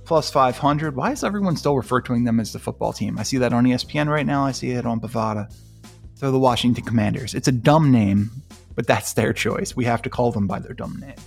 plus 0.07 0.31
500. 0.31 0.95
Why 0.95 1.11
is 1.11 1.25
everyone 1.25 1.57
still 1.57 1.75
referring 1.75 2.21
to 2.21 2.25
them 2.25 2.39
as 2.39 2.53
the 2.53 2.59
football 2.59 2.93
team? 2.93 3.19
I 3.19 3.23
see 3.23 3.37
that 3.39 3.51
on 3.51 3.65
ESPN 3.65 4.07
right 4.07 4.25
now. 4.25 4.45
I 4.45 4.53
see 4.53 4.71
it 4.71 4.85
on 4.85 5.01
Bovada. 5.01 5.53
They're 6.19 6.31
the 6.31 6.39
Washington 6.39 6.85
Commanders. 6.85 7.35
It's 7.35 7.49
a 7.49 7.51
dumb 7.51 7.91
name, 7.91 8.31
but 8.73 8.87
that's 8.87 9.13
their 9.13 9.33
choice. 9.33 9.75
We 9.75 9.83
have 9.83 10.01
to 10.03 10.09
call 10.09 10.31
them 10.31 10.47
by 10.47 10.59
their 10.59 10.73
dumb 10.73 10.97
name. 11.01 11.17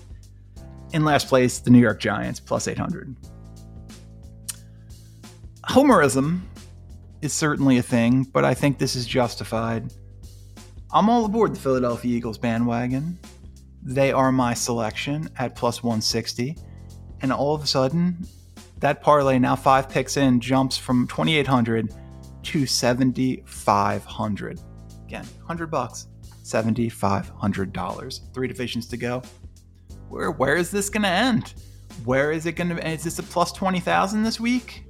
In 0.93 1.05
last 1.05 1.29
place, 1.29 1.59
the 1.59 1.71
New 1.71 1.79
York 1.79 2.01
Giants, 2.01 2.41
plus 2.41 2.67
800. 2.67 3.15
Homerism 5.69 6.41
is 7.21 7.35
certainly 7.35 7.77
a 7.77 7.83
thing, 7.83 8.25
but 8.33 8.47
I 8.47 8.55
think 8.55 8.79
this 8.79 8.97
is 8.97 9.07
justified. 9.07 9.93
I'm 10.91 11.11
all 11.11 11.27
aboard 11.27 11.55
the 11.55 11.61
Philadelphia 11.61 12.17
Eagles 12.17 12.39
bandwagon. 12.39 13.19
They 13.83 14.11
are 14.11 14.33
my 14.33 14.55
selection 14.55 15.29
at 15.39 15.55
plus 15.55 15.83
160. 15.83 16.57
And 17.21 17.31
all 17.31 17.55
of 17.55 17.63
a 17.63 17.67
sudden, 17.67 18.27
that 18.81 19.03
parlay, 19.03 19.39
now 19.39 19.57
five 19.57 19.89
picks 19.89 20.17
in, 20.17 20.41
jumps 20.41 20.77
from 20.77 21.07
2,800 21.09 21.95
to 22.43 22.67
7,500. 22.67 24.61
Again, 25.05 25.25
100 25.25 25.67
bucks, 25.71 26.09
$7,500. 26.43 28.35
Three 28.35 28.49
divisions 28.49 28.87
to 28.89 28.97
go 28.97 29.23
where 30.11 30.31
where 30.33 30.57
is 30.57 30.71
this 30.71 30.91
going 30.91 31.05
to 31.05 31.09
end? 31.09 31.55
Where 32.05 32.33
is 32.33 32.45
it 32.45 32.53
going 32.53 32.77
to? 32.77 32.89
Is 32.89 33.05
this 33.05 33.19
a 33.19 33.23
plus 33.23 33.53
twenty 33.53 33.81
thousand 33.81 34.23
this 34.23 34.39
week? 34.39 34.85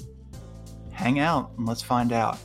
Hang 0.90 1.20
out 1.20 1.52
and 1.56 1.68
let's 1.68 1.82
find 1.82 2.12
out. 2.12 2.38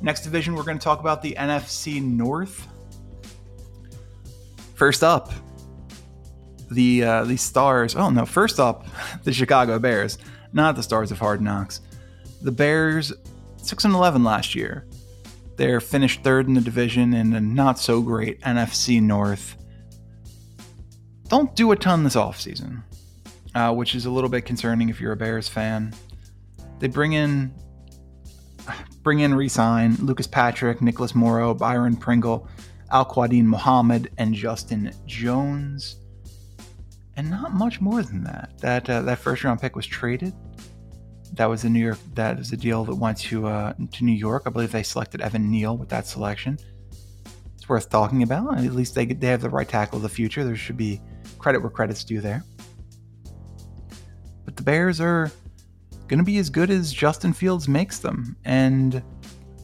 Next 0.00 0.22
division, 0.22 0.54
we're 0.54 0.62
going 0.62 0.78
to 0.78 0.84
talk 0.84 1.00
about 1.00 1.22
the 1.22 1.34
NFC 1.38 2.02
North. 2.02 2.68
First 4.74 5.02
up, 5.02 5.32
the 6.70 7.02
uh, 7.02 7.24
the 7.24 7.36
Stars. 7.36 7.96
Oh 7.96 8.10
no! 8.10 8.26
First 8.26 8.60
up, 8.60 8.86
the 9.24 9.32
Chicago 9.32 9.78
Bears, 9.78 10.18
not 10.52 10.76
the 10.76 10.82
Stars 10.82 11.10
of 11.10 11.18
Hard 11.18 11.40
Knocks. 11.40 11.80
The 12.42 12.52
Bears, 12.52 13.12
six 13.56 13.84
and 13.84 13.94
eleven 13.94 14.24
last 14.24 14.54
year. 14.54 14.86
They're 15.56 15.80
finished 15.80 16.22
third 16.22 16.48
in 16.48 16.54
the 16.54 16.60
division 16.60 17.14
in 17.14 17.34
a 17.34 17.40
not 17.40 17.78
so 17.78 18.00
great 18.00 18.40
NFC 18.40 19.00
North 19.00 19.56
don't 21.32 21.56
do 21.56 21.72
a 21.72 21.76
ton 21.76 22.04
this 22.04 22.14
offseason, 22.14 22.82
uh, 23.54 23.72
which 23.72 23.94
is 23.94 24.04
a 24.04 24.10
little 24.10 24.28
bit 24.28 24.42
concerning 24.42 24.90
if 24.90 25.00
you're 25.00 25.12
a 25.12 25.16
Bears 25.16 25.48
fan. 25.48 25.94
They 26.78 26.88
bring 26.88 27.14
in, 27.14 27.54
bring 29.02 29.20
in, 29.20 29.34
resign 29.34 29.94
Lucas 29.94 30.26
Patrick, 30.26 30.82
Nicholas 30.82 31.14
Morrow, 31.14 31.54
Byron 31.54 31.96
Pringle, 31.96 32.46
Al 32.90 33.06
Quadin 33.06 33.44
Muhammad, 33.46 34.10
and 34.18 34.34
Justin 34.34 34.92
Jones, 35.06 35.96
and 37.16 37.30
not 37.30 37.52
much 37.52 37.80
more 37.80 38.02
than 38.02 38.24
that. 38.24 38.52
That 38.58 38.88
uh, 38.88 39.02
that 39.02 39.18
first 39.18 39.44
round 39.44 39.60
pick 39.60 39.76
was 39.76 39.86
traded. 39.86 40.34
That 41.34 41.46
was 41.46 41.64
a 41.64 41.70
New 41.70 41.84
York. 41.84 41.98
That 42.14 42.38
was 42.38 42.52
a 42.52 42.56
deal 42.56 42.84
that 42.84 42.94
went 42.94 43.18
to 43.18 43.46
uh, 43.46 43.74
to 43.92 44.04
New 44.04 44.12
York. 44.12 44.44
I 44.46 44.50
believe 44.50 44.72
they 44.72 44.82
selected 44.82 45.20
Evan 45.20 45.50
Neal 45.50 45.76
with 45.76 45.88
that 45.90 46.06
selection. 46.06 46.58
It's 47.54 47.68
worth 47.68 47.90
talking 47.90 48.22
about. 48.22 48.58
At 48.58 48.72
least 48.72 48.94
they 48.94 49.06
they 49.06 49.28
have 49.28 49.40
the 49.40 49.50
right 49.50 49.68
tackle 49.68 49.96
of 49.96 50.02
the 50.02 50.08
future. 50.08 50.44
There 50.44 50.56
should 50.56 50.76
be 50.76 51.00
credit 51.38 51.60
where 51.60 51.70
credit's 51.70 52.04
due 52.04 52.20
there. 52.20 52.44
But 54.44 54.56
the 54.56 54.62
Bears 54.62 55.00
are 55.00 55.30
going 56.08 56.18
to 56.18 56.24
be 56.24 56.38
as 56.38 56.50
good 56.50 56.70
as 56.70 56.92
Justin 56.92 57.32
Fields 57.32 57.68
makes 57.68 57.98
them. 57.98 58.36
And 58.44 59.02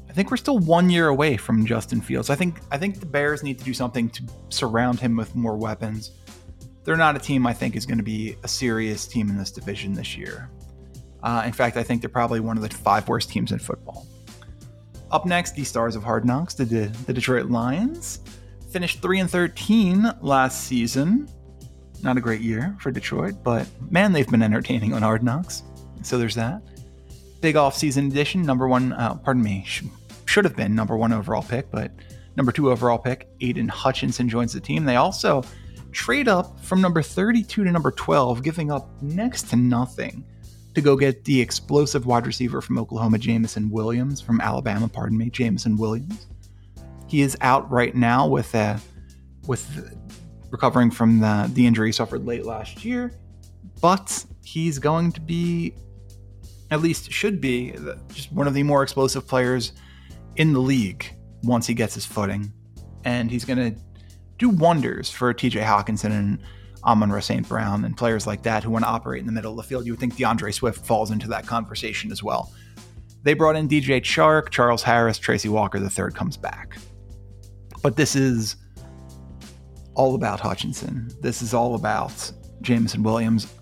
I 0.09 0.13
think 0.13 0.31
we're 0.31 0.39
still 0.39 0.59
one 0.59 0.89
year 0.89 1.09
away 1.09 1.37
from 1.37 1.67
Justin 1.67 2.01
Fields. 2.01 2.31
I 2.31 2.35
think 2.35 2.61
I 2.71 2.79
think 2.79 3.01
the 3.01 3.07
Bears 3.07 3.43
need 3.43 3.59
to 3.59 3.65
do 3.65 3.75
something 3.75 4.09
to 4.11 4.23
surround 4.49 5.01
him 5.01 5.17
with 5.17 5.35
more 5.35 5.57
weapons. 5.57 6.13
They're 6.88 6.96
not 6.96 7.16
a 7.16 7.18
team 7.18 7.46
I 7.46 7.53
think 7.53 7.77
is 7.77 7.85
going 7.85 7.98
to 7.98 8.03
be 8.03 8.37
a 8.44 8.48
serious 8.48 9.07
team 9.07 9.29
in 9.29 9.37
this 9.37 9.51
division 9.51 9.92
this 9.92 10.16
year. 10.16 10.48
Uh, 11.22 11.42
in 11.44 11.53
fact, 11.53 11.77
I 11.77 11.83
think 11.83 12.01
they're 12.01 12.09
probably 12.09 12.40
one 12.40 12.57
of 12.57 12.62
the 12.62 12.74
five 12.74 13.07
worst 13.07 13.29
teams 13.29 13.53
in 13.53 13.59
football. 13.59 14.07
Up 15.11 15.26
next, 15.26 15.55
the 15.55 15.64
stars 15.64 15.97
of 15.97 16.03
Hard 16.03 16.24
Knocks, 16.24 16.55
the, 16.55 16.64
De- 16.64 16.86
the 17.05 17.12
Detroit 17.12 17.51
Lions, 17.51 18.20
finished 18.70 19.03
3 19.03 19.20
and 19.20 19.30
13 19.30 20.14
last 20.22 20.64
season. 20.64 21.28
Not 22.03 22.16
a 22.16 22.22
great 22.22 22.41
year 22.41 22.74
for 22.80 22.91
Detroit, 22.91 23.34
but 23.45 23.68
man, 23.91 24.14
they've 24.14 24.26
been 24.26 24.43
entertaining 24.43 24.95
on 24.95 25.03
Hard 25.03 25.22
Knocks. 25.22 25.64
So 26.03 26.16
there's 26.16 26.36
that. 26.36 26.62
Big 27.43 27.57
off-season 27.57 28.07
edition, 28.07 28.41
number 28.41 28.66
one, 28.66 28.95
uh, 28.95 29.14
pardon 29.16 29.43
me, 29.43 29.62
sh- 29.66 29.82
should 30.24 30.47
have 30.47 30.57
been 30.57 30.74
number 30.74 30.97
one 30.97 31.12
overall 31.12 31.43
pick, 31.43 31.70
but 31.70 31.93
number 32.34 32.51
two 32.51 32.70
overall 32.70 32.97
pick, 32.97 33.28
Aidan 33.43 33.68
Hutchinson 33.68 34.26
joins 34.26 34.55
the 34.55 34.61
team. 34.61 34.86
They 34.86 34.97
also 34.97 35.45
trade 35.93 36.28
up 36.28 36.61
from 36.61 36.80
number 36.80 37.03
32 37.03 37.64
to 37.64 37.70
number 37.70 37.91
12, 37.91 38.43
giving 38.43 38.70
up 38.70 38.91
next 39.03 39.51
to 39.51 39.57
nothing 39.57 40.24
to 40.74 40.80
go 40.80 40.97
get 40.97 41.24
the 41.24 41.41
explosive 41.41 42.07
wide 42.07 42.26
receiver 42.26 42.61
from 42.61 42.78
Oklahoma, 42.78 43.18
Jameson 43.18 43.70
Williams, 43.70 44.20
from 44.20 44.41
Alabama, 44.41 44.89
pardon 44.89 45.18
me, 45.18 45.30
Jameson 45.30 45.76
Williams. 45.76 46.26
He 47.07 47.22
is 47.22 47.36
out 47.41 47.70
right 47.70 47.95
now 47.95 48.28
with 48.28 48.55
a 48.55 48.80
with 49.47 49.99
recovering 50.51 50.91
from 50.91 51.20
the, 51.20 51.51
the 51.55 51.66
injury 51.66 51.89
he 51.89 51.93
suffered 51.93 52.26
late 52.26 52.45
last 52.45 52.84
year, 52.84 53.12
but 53.80 54.24
he's 54.45 54.78
going 54.78 55.12
to 55.12 55.20
be, 55.20 55.74
at 56.70 56.80
least 56.80 57.11
should 57.11 57.41
be, 57.41 57.74
just 58.09 58.30
one 58.32 58.47
of 58.47 58.55
the 58.55 58.62
more 58.62 58.82
explosive 58.82 59.26
players 59.26 59.72
in 60.36 60.53
the 60.53 60.59
league 60.59 61.07
once 61.43 61.66
he 61.66 61.74
gets 61.74 61.95
his 61.95 62.07
footing. 62.07 62.53
And 63.05 63.30
he's 63.30 63.45
going 63.45 63.74
to 63.74 63.80
do 64.39 64.49
wonders 64.49 65.11
for 65.11 65.34
TJ 65.34 65.62
Hockenson 65.64 66.11
and 66.11 66.39
Amon-Ra 66.84 67.20
St. 67.20 67.47
Brown 67.49 67.84
and 67.84 67.97
players 67.97 68.26
like 68.26 68.43
that 68.45 68.62
who 68.62 68.70
want 68.70 68.84
to 68.84 68.89
operate 68.89 69.20
in 69.20 69.26
the 69.26 69.32
middle 69.32 69.51
of 69.51 69.57
the 69.57 69.62
field. 69.62 69.84
You 69.84 69.93
would 69.93 70.01
think 70.01 70.16
D'Andre 70.16 70.53
Swift 70.53 70.86
falls 70.86 71.11
into 71.11 71.28
that 71.28 71.47
conversation 71.47 72.12
as 72.12 72.22
well. 72.22 72.53
They 73.24 73.34
brought 73.34 73.57
in 73.57 73.68
DJ 73.68 74.01
Chark, 74.01 74.51
Charles 74.51 74.82
Harris, 74.82 75.18
Tracy 75.18 75.49
Walker, 75.49 75.80
the 75.80 75.91
third 75.91 76.14
comes 76.14 76.36
back. 76.36 76.78
But 77.82 77.97
this 77.97 78.14
is 78.14 78.57
all 79.95 80.14
about 80.14 80.41
Hutchinson. 80.41 81.11
This 81.20 81.43
is 81.43 81.53
all 81.53 81.74
about 81.74 82.32
Jameson 82.62 83.03
Williams. 83.03 83.53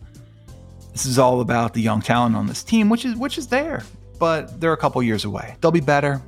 This 0.92 1.06
is 1.06 1.18
all 1.18 1.40
about 1.40 1.74
the 1.74 1.80
young 1.80 2.00
talent 2.00 2.36
on 2.36 2.46
this 2.46 2.62
team, 2.62 2.88
which 2.88 3.04
is 3.04 3.16
which 3.16 3.36
is 3.38 3.46
there, 3.48 3.82
but 4.18 4.60
they're 4.60 4.72
a 4.72 4.78
couple 4.78 5.02
years 5.02 5.24
away. 5.24 5.56
They'll 5.60 5.70
be 5.70 5.80
better, 5.80 6.22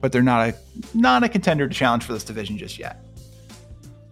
but 0.00 0.12
they're 0.12 0.22
not 0.22 0.48
a 0.48 0.54
not 0.94 1.24
a 1.24 1.28
contender 1.28 1.66
to 1.66 1.74
challenge 1.74 2.04
for 2.04 2.12
this 2.12 2.22
division 2.22 2.56
just 2.58 2.78
yet. 2.78 3.04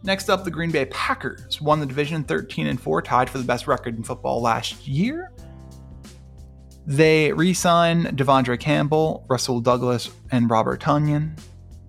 Next 0.03 0.29
up, 0.29 0.45
the 0.45 0.51
Green 0.51 0.71
Bay 0.71 0.85
Packers 0.87 1.61
won 1.61 1.81
the 1.81 1.87
division 1.87 2.23
13 2.23 2.67
and 2.67 2.81
4, 2.81 3.03
tied 3.03 3.31
for 3.31 3.39
the 3.39 3.45
best 3.45 3.67
record 3.67 3.97
in 3.97 4.03
football 4.03 4.41
last 4.41 4.87
year. 4.87 5.33
They 6.87 7.33
re 7.33 7.53
signed 7.53 8.07
De'Vondre 8.17 8.61
Campbell, 8.61 9.27
Rasul 9.29 9.61
Douglas, 9.61 10.11
and 10.31 10.49
Robert 10.49 10.81
Tonyan. 10.81 11.37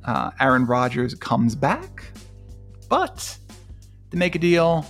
Uh, 0.03 0.31
Aaron 0.39 0.65
Rodgers 0.65 1.13
comes 1.13 1.53
back, 1.53 2.05
but 2.89 3.37
to 4.09 4.17
make 4.17 4.35
a 4.35 4.39
deal 4.39 4.85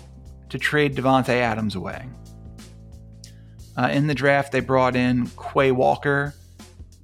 to 0.49 0.57
trade 0.57 0.95
Davante 0.95 1.30
Adams 1.30 1.76
away. 1.76 2.07
Uh, 3.76 3.89
in 3.91 4.07
the 4.07 4.15
draft, 4.15 4.51
they 4.51 4.59
brought 4.59 4.95
in 4.95 5.30
Quay 5.36 5.72
Walker, 5.72 6.34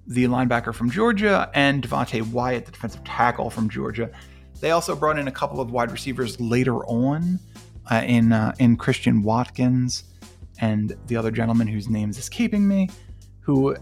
the 0.07 0.25
linebacker 0.25 0.73
from 0.73 0.89
Georgia, 0.89 1.49
and 1.53 1.87
Devonte 1.87 2.21
Wyatt, 2.31 2.65
the 2.65 2.71
defensive 2.71 3.03
tackle 3.03 3.49
from 3.49 3.69
Georgia. 3.69 4.09
They 4.63 4.71
also 4.71 4.95
brought 4.95 5.19
in 5.19 5.27
a 5.27 5.31
couple 5.31 5.59
of 5.59 5.71
wide 5.71 5.91
receivers 5.91 6.39
later 6.39 6.85
on 6.85 7.37
uh, 7.91 8.01
in 8.05 8.31
uh, 8.31 8.55
in 8.59 8.77
Christian 8.77 9.21
Watkins 9.21 10.05
and 10.59 10.95
the 11.07 11.17
other 11.17 11.31
gentleman 11.31 11.67
whose 11.67 11.89
name 11.89 12.09
is 12.09 12.17
escaping 12.17 12.65
me, 12.65 12.87
who 13.41 13.75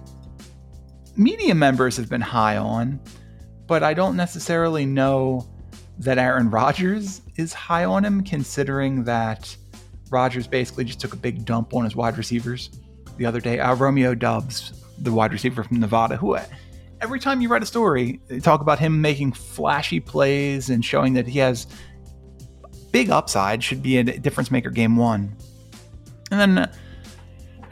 media 1.15 1.53
members 1.53 1.95
have 1.97 2.09
been 2.09 2.19
high 2.19 2.57
on, 2.57 2.99
but 3.67 3.83
I 3.83 3.93
don't 3.93 4.15
necessarily 4.15 4.87
know 4.87 5.47
that 5.99 6.17
Aaron 6.17 6.49
Rodgers 6.49 7.21
is 7.35 7.53
high 7.53 7.85
on 7.85 8.03
him, 8.03 8.23
considering 8.23 9.03
that 9.03 9.55
Rodgers 10.09 10.47
basically 10.47 10.85
just 10.85 10.99
took 10.99 11.13
a 11.13 11.17
big 11.17 11.45
dump 11.45 11.75
on 11.75 11.83
his 11.83 11.95
wide 11.95 12.17
receivers 12.17 12.71
the 13.17 13.25
other 13.27 13.39
day. 13.39 13.59
Uh, 13.59 13.75
Romeo 13.75 14.15
Doubs, 14.15 14.83
the 14.97 15.11
wide 15.11 15.31
receiver 15.31 15.63
from 15.63 15.79
Nevada, 15.79 16.17
who 16.17 16.39
every 17.01 17.19
time 17.19 17.41
you 17.41 17.49
write 17.49 17.63
a 17.63 17.65
story, 17.65 18.21
they 18.27 18.39
talk 18.39 18.61
about 18.61 18.79
him 18.79 19.01
making 19.01 19.33
flashy 19.33 19.99
plays 19.99 20.69
and 20.69 20.85
showing 20.85 21.13
that 21.13 21.27
he 21.27 21.39
has 21.39 21.67
big 22.91 23.09
upside, 23.09 23.63
should 23.63 23.81
be 23.81 23.97
a 23.97 24.03
difference 24.03 24.51
maker 24.51 24.69
game 24.69 24.95
one. 24.95 25.35
And 26.29 26.39
then 26.39 26.57
uh, 26.57 26.73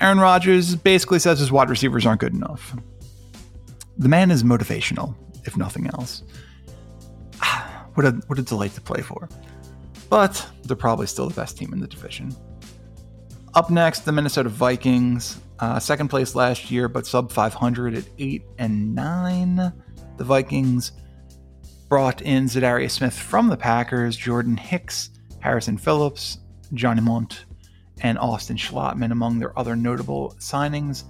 Aaron 0.01 0.19
Rodgers 0.19 0.75
basically 0.75 1.19
says 1.19 1.39
his 1.39 1.51
wide 1.51 1.69
receivers 1.69 2.05
aren't 2.05 2.21
good 2.21 2.34
enough. 2.34 2.75
The 3.97 4.09
man 4.09 4.32
is 4.32 4.43
motivational, 4.43 5.15
if 5.45 5.55
nothing 5.57 5.88
else. 5.88 6.23
what 7.93 8.05
a 8.05 8.11
what 8.27 8.39
a 8.39 8.41
delight 8.41 8.73
to 8.73 8.82
play 8.82 9.01
for. 9.01 9.30
But 10.09 10.45
they're 10.63 10.75
probably 10.75 11.05
still 11.05 11.30
the 11.30 11.36
best 11.36 11.57
team 11.57 11.71
in 11.73 11.80
the 11.80 11.88
division. 11.88 12.36
Up 13.53 13.69
next, 13.69 14.01
the 14.01 14.11
Minnesota 14.11 14.49
Vikings. 14.49 15.39
Uh, 15.60 15.78
second 15.78 16.07
place 16.07 16.36
last 16.36 16.72
year, 16.72 16.88
but 16.88 17.05
sub 17.05 17.32
500 17.32 17.95
at 17.95 18.05
8 18.18 18.43
and 18.57 18.95
9. 18.95 19.74
The 20.18 20.24
Vikings 20.24 20.93
brought 21.89 22.22
in 22.22 22.45
Za'Darius 22.45 22.91
Smith 22.91 23.14
from 23.14 23.49
the 23.49 23.57
Packers, 23.57 24.16
Jordan 24.16 24.55
Hicks, 24.55 25.10
Harrison 25.39 25.78
Phillips, 25.78 26.38
Johnny 26.74 27.01
Mundt, 27.01 27.45
and 28.01 28.18
Austin 28.18 28.55
Schlottmann 28.55 29.12
among 29.12 29.39
their 29.39 29.57
other 29.60 29.76
notable 29.76 30.36
signings 30.39 31.03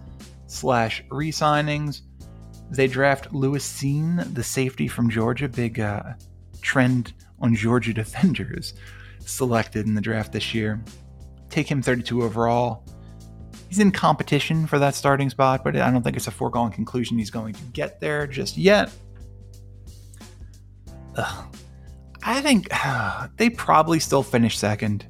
slash 0.47 1.03
re-signings. 1.11 2.01
They 2.71 2.87
draft 2.87 3.33
Lewis 3.33 3.67
Cine, 3.67 4.33
the 4.33 4.43
safety 4.43 4.87
from 4.87 5.09
Georgia, 5.09 5.47
big 5.47 5.79
uh, 5.79 6.13
trend 6.61 7.13
on 7.39 7.53
Georgia 7.55 7.93
defenders, 8.03 8.73
selected 9.19 9.85
in 9.85 9.93
the 9.93 10.01
draft 10.01 10.31
this 10.31 10.55
year. 10.55 10.83
Take 11.49 11.69
him 11.69 11.83
32 11.83 12.23
overall 12.23 12.83
he's 13.69 13.79
in 13.79 13.91
competition 13.91 14.67
for 14.67 14.79
that 14.79 14.95
starting 14.95 15.29
spot, 15.29 15.63
but 15.63 15.77
I 15.77 15.89
don't 15.91 16.03
think 16.03 16.17
it's 16.17 16.27
a 16.27 16.31
foregone 16.31 16.71
conclusion 16.71 17.17
he's 17.17 17.29
going 17.29 17.53
to 17.53 17.61
get 17.71 18.01
there 18.01 18.27
just 18.27 18.57
yet. 18.57 18.91
Ugh. 21.15 21.55
I 22.23 22.41
think 22.41 22.67
uh, 22.71 23.27
they 23.37 23.49
probably 23.49 23.99
still 23.99 24.23
finish 24.23 24.57
second, 24.57 25.05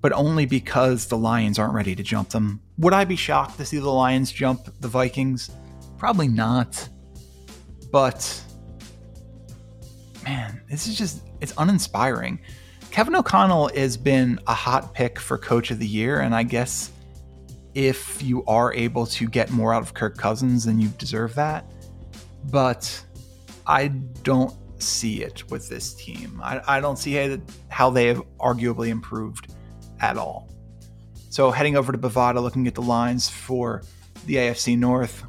but 0.00 0.12
only 0.12 0.46
because 0.46 1.06
the 1.06 1.16
Lions 1.16 1.58
aren't 1.58 1.74
ready 1.74 1.94
to 1.94 2.02
jump 2.02 2.28
them. 2.30 2.60
Would 2.78 2.92
I 2.92 3.04
be 3.04 3.16
shocked 3.16 3.56
to 3.58 3.64
see 3.64 3.78
the 3.78 3.90
Lions 3.90 4.30
jump 4.30 4.68
the 4.80 4.88
Vikings? 4.88 5.50
Probably 5.96 6.28
not. 6.28 6.88
But 7.90 8.42
man, 10.24 10.60
this 10.68 10.86
is 10.86 10.98
just 10.98 11.22
it's 11.40 11.54
uninspiring. 11.56 12.40
Kevin 12.90 13.16
O'Connell 13.16 13.68
has 13.74 13.96
been 13.96 14.38
a 14.46 14.54
hot 14.54 14.94
pick 14.94 15.18
for 15.18 15.36
coach 15.36 15.70
of 15.70 15.78
the 15.78 15.86
year, 15.86 16.20
and 16.20 16.34
I 16.34 16.42
guess 16.42 16.92
if 17.74 18.22
you 18.22 18.44
are 18.46 18.72
able 18.72 19.06
to 19.06 19.28
get 19.28 19.50
more 19.50 19.74
out 19.74 19.82
of 19.82 19.94
Kirk 19.94 20.16
Cousins, 20.16 20.64
then 20.64 20.78
you 20.80 20.88
deserve 20.98 21.34
that. 21.34 21.70
But 22.50 23.04
I 23.66 23.88
don't 23.88 24.54
see 24.82 25.22
it 25.22 25.50
with 25.50 25.68
this 25.68 25.94
team. 25.94 26.40
I, 26.42 26.60
I 26.66 26.80
don't 26.80 26.98
see 26.98 27.40
how 27.68 27.90
they 27.90 28.06
have 28.06 28.22
arguably 28.38 28.88
improved 28.88 29.52
at 30.00 30.16
all. 30.16 30.50
So 31.30 31.50
heading 31.50 31.76
over 31.76 31.90
to 31.90 31.98
Bovada, 31.98 32.40
looking 32.40 32.66
at 32.66 32.74
the 32.74 32.82
lines 32.82 33.28
for 33.28 33.82
the 34.26 34.36
AFC 34.36 34.78
North. 34.78 35.24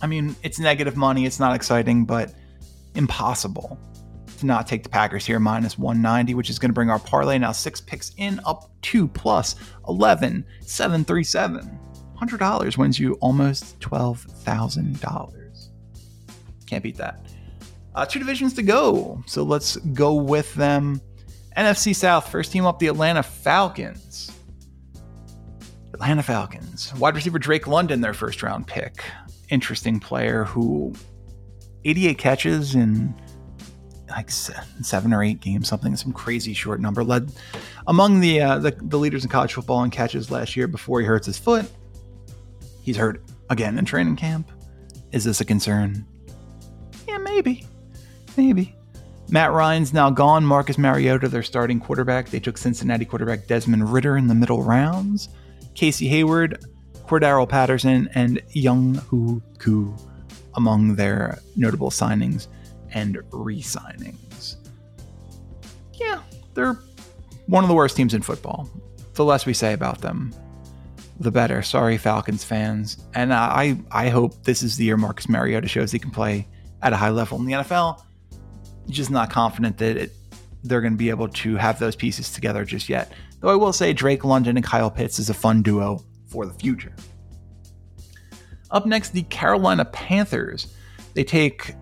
I 0.00 0.06
mean, 0.06 0.34
it's 0.42 0.58
negative 0.58 0.96
money. 0.96 1.26
It's 1.26 1.38
not 1.38 1.54
exciting, 1.54 2.06
but 2.06 2.32
impossible 2.94 3.78
to 4.40 4.46
not 4.46 4.66
take 4.66 4.82
the 4.82 4.88
Packers 4.88 5.24
here, 5.24 5.38
minus 5.38 5.78
190, 5.78 6.34
which 6.34 6.50
is 6.50 6.58
going 6.58 6.70
to 6.70 6.74
bring 6.74 6.90
our 6.90 6.98
parlay 6.98 7.38
now 7.38 7.52
six 7.52 7.80
picks 7.80 8.12
in 8.16 8.40
up 8.44 8.70
to 8.82 9.06
plus 9.08 9.56
11, 9.88 10.44
737. 10.62 11.78
$100 12.20 12.76
wins 12.76 12.98
you 12.98 13.14
almost 13.14 13.78
$12,000. 13.80 15.68
Can't 16.66 16.82
beat 16.82 16.96
that. 16.96 17.20
Uh, 17.94 18.04
two 18.04 18.18
divisions 18.18 18.54
to 18.54 18.62
go. 18.62 19.22
So 19.26 19.42
let's 19.42 19.76
go 19.76 20.14
with 20.14 20.54
them. 20.54 21.00
NFC 21.56 21.94
South, 21.94 22.30
first 22.30 22.52
team 22.52 22.64
up, 22.64 22.78
the 22.78 22.86
Atlanta 22.86 23.22
Falcons. 23.22 24.32
Atlanta 25.94 26.22
Falcons. 26.22 26.94
Wide 26.94 27.14
receiver 27.14 27.38
Drake 27.38 27.66
London, 27.66 28.00
their 28.00 28.14
first 28.14 28.42
round 28.42 28.66
pick. 28.66 29.04
Interesting 29.48 29.98
player 29.98 30.44
who 30.44 30.94
88 31.84 32.18
catches 32.18 32.74
in 32.74 33.14
like 34.10 34.30
seven 34.30 35.12
or 35.12 35.22
eight 35.22 35.40
games, 35.40 35.68
something, 35.68 35.96
some 35.96 36.12
crazy 36.12 36.52
short 36.52 36.80
number. 36.80 37.04
Led 37.04 37.32
among 37.86 38.20
the, 38.20 38.40
uh, 38.40 38.58
the 38.58 38.70
the 38.82 38.98
leaders 38.98 39.24
in 39.24 39.30
college 39.30 39.54
football 39.54 39.82
in 39.82 39.90
catches 39.90 40.30
last 40.30 40.56
year 40.56 40.66
before 40.66 41.00
he 41.00 41.06
hurts 41.06 41.26
his 41.26 41.38
foot. 41.38 41.70
He's 42.82 42.96
hurt 42.96 43.22
again 43.48 43.78
in 43.78 43.84
training 43.84 44.16
camp. 44.16 44.50
Is 45.12 45.24
this 45.24 45.40
a 45.40 45.44
concern? 45.44 46.06
Yeah, 47.06 47.18
maybe, 47.18 47.66
maybe. 48.36 48.74
Matt 49.28 49.52
Ryan's 49.52 49.92
now 49.92 50.10
gone. 50.10 50.44
Marcus 50.44 50.76
Mariota, 50.76 51.28
their 51.28 51.42
starting 51.42 51.78
quarterback. 51.78 52.30
They 52.30 52.40
took 52.40 52.58
Cincinnati 52.58 53.04
quarterback 53.04 53.46
Desmond 53.46 53.92
Ridder 53.92 54.16
in 54.16 54.26
the 54.26 54.34
middle 54.34 54.62
rounds. 54.62 55.28
Casey 55.74 56.08
Hayward, 56.08 56.64
Cordarrelle 57.06 57.48
Patterson, 57.48 58.08
and 58.14 58.40
Younghoe 58.54 59.40
Koo 59.58 59.96
among 60.56 60.96
their 60.96 61.38
notable 61.56 61.90
signings 61.90 62.48
and 62.92 63.18
re 63.32 63.62
signings. 63.62 64.56
Yeah, 65.94 66.22
they're 66.54 66.78
one 67.46 67.64
of 67.64 67.68
the 67.68 67.74
worst 67.74 67.96
teams 67.96 68.14
in 68.14 68.22
football. 68.22 68.68
The 69.14 69.24
less 69.24 69.44
we 69.44 69.52
say 69.52 69.72
about 69.72 70.00
them, 70.00 70.32
the 71.18 71.30
better. 71.30 71.62
Sorry, 71.62 71.98
Falcons 71.98 72.44
fans. 72.44 72.96
And 73.14 73.34
I, 73.34 73.78
I 73.90 74.08
hope 74.08 74.44
this 74.44 74.62
is 74.62 74.76
the 74.76 74.84
year 74.84 74.96
Marcus 74.96 75.28
Mariota 75.28 75.68
shows 75.68 75.92
he 75.92 75.98
can 75.98 76.10
play 76.10 76.48
at 76.82 76.92
a 76.92 76.96
high 76.96 77.10
level 77.10 77.38
in 77.38 77.44
the 77.44 77.52
NFL. 77.52 78.02
Just 78.88 79.10
not 79.10 79.30
confident 79.30 79.78
that 79.78 79.96
it, 79.96 80.12
they're 80.64 80.80
going 80.80 80.94
to 80.94 80.98
be 80.98 81.10
able 81.10 81.28
to 81.28 81.56
have 81.56 81.78
those 81.78 81.94
pieces 81.94 82.32
together 82.32 82.64
just 82.64 82.88
yet. 82.88 83.12
Though 83.40 83.50
I 83.50 83.54
will 83.54 83.72
say 83.72 83.92
Drake 83.92 84.24
London 84.24 84.56
and 84.56 84.64
Kyle 84.64 84.90
Pitts 84.90 85.18
is 85.18 85.28
a 85.28 85.34
fun 85.34 85.62
duo 85.62 86.02
for 86.28 86.46
the 86.46 86.54
future. 86.54 86.94
Up 88.70 88.86
next, 88.86 89.10
the 89.10 89.22
Carolina 89.24 89.84
Panthers. 89.84 90.74
They 91.14 91.24
take 91.24 91.74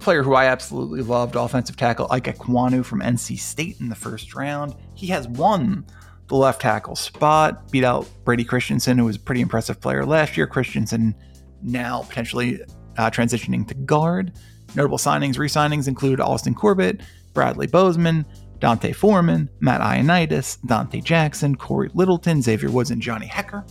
player 0.00 0.22
who 0.22 0.34
I 0.34 0.46
absolutely 0.46 1.02
loved, 1.02 1.36
offensive 1.36 1.76
tackle 1.76 2.06
Ike 2.10 2.36
Ekwonu 2.36 2.84
from 2.84 3.00
NC 3.00 3.38
State 3.38 3.80
in 3.80 3.88
the 3.88 3.94
first 3.94 4.34
round. 4.34 4.74
He 4.94 5.06
has 5.08 5.28
won 5.28 5.84
the 6.28 6.36
left 6.36 6.60
tackle 6.62 6.96
spot, 6.96 7.70
beat 7.70 7.84
out 7.84 8.08
Brady 8.24 8.44
Christensen, 8.44 8.98
who 8.98 9.04
was 9.04 9.16
a 9.16 9.20
pretty 9.20 9.40
impressive 9.40 9.80
player 9.80 10.04
last 10.04 10.36
year. 10.36 10.46
Christensen 10.46 11.14
now 11.62 12.04
potentially 12.08 12.60
uh, 12.96 13.10
transitioning 13.10 13.66
to 13.68 13.74
guard. 13.74 14.32
Notable 14.74 14.98
signings, 14.98 15.38
re 15.38 15.48
signings 15.48 15.88
include 15.88 16.20
Austin 16.20 16.54
Corbett, 16.54 17.00
Bradley 17.32 17.66
Bozeman, 17.66 18.24
D'Onta 18.60 18.94
Foreman, 18.94 19.48
Matt 19.60 19.80
Ioannidis, 19.80 20.58
Donte 20.66 21.02
Jackson, 21.02 21.56
Cory 21.56 21.90
Littleton, 21.94 22.42
Xavier 22.42 22.70
Woods, 22.70 22.90
and 22.90 23.02
Johnny 23.02 23.26
Hekker. 23.26 23.68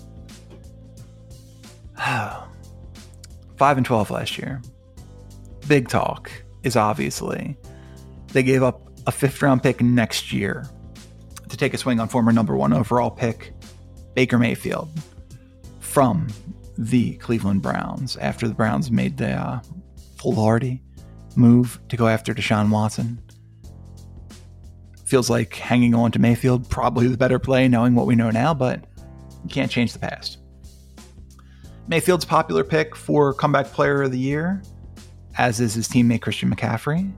5 3.58 3.78
and 3.78 3.86
12 3.86 4.12
last 4.12 4.38
year. 4.38 4.62
Big 5.70 5.88
talk 5.88 6.32
is 6.64 6.76
obviously 6.76 7.56
they 8.30 8.42
gave 8.42 8.64
up 8.64 8.90
a 9.06 9.12
fifth 9.12 9.40
round 9.40 9.62
pick 9.62 9.84
next 9.84 10.34
year 10.34 10.68
to 11.48 11.56
take 11.56 11.76
a 11.76 11.78
swing 11.78 12.00
on 12.00 12.08
former 12.08 12.32
number 12.32 12.58
one 12.58 12.74
overall 12.74 13.12
pick 13.12 13.54
Baker 14.16 14.40
Mayfield 14.40 14.90
from 15.80 16.28
the 16.76 17.14
Cleveland 17.18 17.62
Browns 17.62 18.18
after 18.18 18.48
the 18.48 18.56
Browns 18.56 18.90
made 18.90 19.18
the 19.18 19.30
uh, 19.30 19.60
foolhardy 20.18 20.82
move 21.36 21.80
to 21.90 21.96
go 21.96 22.08
after 22.08 22.34
Deshaun 22.34 22.72
Watson. 22.72 23.22
Feels 25.06 25.30
like 25.30 25.54
hanging 25.54 25.94
on 25.94 26.12
to 26.14 26.20
Mayfield 26.20 26.68
probably 26.68 27.08
the 27.08 27.18
better 27.18 27.38
play, 27.38 27.68
knowing 27.68 27.94
what 27.94 28.08
we 28.08 28.16
know 28.16 28.32
now, 28.32 28.56
but 28.56 28.86
you 29.44 29.50
can't 29.50 29.70
change 29.70 29.94
the 29.94 30.00
past. 30.00 30.40
Mayfield's 31.88 32.26
popular 32.26 32.64
pick 32.64 32.96
for 32.96 33.36
comeback 33.36 33.68
player 33.68 34.02
of 34.02 34.12
the 34.12 34.18
year, 34.18 34.64
as 35.38 35.60
is 35.60 35.74
his 35.74 35.88
teammate 35.88 36.22
Christian 36.22 36.54
McCaffrey. 36.54 37.12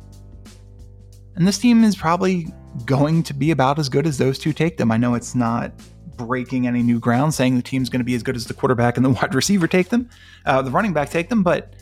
And 1.35 1.47
this 1.47 1.57
team 1.57 1.83
is 1.83 1.95
probably 1.95 2.47
going 2.85 3.23
to 3.23 3.33
be 3.33 3.51
about 3.51 3.79
as 3.79 3.89
good 3.89 4.05
as 4.05 4.17
those 4.17 4.37
two 4.37 4.53
take 4.53 4.77
them. 4.77 4.91
I 4.91 4.97
know 4.97 5.15
it's 5.15 5.35
not 5.35 5.71
breaking 6.17 6.67
any 6.67 6.83
new 6.83 6.99
ground 6.99 7.33
saying 7.33 7.55
the 7.55 7.61
team's 7.61 7.89
going 7.89 7.99
to 7.99 8.05
be 8.05 8.15
as 8.15 8.23
good 8.23 8.35
as 8.35 8.45
the 8.45 8.53
quarterback 8.53 8.97
and 8.97 9.05
the 9.05 9.09
wide 9.21 9.33
receiver 9.33 9.67
take 9.67 9.89
them, 9.89 10.09
uh, 10.45 10.61
the 10.61 10.71
running 10.71 10.93
back 10.93 11.09
take 11.09 11.29
them, 11.29 11.43
but 11.43 11.75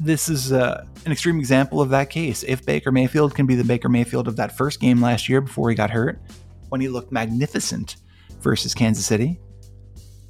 this 0.00 0.28
is 0.28 0.52
uh, 0.52 0.84
an 1.06 1.12
extreme 1.12 1.38
example 1.38 1.80
of 1.80 1.90
that 1.90 2.08
case. 2.08 2.44
If 2.44 2.64
Baker 2.64 2.92
Mayfield 2.92 3.34
can 3.34 3.46
be 3.46 3.54
the 3.54 3.64
Baker 3.64 3.88
Mayfield 3.88 4.28
of 4.28 4.36
that 4.36 4.56
first 4.56 4.80
game 4.80 5.00
last 5.00 5.28
year 5.28 5.40
before 5.40 5.70
he 5.70 5.76
got 5.76 5.90
hurt, 5.90 6.20
when 6.68 6.80
he 6.80 6.88
looked 6.88 7.10
magnificent 7.10 7.96
versus 8.40 8.74
Kansas 8.74 9.04
City, 9.04 9.40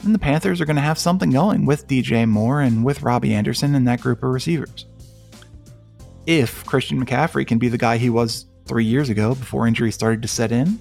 then 0.01 0.13
the 0.13 0.19
Panthers 0.19 0.61
are 0.61 0.65
going 0.65 0.77
to 0.77 0.83
have 0.83 0.99
something 0.99 1.31
going 1.31 1.67
with 1.67 1.89
DJ 1.89 2.29
Moore 2.29 2.61
and 2.61 2.85
with 2.85 3.03
Robbie 3.03 3.35
Anderson 3.35 3.75
and 3.75 3.87
that 3.89 4.01
group 4.01 4.23
of 4.23 4.31
receivers. 4.31 4.87
If 6.27 6.65
Christian 6.67 7.05
McCaffrey 7.05 7.47
can 7.47 7.59
be 7.59 7.69
the 7.69 7.79
guy 7.79 7.97
he 7.97 8.11
was 8.11 8.47
three 8.67 8.85
years 8.85 9.09
ago 9.09 9.35
before 9.35 9.67
injury 9.67 9.91
started 9.91 10.23
to 10.23 10.29
set 10.29 10.53
in, 10.53 10.81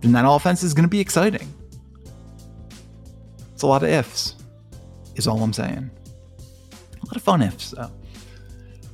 then 0.00 0.12
that 0.12 0.28
offense 0.28 0.62
is 0.62 0.74
going 0.74 0.84
to 0.84 0.88
be 0.88 1.00
exciting. 1.00 1.52
It's 3.52 3.62
a 3.62 3.66
lot 3.66 3.82
of 3.82 3.88
ifs, 3.88 4.34
is 5.14 5.26
all 5.26 5.42
I'm 5.42 5.52
saying. 5.52 5.90
A 7.02 7.06
lot 7.06 7.16
of 7.16 7.22
fun 7.22 7.42
ifs, 7.42 7.70
though. 7.70 7.90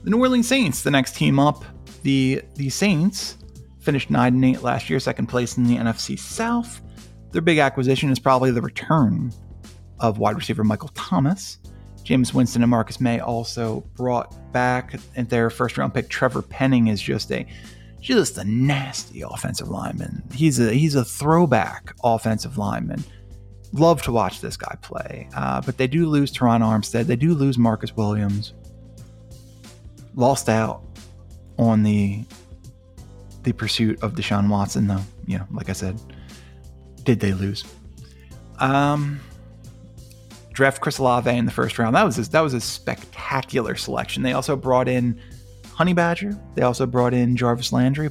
The 0.05 0.11
New 0.11 0.19
Orleans 0.19 0.47
Saints, 0.47 0.83
the 0.83 0.91
next 0.91 1.17
team 1.17 1.39
up. 1.39 1.65
The 2.03 2.43
the 2.55 2.71
Saints 2.71 3.37
finished 3.81 4.11
9 4.11 4.35
and 4.35 4.45
8 4.45 4.63
last 4.63 4.89
year, 4.89 5.01
second 5.01 5.27
place 5.27 5.57
in 5.57 5.65
the 5.65 5.77
NFC 5.77 6.19
South. 6.19 6.81
Their 7.33 7.43
big 7.43 7.59
acquisition 7.59 8.11
is 8.11 8.19
probably 8.19 8.51
the 8.51 8.63
return 8.63 9.33
of 10.01 10.19
wide 10.19 10.37
receiver 10.37 10.65
Michael 10.65 10.91
Thomas. 10.95 11.59
Jameis 12.05 12.33
Winston 12.35 12.63
and 12.63 12.71
Marcus 12.71 13.01
Maye 13.01 13.21
also 13.21 13.81
brought 13.95 14.35
back 14.53 14.99
and 15.17 15.29
their 15.29 15.51
first 15.51 15.79
round 15.79 15.95
pick 15.95 16.09
Trevor 16.09 16.43
Penning 16.43 16.89
is 16.89 17.01
just 17.01 17.31
a 17.31 17.47
just 18.01 18.39
a 18.39 18.45
nasty 18.45 19.23
offensive 19.23 19.69
lineman. 19.69 20.23
He's 20.33 20.59
a 20.59 20.73
he's 20.73 20.95
a 20.95 21.05
throwback 21.05 21.95
offensive 22.03 22.59
lineman. 22.59 23.05
Love 23.73 24.03
to 24.03 24.13
watch 24.13 24.41
this 24.41 24.57
guy 24.57 24.75
play. 24.83 25.29
Uh, 25.35 25.61
but 25.61 25.77
they 25.77 25.87
do 25.87 26.09
lose 26.09 26.33
Terron 26.33 26.61
Armstead. 26.61 27.05
They 27.05 27.17
do 27.17 27.35
lose 27.35 27.59
Marcus 27.59 27.95
Williams. 27.95 28.55
Lost 30.17 30.49
out 30.49 30.83
on 31.59 31.83
the 31.83 32.25
the 33.43 33.53
pursuit 33.53 34.03
of 34.03 34.15
Deshaun 34.15 34.49
Watson, 34.49 34.87
though. 34.87 35.03
You 35.27 35.39
know, 35.39 35.47
like 35.53 35.69
I 35.69 35.75
said, 35.75 36.01
did 37.05 37.21
they 37.21 37.33
lose? 37.33 37.65
Um, 38.59 39.21
draft 40.53 40.81
Chris 40.81 40.99
Olave 40.99 41.31
in 41.31 41.47
the 41.47 41.51
first 41.51 41.79
round. 41.79 41.95
That 41.97 42.05
was 42.05 42.19
a, 42.19 42.31
that 42.31 42.41
was 42.41 42.55
a 42.55 42.61
spectacular 42.61 43.77
selection. 43.77 44.23
They 44.23 44.33
also 44.33 44.57
brought 44.57 44.89
in 44.89 45.21
Honey 45.73 45.95
Badger. 45.95 46.39
They 46.55 46.63
also 46.63 46.87
brought 46.87 47.15
in 47.15 47.37
Jarvis 47.37 47.73
Landry. 47.73 48.11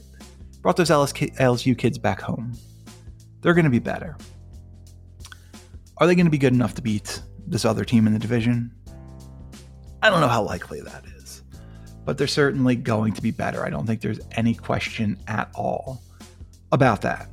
Brought 0.61 0.75
those 0.75 0.89
LSU 0.89 1.77
kids 1.77 1.97
back 1.97 2.19
home. 2.21 2.53
They're 3.41 3.53
going 3.53 3.65
to 3.65 3.71
be 3.71 3.79
better. 3.79 4.17
Are 5.97 6.07
they 6.07 6.15
going 6.15 6.25
to 6.25 6.31
be 6.31 6.37
good 6.37 6.53
enough 6.53 6.73
to 6.75 6.81
beat 6.81 7.21
this 7.45 7.65
other 7.65 7.85
team 7.85 8.07
in 8.07 8.13
the 8.13 8.19
division? 8.19 8.71
I 10.01 10.09
don't 10.09 10.21
know 10.21 10.27
how 10.27 10.41
likely 10.41 10.81
that 10.81 11.03
is, 11.17 11.43
but 12.05 12.17
they're 12.17 12.27
certainly 12.27 12.75
going 12.75 13.13
to 13.13 13.21
be 13.21 13.31
better. 13.31 13.65
I 13.65 13.69
don't 13.69 13.85
think 13.85 14.01
there's 14.01 14.19
any 14.31 14.55
question 14.55 15.17
at 15.27 15.49
all 15.53 16.01
about 16.71 17.01
that. 17.01 17.29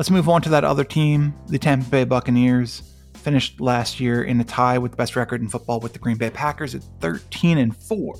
Let's 0.00 0.10
move 0.10 0.30
on 0.30 0.40
to 0.40 0.48
that 0.48 0.64
other 0.64 0.82
team, 0.82 1.34
the 1.48 1.58
Tampa 1.58 1.86
Bay 1.90 2.04
Buccaneers. 2.04 2.82
Finished 3.16 3.60
last 3.60 4.00
year 4.00 4.24
in 4.24 4.40
a 4.40 4.44
tie 4.44 4.78
with 4.78 4.92
the 4.92 4.96
best 4.96 5.14
record 5.14 5.42
in 5.42 5.48
football 5.50 5.78
with 5.78 5.92
the 5.92 5.98
Green 5.98 6.16
Bay 6.16 6.30
Packers 6.30 6.74
at 6.74 6.82
13 7.00 7.58
and 7.58 7.76
4. 7.76 8.14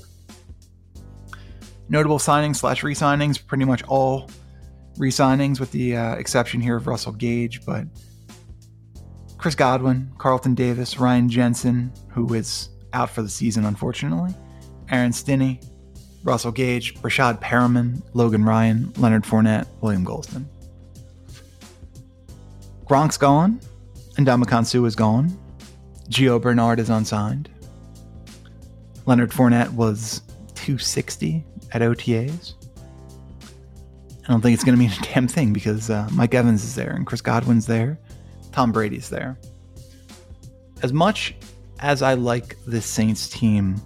Notable 1.89 2.19
signings 2.19 2.57
slash 2.57 2.83
re-signings, 2.83 3.43
pretty 3.43 3.65
much 3.65 3.81
all 3.85 4.29
re-signings 4.99 5.59
with 5.59 5.71
the 5.71 5.95
uh, 5.95 6.13
exception 6.17 6.61
here 6.61 6.75
of 6.75 6.85
Russell 6.85 7.13
Gage, 7.13 7.65
but 7.65 7.85
Chris 9.39 9.55
Godwin, 9.55 10.11
Carlton 10.19 10.53
Davis, 10.53 10.99
Ryan 10.99 11.29
Jensen, 11.29 11.91
who 12.09 12.31
is 12.35 12.69
out 12.93 13.09
for 13.09 13.23
the 13.23 13.29
season 13.29 13.65
unfortunately, 13.65 14.35
Aaron 14.91 15.11
Stinnie, 15.11 15.59
Russell 16.23 16.51
Gage, 16.51 16.93
Breshad 17.01 17.41
Perriman, 17.41 18.03
Logan 18.13 18.45
Ryan, 18.45 18.93
Leonard 18.97 19.23
Fournette, 19.23 19.65
William 19.81 20.05
Gholston. 20.05 20.45
Gronk's 22.91 23.15
gone, 23.15 23.57
and 24.17 24.27
Ndamukong 24.27 24.65
Suh 24.65 24.83
is 24.83 24.97
gone. 24.97 25.31
Gio 26.09 26.41
Bernard 26.41 26.77
is 26.77 26.89
unsigned. 26.89 27.49
Leonard 29.05 29.31
Fournette 29.31 29.71
was 29.71 30.19
260 30.55 31.41
at 31.71 31.81
OTAs. 31.81 32.53
I 34.25 34.27
don't 34.27 34.41
think 34.41 34.55
it's 34.55 34.65
going 34.65 34.75
to 34.75 34.77
mean 34.77 34.91
a 34.91 35.03
damn 35.03 35.25
thing 35.29 35.53
because 35.53 35.89
uh, 35.89 36.09
Mike 36.11 36.33
Evans 36.33 36.65
is 36.65 36.75
there 36.75 36.91
and 36.91 37.07
Chris 37.07 37.21
Godwin's 37.21 37.65
there. 37.65 37.97
Tom 38.51 38.73
Brady's 38.73 39.07
there. 39.07 39.39
As 40.83 40.91
much 40.91 41.33
as 41.79 42.01
I 42.01 42.15
like 42.15 42.57
this 42.65 42.85
Saints 42.85 43.29
team, 43.29 43.81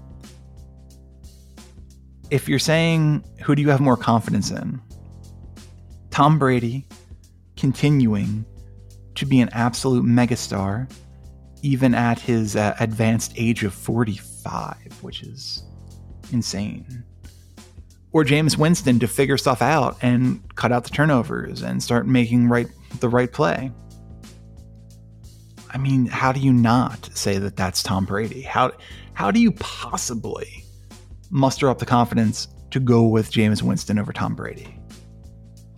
if 2.31 2.49
you're 2.49 2.57
saying 2.57 3.23
who 3.43 3.53
do 3.53 3.61
you 3.61 3.69
have 3.69 3.81
more 3.81 3.97
confidence 3.97 4.49
in? 4.49 4.81
Tom 6.09 6.39
Brady 6.39 6.87
continuing 7.55 8.47
to 9.15 9.25
be 9.25 9.39
an 9.39 9.49
absolute 9.53 10.05
megastar, 10.05 10.91
even 11.61 11.95
at 11.95 12.19
his 12.19 12.55
uh, 12.55 12.75
advanced 12.79 13.33
age 13.37 13.63
of 13.63 13.73
45, 13.73 14.99
which 15.01 15.23
is 15.23 15.63
insane. 16.31 17.03
Or 18.11 18.23
Jameis 18.23 18.57
Winston 18.57 18.99
to 18.99 19.07
figure 19.07 19.37
stuff 19.37 19.61
out 19.61 19.97
and 20.01 20.41
cut 20.55 20.71
out 20.71 20.83
the 20.83 20.89
turnovers 20.89 21.63
and 21.63 21.83
start 21.83 22.07
making 22.07 22.47
right 22.47 22.67
the 22.99 23.09
right 23.09 23.31
play. 23.31 23.71
I 25.69 25.77
mean, 25.77 26.05
how 26.05 26.31
do 26.31 26.39
you 26.39 26.53
not 26.53 27.09
say 27.13 27.37
that 27.37 27.57
that's 27.57 27.83
Tom 27.83 28.05
Brady? 28.05 28.41
How 28.41 28.71
how 29.13 29.31
do 29.31 29.41
you 29.41 29.51
possibly 29.53 30.63
muster 31.29 31.69
up 31.69 31.79
the 31.79 31.85
confidence 31.85 32.47
to 32.71 32.79
go 32.79 33.03
with 33.03 33.31
Jameis 33.31 33.61
Winston 33.61 33.99
over 33.99 34.13
Tom 34.13 34.35
Brady? 34.35 34.79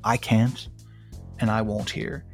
I 0.03 0.17
can't, 0.17 0.67
and 1.39 1.49
I 1.49 1.63
won't 1.63 1.89
here. 1.89 2.26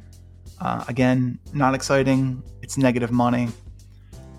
Uh, 0.64 0.82
again, 0.88 1.38
not 1.52 1.74
exciting. 1.74 2.42
It's 2.62 2.78
negative 2.78 3.12
money, 3.12 3.48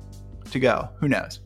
to 0.51 0.59
go. 0.59 0.89
Who 0.99 1.09
knows? 1.09 1.41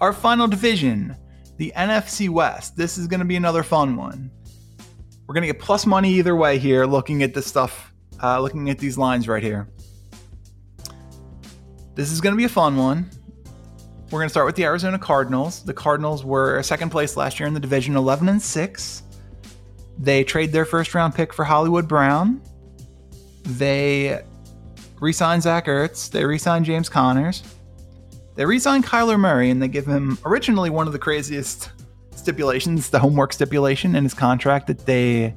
Our 0.00 0.12
final 0.12 0.46
division, 0.46 1.16
the 1.56 1.72
NFC 1.76 2.28
West. 2.28 2.76
This 2.76 2.98
is 2.98 3.06
going 3.06 3.20
to 3.20 3.26
be 3.26 3.36
another 3.36 3.62
fun 3.62 3.96
one. 3.96 4.30
We're 5.26 5.34
going 5.34 5.42
to 5.42 5.52
get 5.52 5.58
plus 5.58 5.86
money 5.86 6.12
either 6.14 6.36
way 6.36 6.58
here, 6.58 6.86
looking 6.86 7.22
at 7.22 7.34
this 7.34 7.46
stuff, 7.46 7.92
uh, 8.22 8.40
looking 8.40 8.70
at 8.70 8.78
these 8.78 8.96
lines 8.96 9.26
right 9.26 9.42
here. 9.42 9.68
This 11.94 12.12
is 12.12 12.20
going 12.20 12.34
to 12.34 12.36
be 12.36 12.44
a 12.44 12.48
fun 12.48 12.76
one. 12.76 13.10
We're 14.10 14.20
going 14.20 14.26
to 14.26 14.30
start 14.30 14.46
with 14.46 14.54
the 14.54 14.64
Arizona 14.64 14.98
Cardinals. 14.98 15.64
The 15.64 15.74
Cardinals 15.74 16.24
were 16.24 16.62
second 16.62 16.90
place 16.90 17.16
last 17.16 17.40
year 17.40 17.48
in 17.48 17.54
the 17.54 17.60
division, 17.60 17.96
11 17.96 18.28
and 18.28 18.40
6. 18.40 19.02
They 19.98 20.22
trade 20.22 20.52
their 20.52 20.64
first 20.64 20.94
round 20.94 21.14
pick 21.14 21.32
for 21.32 21.44
Hollywood 21.44 21.88
Brown. 21.88 22.40
They 23.42 24.22
re 25.00 25.12
sign 25.12 25.40
Zach 25.40 25.66
Ertz. 25.66 26.10
They 26.10 26.24
re 26.24 26.38
sign 26.38 26.64
James 26.64 26.88
Connors. 26.88 27.42
They 28.34 28.44
re 28.44 28.58
sign 28.58 28.82
Kyler 28.82 29.18
Murray 29.18 29.50
and 29.50 29.62
they 29.62 29.68
give 29.68 29.86
him 29.86 30.18
originally 30.24 30.70
one 30.70 30.86
of 30.86 30.92
the 30.92 30.98
craziest 30.98 31.70
stipulations, 32.14 32.90
the 32.90 32.98
homework 32.98 33.32
stipulation 33.32 33.94
in 33.94 34.04
his 34.04 34.14
contract 34.14 34.66
that 34.66 34.86
they 34.86 35.34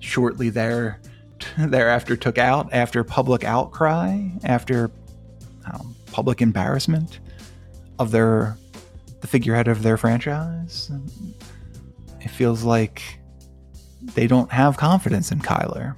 shortly 0.00 0.50
there 0.50 1.00
thereafter 1.58 2.16
took 2.16 2.38
out 2.38 2.72
after 2.72 3.04
public 3.04 3.44
outcry, 3.44 4.28
after 4.44 4.90
um, 5.72 5.94
public 6.12 6.42
embarrassment 6.42 7.20
of 7.98 8.10
their 8.10 8.56
the 9.20 9.26
figurehead 9.26 9.68
of 9.68 9.82
their 9.82 9.96
franchise. 9.96 10.90
It 12.20 12.28
feels 12.28 12.62
like 12.62 13.02
they 14.14 14.26
don't 14.26 14.50
have 14.52 14.76
confidence 14.76 15.32
in 15.32 15.40
Kyler. 15.40 15.96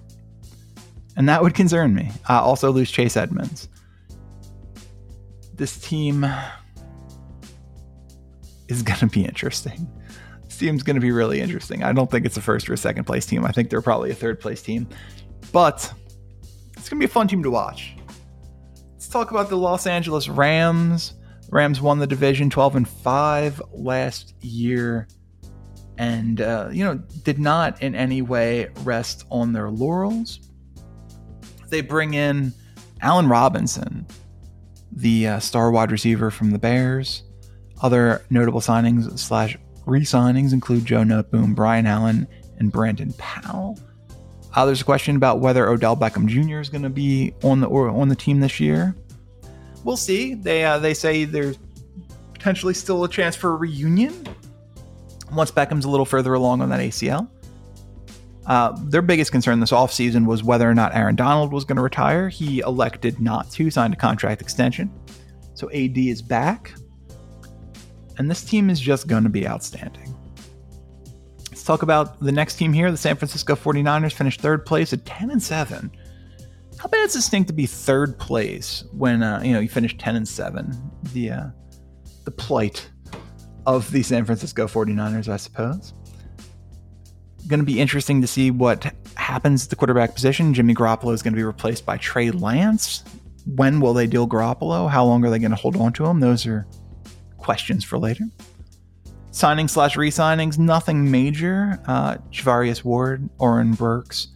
And 1.21 1.29
that 1.29 1.43
would 1.43 1.53
concern 1.53 1.95
me. 1.95 2.11
Uh, 2.31 2.43
also 2.43 2.71
lose 2.71 2.91
Chase 2.91 3.15
Edmonds. 3.15 3.69
This 5.53 5.77
team 5.77 6.25
is 8.69 8.83
going 8.83 9.01
to 9.01 9.07
be 9.07 9.27
interesting. 9.27 9.87
This 10.45 10.57
team's 10.57 10.83
going 10.83 10.95
to 10.95 11.01
be 11.03 11.13
really 11.13 11.43
interesting. 11.43 11.83
I 11.83 11.93
don't 11.93 12.11
think 12.11 12.25
it's 12.25 12.39
a 12.39 12.41
first 12.41 12.71
or 12.71 12.73
a 12.73 12.79
second 12.79 13.05
place 13.05 13.27
team. 13.27 13.45
I 13.45 13.53
think 13.53 13.69
they're 13.69 13.83
probably 13.83 14.11
a 14.11 14.15
third 14.15 14.41
place 14.41 14.63
team. 14.63 14.89
But 15.53 15.93
it's 16.75 16.89
going 16.89 16.99
to 16.99 17.01
be 17.01 17.05
a 17.05 17.09
fun 17.13 17.29
team 17.29 17.43
to 17.43 17.51
watch. 17.51 17.95
Let's 18.93 19.09
talk 19.09 19.31
about 19.31 19.51
the 19.51 19.59
Los 19.59 19.87
Angeles 19.87 20.27
Rams. 20.27 21.19
Rams 21.51 21.83
won 21.83 21.99
the 21.99 22.07
division 22.07 22.49
12 22.49 22.77
and 22.77 22.89
5 22.89 23.61
last 23.75 24.43
year 24.43 25.07
and 25.99 26.41
uh, 26.41 26.71
you 26.73 26.83
know 26.83 26.95
did 27.25 27.39
not 27.39 27.83
in 27.83 27.95
any 27.95 28.23
way 28.23 28.71
rest 28.85 29.27
on 29.31 29.53
their 29.53 29.69
laurels. 29.69 30.41
They 31.71 31.81
bring 31.81 32.15
in 32.15 32.53
Allen 33.01 33.29
Robinson, 33.29 34.07
the 34.93 35.29
uh, 35.29 35.39
star 35.39 35.71
wide 35.71 35.91
receiver 35.91 36.31
from 36.31 36.51
the 36.51 36.59
Bears. 36.59 37.23
Other 37.83 38.23
notable 38.29 38.61
signings 38.61 39.19
slash 39.19 39.57
re-signings 39.87 40.53
include 40.53 40.85
Joe 40.85 41.03
Noteboom, 41.03 41.55
Brian 41.55 41.87
Allen, 41.87 42.27
and 42.59 42.71
Brandon 42.71 43.13
Powell. 43.17 43.79
Uh, 44.55 44.67
there's 44.67 44.81
a 44.81 44.85
question 44.85 45.17
about 45.17 45.39
whether 45.39 45.69
Odell 45.69 45.97
Beckham 45.97 46.27
Jr. 46.27 46.59
is 46.59 46.69
going 46.69 46.83
to 46.83 46.91
be 46.91 47.33
on 47.43 47.61
the 47.61 47.69
or 47.69 47.89
on 47.89 48.09
the 48.09 48.17
team 48.17 48.41
this 48.41 48.59
year. 48.61 48.95
We'll 49.85 49.97
see. 49.97 50.35
They 50.35 50.65
uh, 50.65 50.79
they 50.79 50.93
say 50.93 51.25
there's 51.25 51.57
potentially 52.35 52.75
still 52.75 53.05
a 53.05 53.09
chance 53.09 53.37
for 53.37 53.53
a 53.53 53.57
reunion 53.57 54.27
once 55.33 55.51
Beckham's 55.51 55.85
a 55.85 55.89
little 55.89 56.07
further 56.07 56.35
along 56.35 56.61
on 56.63 56.69
that 56.71 56.81
ACL. 56.81 57.29
Uh, 58.47 58.77
their 58.85 59.03
biggest 59.03 59.33
concern 59.33 59.61
this 59.61 59.71
offseason 59.71 60.27
was 60.27 60.43
whether 60.43 60.69
or 60.69 60.75
not 60.75 60.95
Aaron 60.95 61.17
Donald 61.17 61.53
was 61.53 61.65
going 61.65 61.77
to 61.77 61.83
retire. 61.83 62.29
He 62.29 62.61
elected 62.61 63.21
not 63.21 63.51
to, 63.53 63.71
signed 63.71 63.95
a 63.95 63.97
contract 63.97 64.41
extension. 64.41 64.91
So 65.55 65.69
AD 65.71 65.99
is 65.99 66.23
back. 66.23 66.73
And 68.19 68.31
this 68.31 68.43
team 68.43 68.71
is 68.71 68.81
just 68.81 69.07
going 69.07 69.25
to 69.25 69.29
be 69.31 69.47
outstanding. 69.47 70.15
Let's 71.51 71.65
talk 71.65 71.83
about 71.83 72.21
the 72.21 72.33
next 72.33 72.57
team 72.57 72.73
here. 72.73 72.91
The 72.91 72.97
San 72.97 73.17
Francisco 73.17 73.55
49ers 73.55 74.13
finished 74.13 74.41
third 74.41 74.65
place 74.65 74.93
at 74.93 75.05
10 75.05 75.31
and 75.31 75.43
7. 75.43 75.91
How 76.79 76.89
bad 76.89 77.03
does 77.05 77.17
it 77.17 77.23
stink 77.23 77.47
to 77.49 77.53
be 77.53 77.67
third 77.67 78.19
place 78.19 78.85
when 78.93 79.23
uh, 79.23 79.43
you 79.45 79.53
know 79.53 79.61
you 79.61 79.69
finish 79.69 79.97
10 79.99 80.17
and 80.17 80.27
7? 80.27 80.73
The 81.13 81.31
uh, 81.31 81.47
the 82.25 82.31
plight 82.31 82.89
of 83.67 83.91
the 83.91 84.03
San 84.03 84.25
Francisco 84.25 84.67
49ers, 84.67 85.29
I 85.29 85.37
suppose. 85.37 85.93
Going 87.51 87.59
to 87.59 87.67
be 87.67 87.81
interesting 87.81 88.21
to 88.21 88.29
see 88.29 88.53
what 88.53 88.95
happens 89.17 89.65
at 89.65 89.71
the 89.71 89.77
quarterback 89.77 90.15
position. 90.15 90.55
Jimmy 90.55 90.73
Garoppolo 90.73 91.13
is 91.13 91.21
going 91.21 91.33
to 91.33 91.37
be 91.37 91.43
replaced 91.43 91.85
by 91.85 91.97
Trey 91.97 92.31
Lance. 92.31 93.03
When 93.45 93.81
will 93.81 93.93
they 93.93 94.07
deal 94.07 94.29
Garoppolo? 94.29 94.89
How 94.89 95.05
long 95.05 95.25
are 95.25 95.31
they 95.31 95.41
going 95.41 95.51
to 95.51 95.57
hold 95.57 95.75
on 95.75 95.93
to 95.95 96.07
him? 96.07 96.21
Those 96.21 96.47
are 96.47 96.65
questions 97.39 97.83
for 97.83 97.99
later. 97.99 98.27
Signing 99.33 99.67
slash 99.67 99.97
re-signings, 99.97 100.59
nothing 100.59 101.11
major. 101.11 101.81
Uh, 101.89 102.19
Charvarius 102.31 102.85
Ward, 102.85 103.29
Oren 103.39 103.73
Burks, 103.73 104.29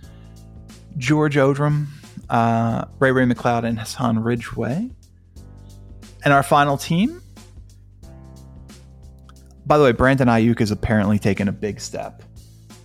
George 0.98 1.36
Odum, 1.36 1.86
uh, 2.30 2.86
Ray 2.98 3.12
Ray 3.12 3.26
McCloud, 3.26 3.62
and 3.64 3.78
Hassan 3.78 4.18
Ridgeway. 4.18 4.90
And 6.24 6.34
our 6.34 6.42
final 6.42 6.76
team. 6.76 7.22
By 9.66 9.78
the 9.78 9.84
way, 9.84 9.92
Brandon 9.92 10.26
Aiyuk 10.26 10.58
has 10.58 10.72
apparently 10.72 11.20
taken 11.20 11.46
a 11.46 11.52
big 11.52 11.78
step 11.78 12.24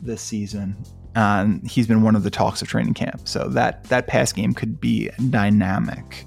this 0.02 0.22
season. 0.22 0.76
and 1.16 1.68
he's 1.68 1.88
been 1.88 2.02
one 2.04 2.16
of 2.16 2.24
the 2.24 2.30
talks 2.30 2.62
of 2.62 2.68
training 2.68 2.94
camp. 2.94 3.28
So 3.28 3.48
that 3.50 3.84
that 3.86 4.08
pass 4.08 4.32
game 4.32 4.54
could 4.54 4.80
be 4.80 5.10
dynamic. 5.30 6.26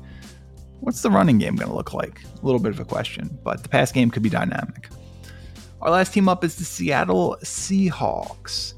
What's 0.80 1.02
the 1.02 1.10
running 1.10 1.38
game 1.38 1.54
going 1.54 1.68
to 1.70 1.76
look 1.76 1.94
like? 1.94 2.20
A 2.24 2.44
little 2.44 2.58
bit 2.60 2.72
of 2.72 2.80
a 2.80 2.84
question, 2.84 3.38
but 3.44 3.62
the 3.62 3.68
pass 3.68 3.92
game 3.92 4.10
could 4.10 4.22
be 4.22 4.28
dynamic. 4.28 4.88
Our 5.80 5.90
last 5.90 6.12
team 6.12 6.28
up 6.28 6.42
is 6.44 6.56
the 6.56 6.64
Seattle 6.64 7.36
Seahawks. 7.42 8.74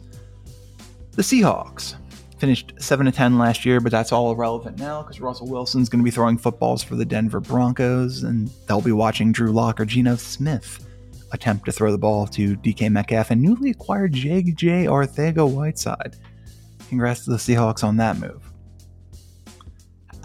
The 1.13 1.23
Seahawks 1.23 1.95
finished 2.39 2.75
7 2.79 3.07
to 3.07 3.13
10 3.13 3.39
last 3.39 3.65
year, 3.65 3.81
but 3.81 3.91
that's 3.93 4.13
all 4.13 4.31
irrelevant 4.33 4.79
now 4.79 5.03
because 5.03 5.21
Russell 5.21 5.49
Wilson's 5.49 5.89
going 5.89 6.01
to 6.01 6.05
be 6.05 6.11
throwing 6.11 6.37
footballs 6.37 6.83
for 6.83 6.95
the 6.97 7.05
Denver 7.07 7.41
Broncos, 7.41 8.23
and 8.23 8.49
they'll 8.67 8.81
be 8.83 8.93
watching 8.93 9.33
Drew 9.33 9.53
Lock 9.53 9.81
or 9.81 9.87
Geno 9.87 10.17
Smith 10.17 10.87
attempt 11.35 11.67
to 11.67 11.73
throw 11.73 11.93
the 11.93 11.99
ball 11.99 12.27
to 12.29 12.57
DK 12.57 12.91
Metcalf 12.91 13.31
and 13.31 13.43
newly 13.43 13.71
acquired 13.71 14.13
J.J. 14.13 14.87
Arcega-Whiteside. 14.87 16.17
Congrats 16.89 17.25
to 17.25 17.31
the 17.31 17.37
Seahawks 17.37 17.85
on 17.85 17.97
that 17.99 18.19
move. 18.19 18.43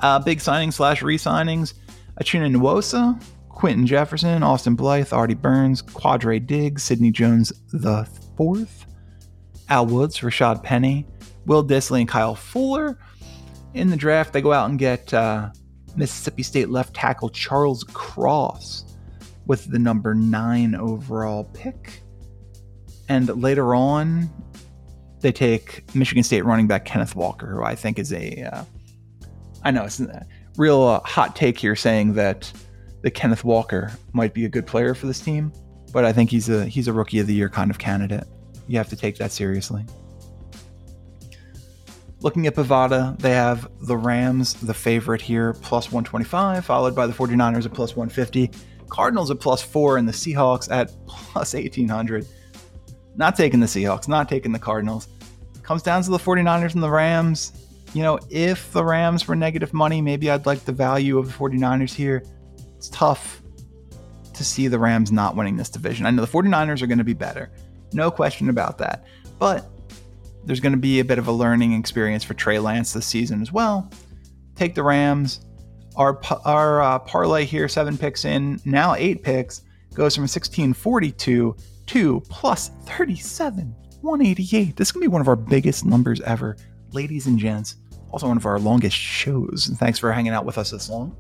Uh, 0.02 0.20
big 0.20 0.40
signings 0.40 0.74
slash 0.74 1.02
re 1.02 1.18
signings 1.18 1.74
Uchenna 2.22 2.56
Nwosu, 2.56 3.22
Quinton 3.50 3.86
Jefferson, 3.86 4.44
Austin 4.44 4.76
Blythe, 4.76 5.12
Artie 5.12 5.34
Burns, 5.34 5.82
Quandre 5.82 6.46
Diggs, 6.46 6.84
Sidney 6.84 7.12
Jones 7.12 7.52
the 7.74 8.08
fourth, 8.38 8.86
Al 9.68 9.86
Woods, 9.88 10.20
Rashaad 10.20 10.64
Penny, 10.64 11.06
Will 11.46 11.66
Dissly, 11.66 12.00
and 12.00 12.08
Kyle 12.08 12.36
Fuller. 12.36 12.98
In 13.74 13.90
the 13.90 13.98
draft, 13.98 14.32
they 14.32 14.42
go 14.42 14.54
out 14.54 14.70
and 14.70 14.80
get 14.80 15.14
uh, 15.14 15.50
Mississippi 15.96 16.44
State 16.44 16.70
left 16.70 16.94
tackle 16.94 17.30
Charles 17.30 17.84
Cross 17.84 18.89
with 19.50 19.66
the 19.66 19.80
number 19.80 20.14
nine 20.14 20.76
overall 20.76 21.44
pick. 21.44 22.04
And 23.10 23.28
later 23.42 23.74
on, 23.74 24.30
they 25.22 25.32
take 25.32 25.84
Michigan 25.96 26.24
State 26.24 26.46
running 26.46 26.68
back 26.68 26.86
Kenneth 26.86 27.16
Walker, 27.16 27.48
who 27.48 27.64
I 27.64 27.74
think 27.74 27.98
is 27.98 28.14
a. 28.14 28.44
Uh, 28.44 28.64
I 29.64 29.72
know 29.72 29.86
it's 29.86 30.00
a 30.00 30.26
real 30.56 30.84
uh, 30.84 31.00
hot 31.00 31.36
take 31.36 31.58
here 31.58 31.76
saying 31.76 32.14
that 32.14 32.54
the 33.02 33.10
Kenneth 33.10 33.44
Walker 33.44 33.92
might 34.14 34.36
be 34.36 34.46
a 34.46 34.50
good 34.50 34.68
player 34.68 34.94
for 34.94 35.08
this 35.08 35.20
team, 35.20 35.52
but 35.92 36.06
I 36.06 36.14
think 36.14 36.30
he's 36.30 36.48
a 36.48 36.66
he's 36.66 36.88
a 36.88 36.94
rookie 36.94 37.18
of 37.18 37.26
the 37.26 37.34
year 37.34 37.50
kind 37.50 37.72
of 37.72 37.80
candidate. 37.80 38.26
You 38.68 38.78
have 38.78 38.90
to 38.90 38.96
take 38.96 39.18
that 39.18 39.32
seriously. 39.32 39.84
Looking 42.22 42.46
at 42.46 42.54
Bovada, 42.54 43.18
they 43.18 43.32
have 43.32 43.68
the 43.82 43.98
Rams, 43.98 44.54
the 44.54 44.76
favorite 44.76 45.22
here, 45.22 45.54
plus 45.54 45.86
125, 45.86 46.66
followed 46.66 46.94
by 46.94 47.08
the 47.08 47.14
49ers 47.14 47.66
at 47.66 47.74
plus 47.74 47.96
150, 47.96 48.52
Cardinals 48.90 49.32
at 49.32 49.40
plus 49.40 49.62
4, 49.62 49.98
and 49.98 50.08
the 50.08 50.14
Seahawks 50.14 50.72
at 50.72 50.92
plus 51.08 51.54
1800. 51.54 52.28
Not 53.16 53.36
taking 53.36 53.60
the 53.60 53.68
Seahawks, 53.68 54.08
not 54.08 54.30
taking 54.30 54.52
the 54.52 54.60
Cardinals. 54.60 55.08
Comes 55.64 55.84
down 55.84 56.04
to 56.04 56.10
the 56.10 56.18
49ers 56.18 56.74
and 56.74 56.84
the 56.84 56.90
Rams. 56.90 57.54
You 57.94 58.04
know, 58.04 58.20
if 58.30 58.72
the 58.72 58.84
Rams 58.84 59.28
were 59.28 59.36
negative 59.36 59.74
money, 59.74 60.02
maybe 60.02 60.30
I'd 60.30 60.46
like 60.46 60.66
the 60.66 60.72
value 60.72 61.18
of 61.18 61.28
the 61.28 61.34
49ers 61.34 61.94
here 61.94 62.24
it's 62.80 62.88
tough 62.90 63.42
to 64.34 64.44
see 64.46 64.70
the 64.70 64.80
Rams 64.80 65.12
not 65.12 65.36
winning 65.36 65.58
this 65.58 65.68
division. 65.68 66.06
I 66.06 66.12
know 66.12 66.24
the 66.24 66.32
49ers 66.32 66.82
are 66.82 66.88
going 66.88 66.98
to 66.98 67.04
be 67.04 67.14
better. 67.14 67.52
No 67.92 68.10
question 68.10 68.48
about 68.48 68.78
that. 68.78 69.04
But 69.38 69.70
there's 70.46 70.62
going 70.62 70.72
to 70.72 70.80
be 70.80 71.02
a 71.02 71.06
bit 71.06 71.20
of 71.20 71.28
a 71.28 71.32
learning 71.34 71.74
experience 71.74 72.24
for 72.24 72.36
Trey 72.36 72.58
Lance 72.58 72.94
this 72.94 73.06
season 73.06 73.42
as 73.42 73.52
well. 73.52 73.92
Take 74.56 74.76
the 74.76 74.84
Rams. 74.84 75.42
Our, 76.00 76.18
our 76.46 76.82
uh, 76.82 77.00
parlay 77.00 77.44
here, 77.44 77.68
seven 77.68 77.98
picks 77.98 78.24
in, 78.24 78.62
now 78.64 78.96
eight 78.96 79.22
picks, 79.22 79.64
goes 79.94 80.16
from 80.16 80.24
1642 80.24 81.56
to 81.88 82.22
plus 82.30 82.70
37, 82.86 83.76
188. 84.00 84.78
This 84.78 84.88
is 84.88 84.94
to 84.94 85.00
be 85.02 85.10
one 85.10 85.20
of 85.20 85.28
our 85.28 85.36
biggest 85.36 85.84
numbers 85.84 86.22
ever, 86.22 86.56
ladies 86.94 87.28
and 87.28 87.38
gents. 87.38 87.76
Also, 88.12 88.30
one 88.30 88.38
of 88.38 88.46
our 88.46 88.60
longest 88.60 88.96
shows. 88.96 89.68
And 89.68 89.78
thanks 89.78 90.00
for 90.00 90.10
hanging 90.14 90.32
out 90.32 90.46
with 90.46 90.58
us 90.58 90.72
this 90.72 90.90
long. 90.90 91.18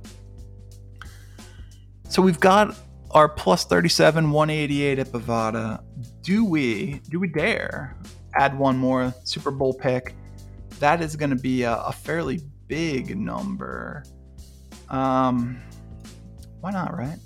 So 2.07 2.21
we've 2.21 2.39
got 2.39 2.73
our 3.11 3.27
plus 3.27 3.65
37, 3.65 4.31
188 4.31 4.97
at 4.97 5.07
Bovada. 5.07 5.83
Do 6.21 6.45
we, 6.45 7.01
do 7.09 7.19
we 7.19 7.27
dare 7.27 7.97
add 8.35 8.57
one 8.57 8.77
more 8.77 9.13
Super 9.25 9.51
Bowl 9.51 9.73
pick? 9.73 10.15
That 10.79 11.01
is 11.01 11.17
going 11.17 11.31
to 11.31 11.35
be 11.35 11.63
a, 11.63 11.75
a, 11.75 11.91
fairly 11.91 12.39
big 12.67 13.17
number. 13.17 14.05
Um, 14.89 15.61
why 16.61 16.71
not, 16.71 16.97
right? 16.97 17.17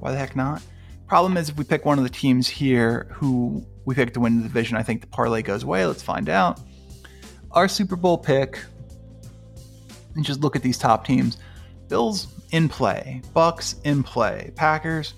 Why 0.00 0.12
the 0.12 0.18
heck 0.18 0.36
not? 0.36 0.62
Problem 1.06 1.36
is, 1.36 1.48
if 1.48 1.56
we 1.56 1.64
pick 1.64 1.84
one 1.84 1.98
of 1.98 2.04
the 2.04 2.10
teams 2.10 2.48
here 2.48 3.08
who 3.12 3.64
We 3.84 3.94
picked 3.94 4.14
to 4.14 4.20
win 4.20 4.38
the 4.38 4.42
division. 4.44 4.76
I 4.76 4.82
think 4.82 5.00
the 5.00 5.06
parlay 5.08 5.42
goes 5.42 5.62
away. 5.62 5.84
Let's 5.86 6.02
find 6.02 6.28
out. 6.28 6.60
Our 7.52 7.68
Super 7.68 7.96
Bowl 7.96 8.18
pick. 8.18 8.58
And 10.14 10.24
just 10.24 10.40
look 10.40 10.56
at 10.56 10.62
these 10.62 10.78
top 10.78 11.06
teams. 11.06 11.38
Bills 11.88 12.28
in 12.50 12.68
play. 12.68 13.20
Bucks 13.32 13.76
in 13.84 14.02
play. 14.02 14.52
Packers. 14.56 15.14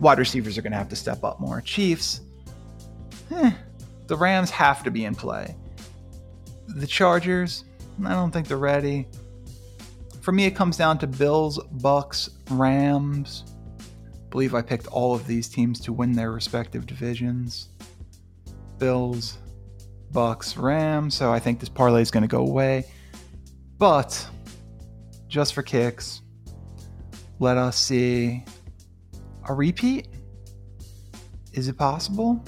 Wide 0.00 0.18
receivers 0.18 0.56
are 0.58 0.62
going 0.62 0.72
to 0.72 0.78
have 0.78 0.88
to 0.90 0.96
step 0.96 1.24
up 1.24 1.40
more. 1.40 1.60
Chiefs. 1.60 2.20
Eh, 3.30 3.50
the 4.06 4.16
Rams 4.16 4.50
have 4.50 4.82
to 4.84 4.90
be 4.90 5.04
in 5.04 5.14
play. 5.14 5.56
The 6.68 6.86
Chargers. 6.86 7.64
I 8.04 8.10
don't 8.10 8.30
think 8.30 8.46
they're 8.46 8.56
ready. 8.56 9.08
For 10.24 10.32
me, 10.32 10.46
it 10.46 10.52
comes 10.52 10.78
down 10.78 10.96
to 11.00 11.06
Bills, 11.06 11.62
Bucks, 11.70 12.30
Rams. 12.48 13.44
I 13.78 13.82
believe 14.30 14.54
I 14.54 14.62
picked 14.62 14.86
all 14.86 15.14
of 15.14 15.26
these 15.26 15.50
teams 15.50 15.78
to 15.80 15.92
win 15.92 16.12
their 16.12 16.32
respective 16.32 16.86
divisions. 16.86 17.68
Bills, 18.78 19.36
Bucks, 20.12 20.56
Rams. 20.56 21.14
So 21.14 21.30
I 21.30 21.38
think 21.38 21.60
this 21.60 21.68
parlay 21.68 22.00
is 22.00 22.10
going 22.10 22.22
to 22.22 22.26
go 22.26 22.40
away. 22.40 22.86
But 23.76 24.26
just 25.28 25.52
for 25.52 25.62
kicks, 25.62 26.22
let 27.38 27.58
us 27.58 27.76
see 27.76 28.46
a 29.46 29.52
repeat. 29.52 30.08
Is 31.52 31.68
it 31.68 31.76
possible? 31.76 32.42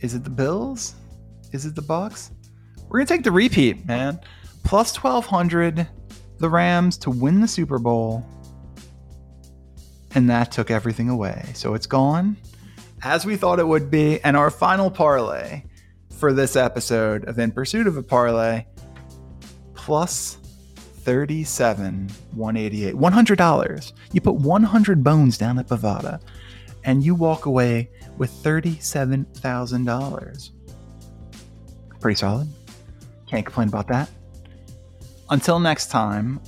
Is 0.00 0.14
it 0.14 0.22
the 0.22 0.28
Bills? 0.28 0.96
Is 1.52 1.64
it 1.64 1.74
the 1.74 1.80
Bucks? 1.80 2.30
We're 2.90 2.98
gonna 2.98 3.06
take 3.06 3.24
the 3.24 3.32
repeat, 3.32 3.86
man. 3.86 4.20
Plus 4.68 4.92
twelve 4.92 5.24
hundred, 5.24 5.88
the 6.40 6.50
Rams 6.50 6.98
to 6.98 7.08
win 7.08 7.40
the 7.40 7.48
Super 7.48 7.78
Bowl, 7.78 8.22
and 10.14 10.28
that 10.28 10.52
took 10.52 10.70
everything 10.70 11.08
away. 11.08 11.42
So 11.54 11.72
it's 11.72 11.86
gone, 11.86 12.36
as 13.02 13.24
we 13.24 13.36
thought 13.36 13.60
it 13.60 13.66
would 13.66 13.90
be. 13.90 14.20
And 14.20 14.36
our 14.36 14.50
final 14.50 14.90
parlay 14.90 15.62
for 16.18 16.34
this 16.34 16.54
episode 16.54 17.24
of 17.24 17.38
In 17.38 17.50
Pursuit 17.50 17.86
of 17.86 17.96
a 17.96 18.02
Parlay, 18.02 18.66
plus 19.72 20.36
37 20.74 22.10
188 22.34 22.94
$100 22.94 23.92
you 24.12 24.20
put 24.20 24.34
100 24.34 25.02
bones 25.02 25.38
down 25.38 25.58
at 25.58 25.66
bovada 25.66 26.20
and 26.84 27.02
you 27.02 27.14
walk 27.14 27.46
away 27.46 27.88
with 28.18 28.30
$37000 28.42 30.50
pretty 32.00 32.16
solid. 32.16 32.48
Can't 33.26 33.46
complain 33.46 33.68
about 33.68 33.88
that 33.88 34.10
until 35.30 35.58
next 35.58 35.90
time 35.90 36.40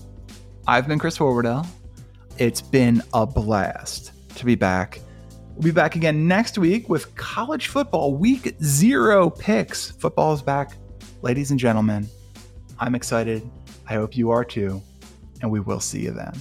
i've 0.66 0.86
been 0.88 0.98
chris 0.98 1.18
Horwedel 1.18 1.66
it's 2.40 2.62
been 2.62 3.02
a 3.12 3.26
blast 3.26 4.12
to 4.36 4.46
be 4.46 4.54
back. 4.54 5.00
We'll 5.52 5.64
be 5.64 5.70
back 5.72 5.94
again 5.94 6.26
next 6.26 6.56
week 6.56 6.88
with 6.88 7.14
college 7.16 7.66
football 7.66 8.14
week 8.14 8.54
zero 8.62 9.28
picks. 9.28 9.90
Football 9.90 10.32
is 10.32 10.40
back. 10.40 10.78
Ladies 11.20 11.50
and 11.50 11.60
gentlemen 11.60 12.08
i'm 12.78 12.94
excited. 12.94 13.48
I 13.86 13.94
hope 13.94 14.16
you 14.16 14.30
are 14.30 14.42
too, 14.42 14.80
and 15.42 15.50
we 15.50 15.60
will 15.60 15.80
see 15.80 16.00
you 16.00 16.12
then. 16.12 16.32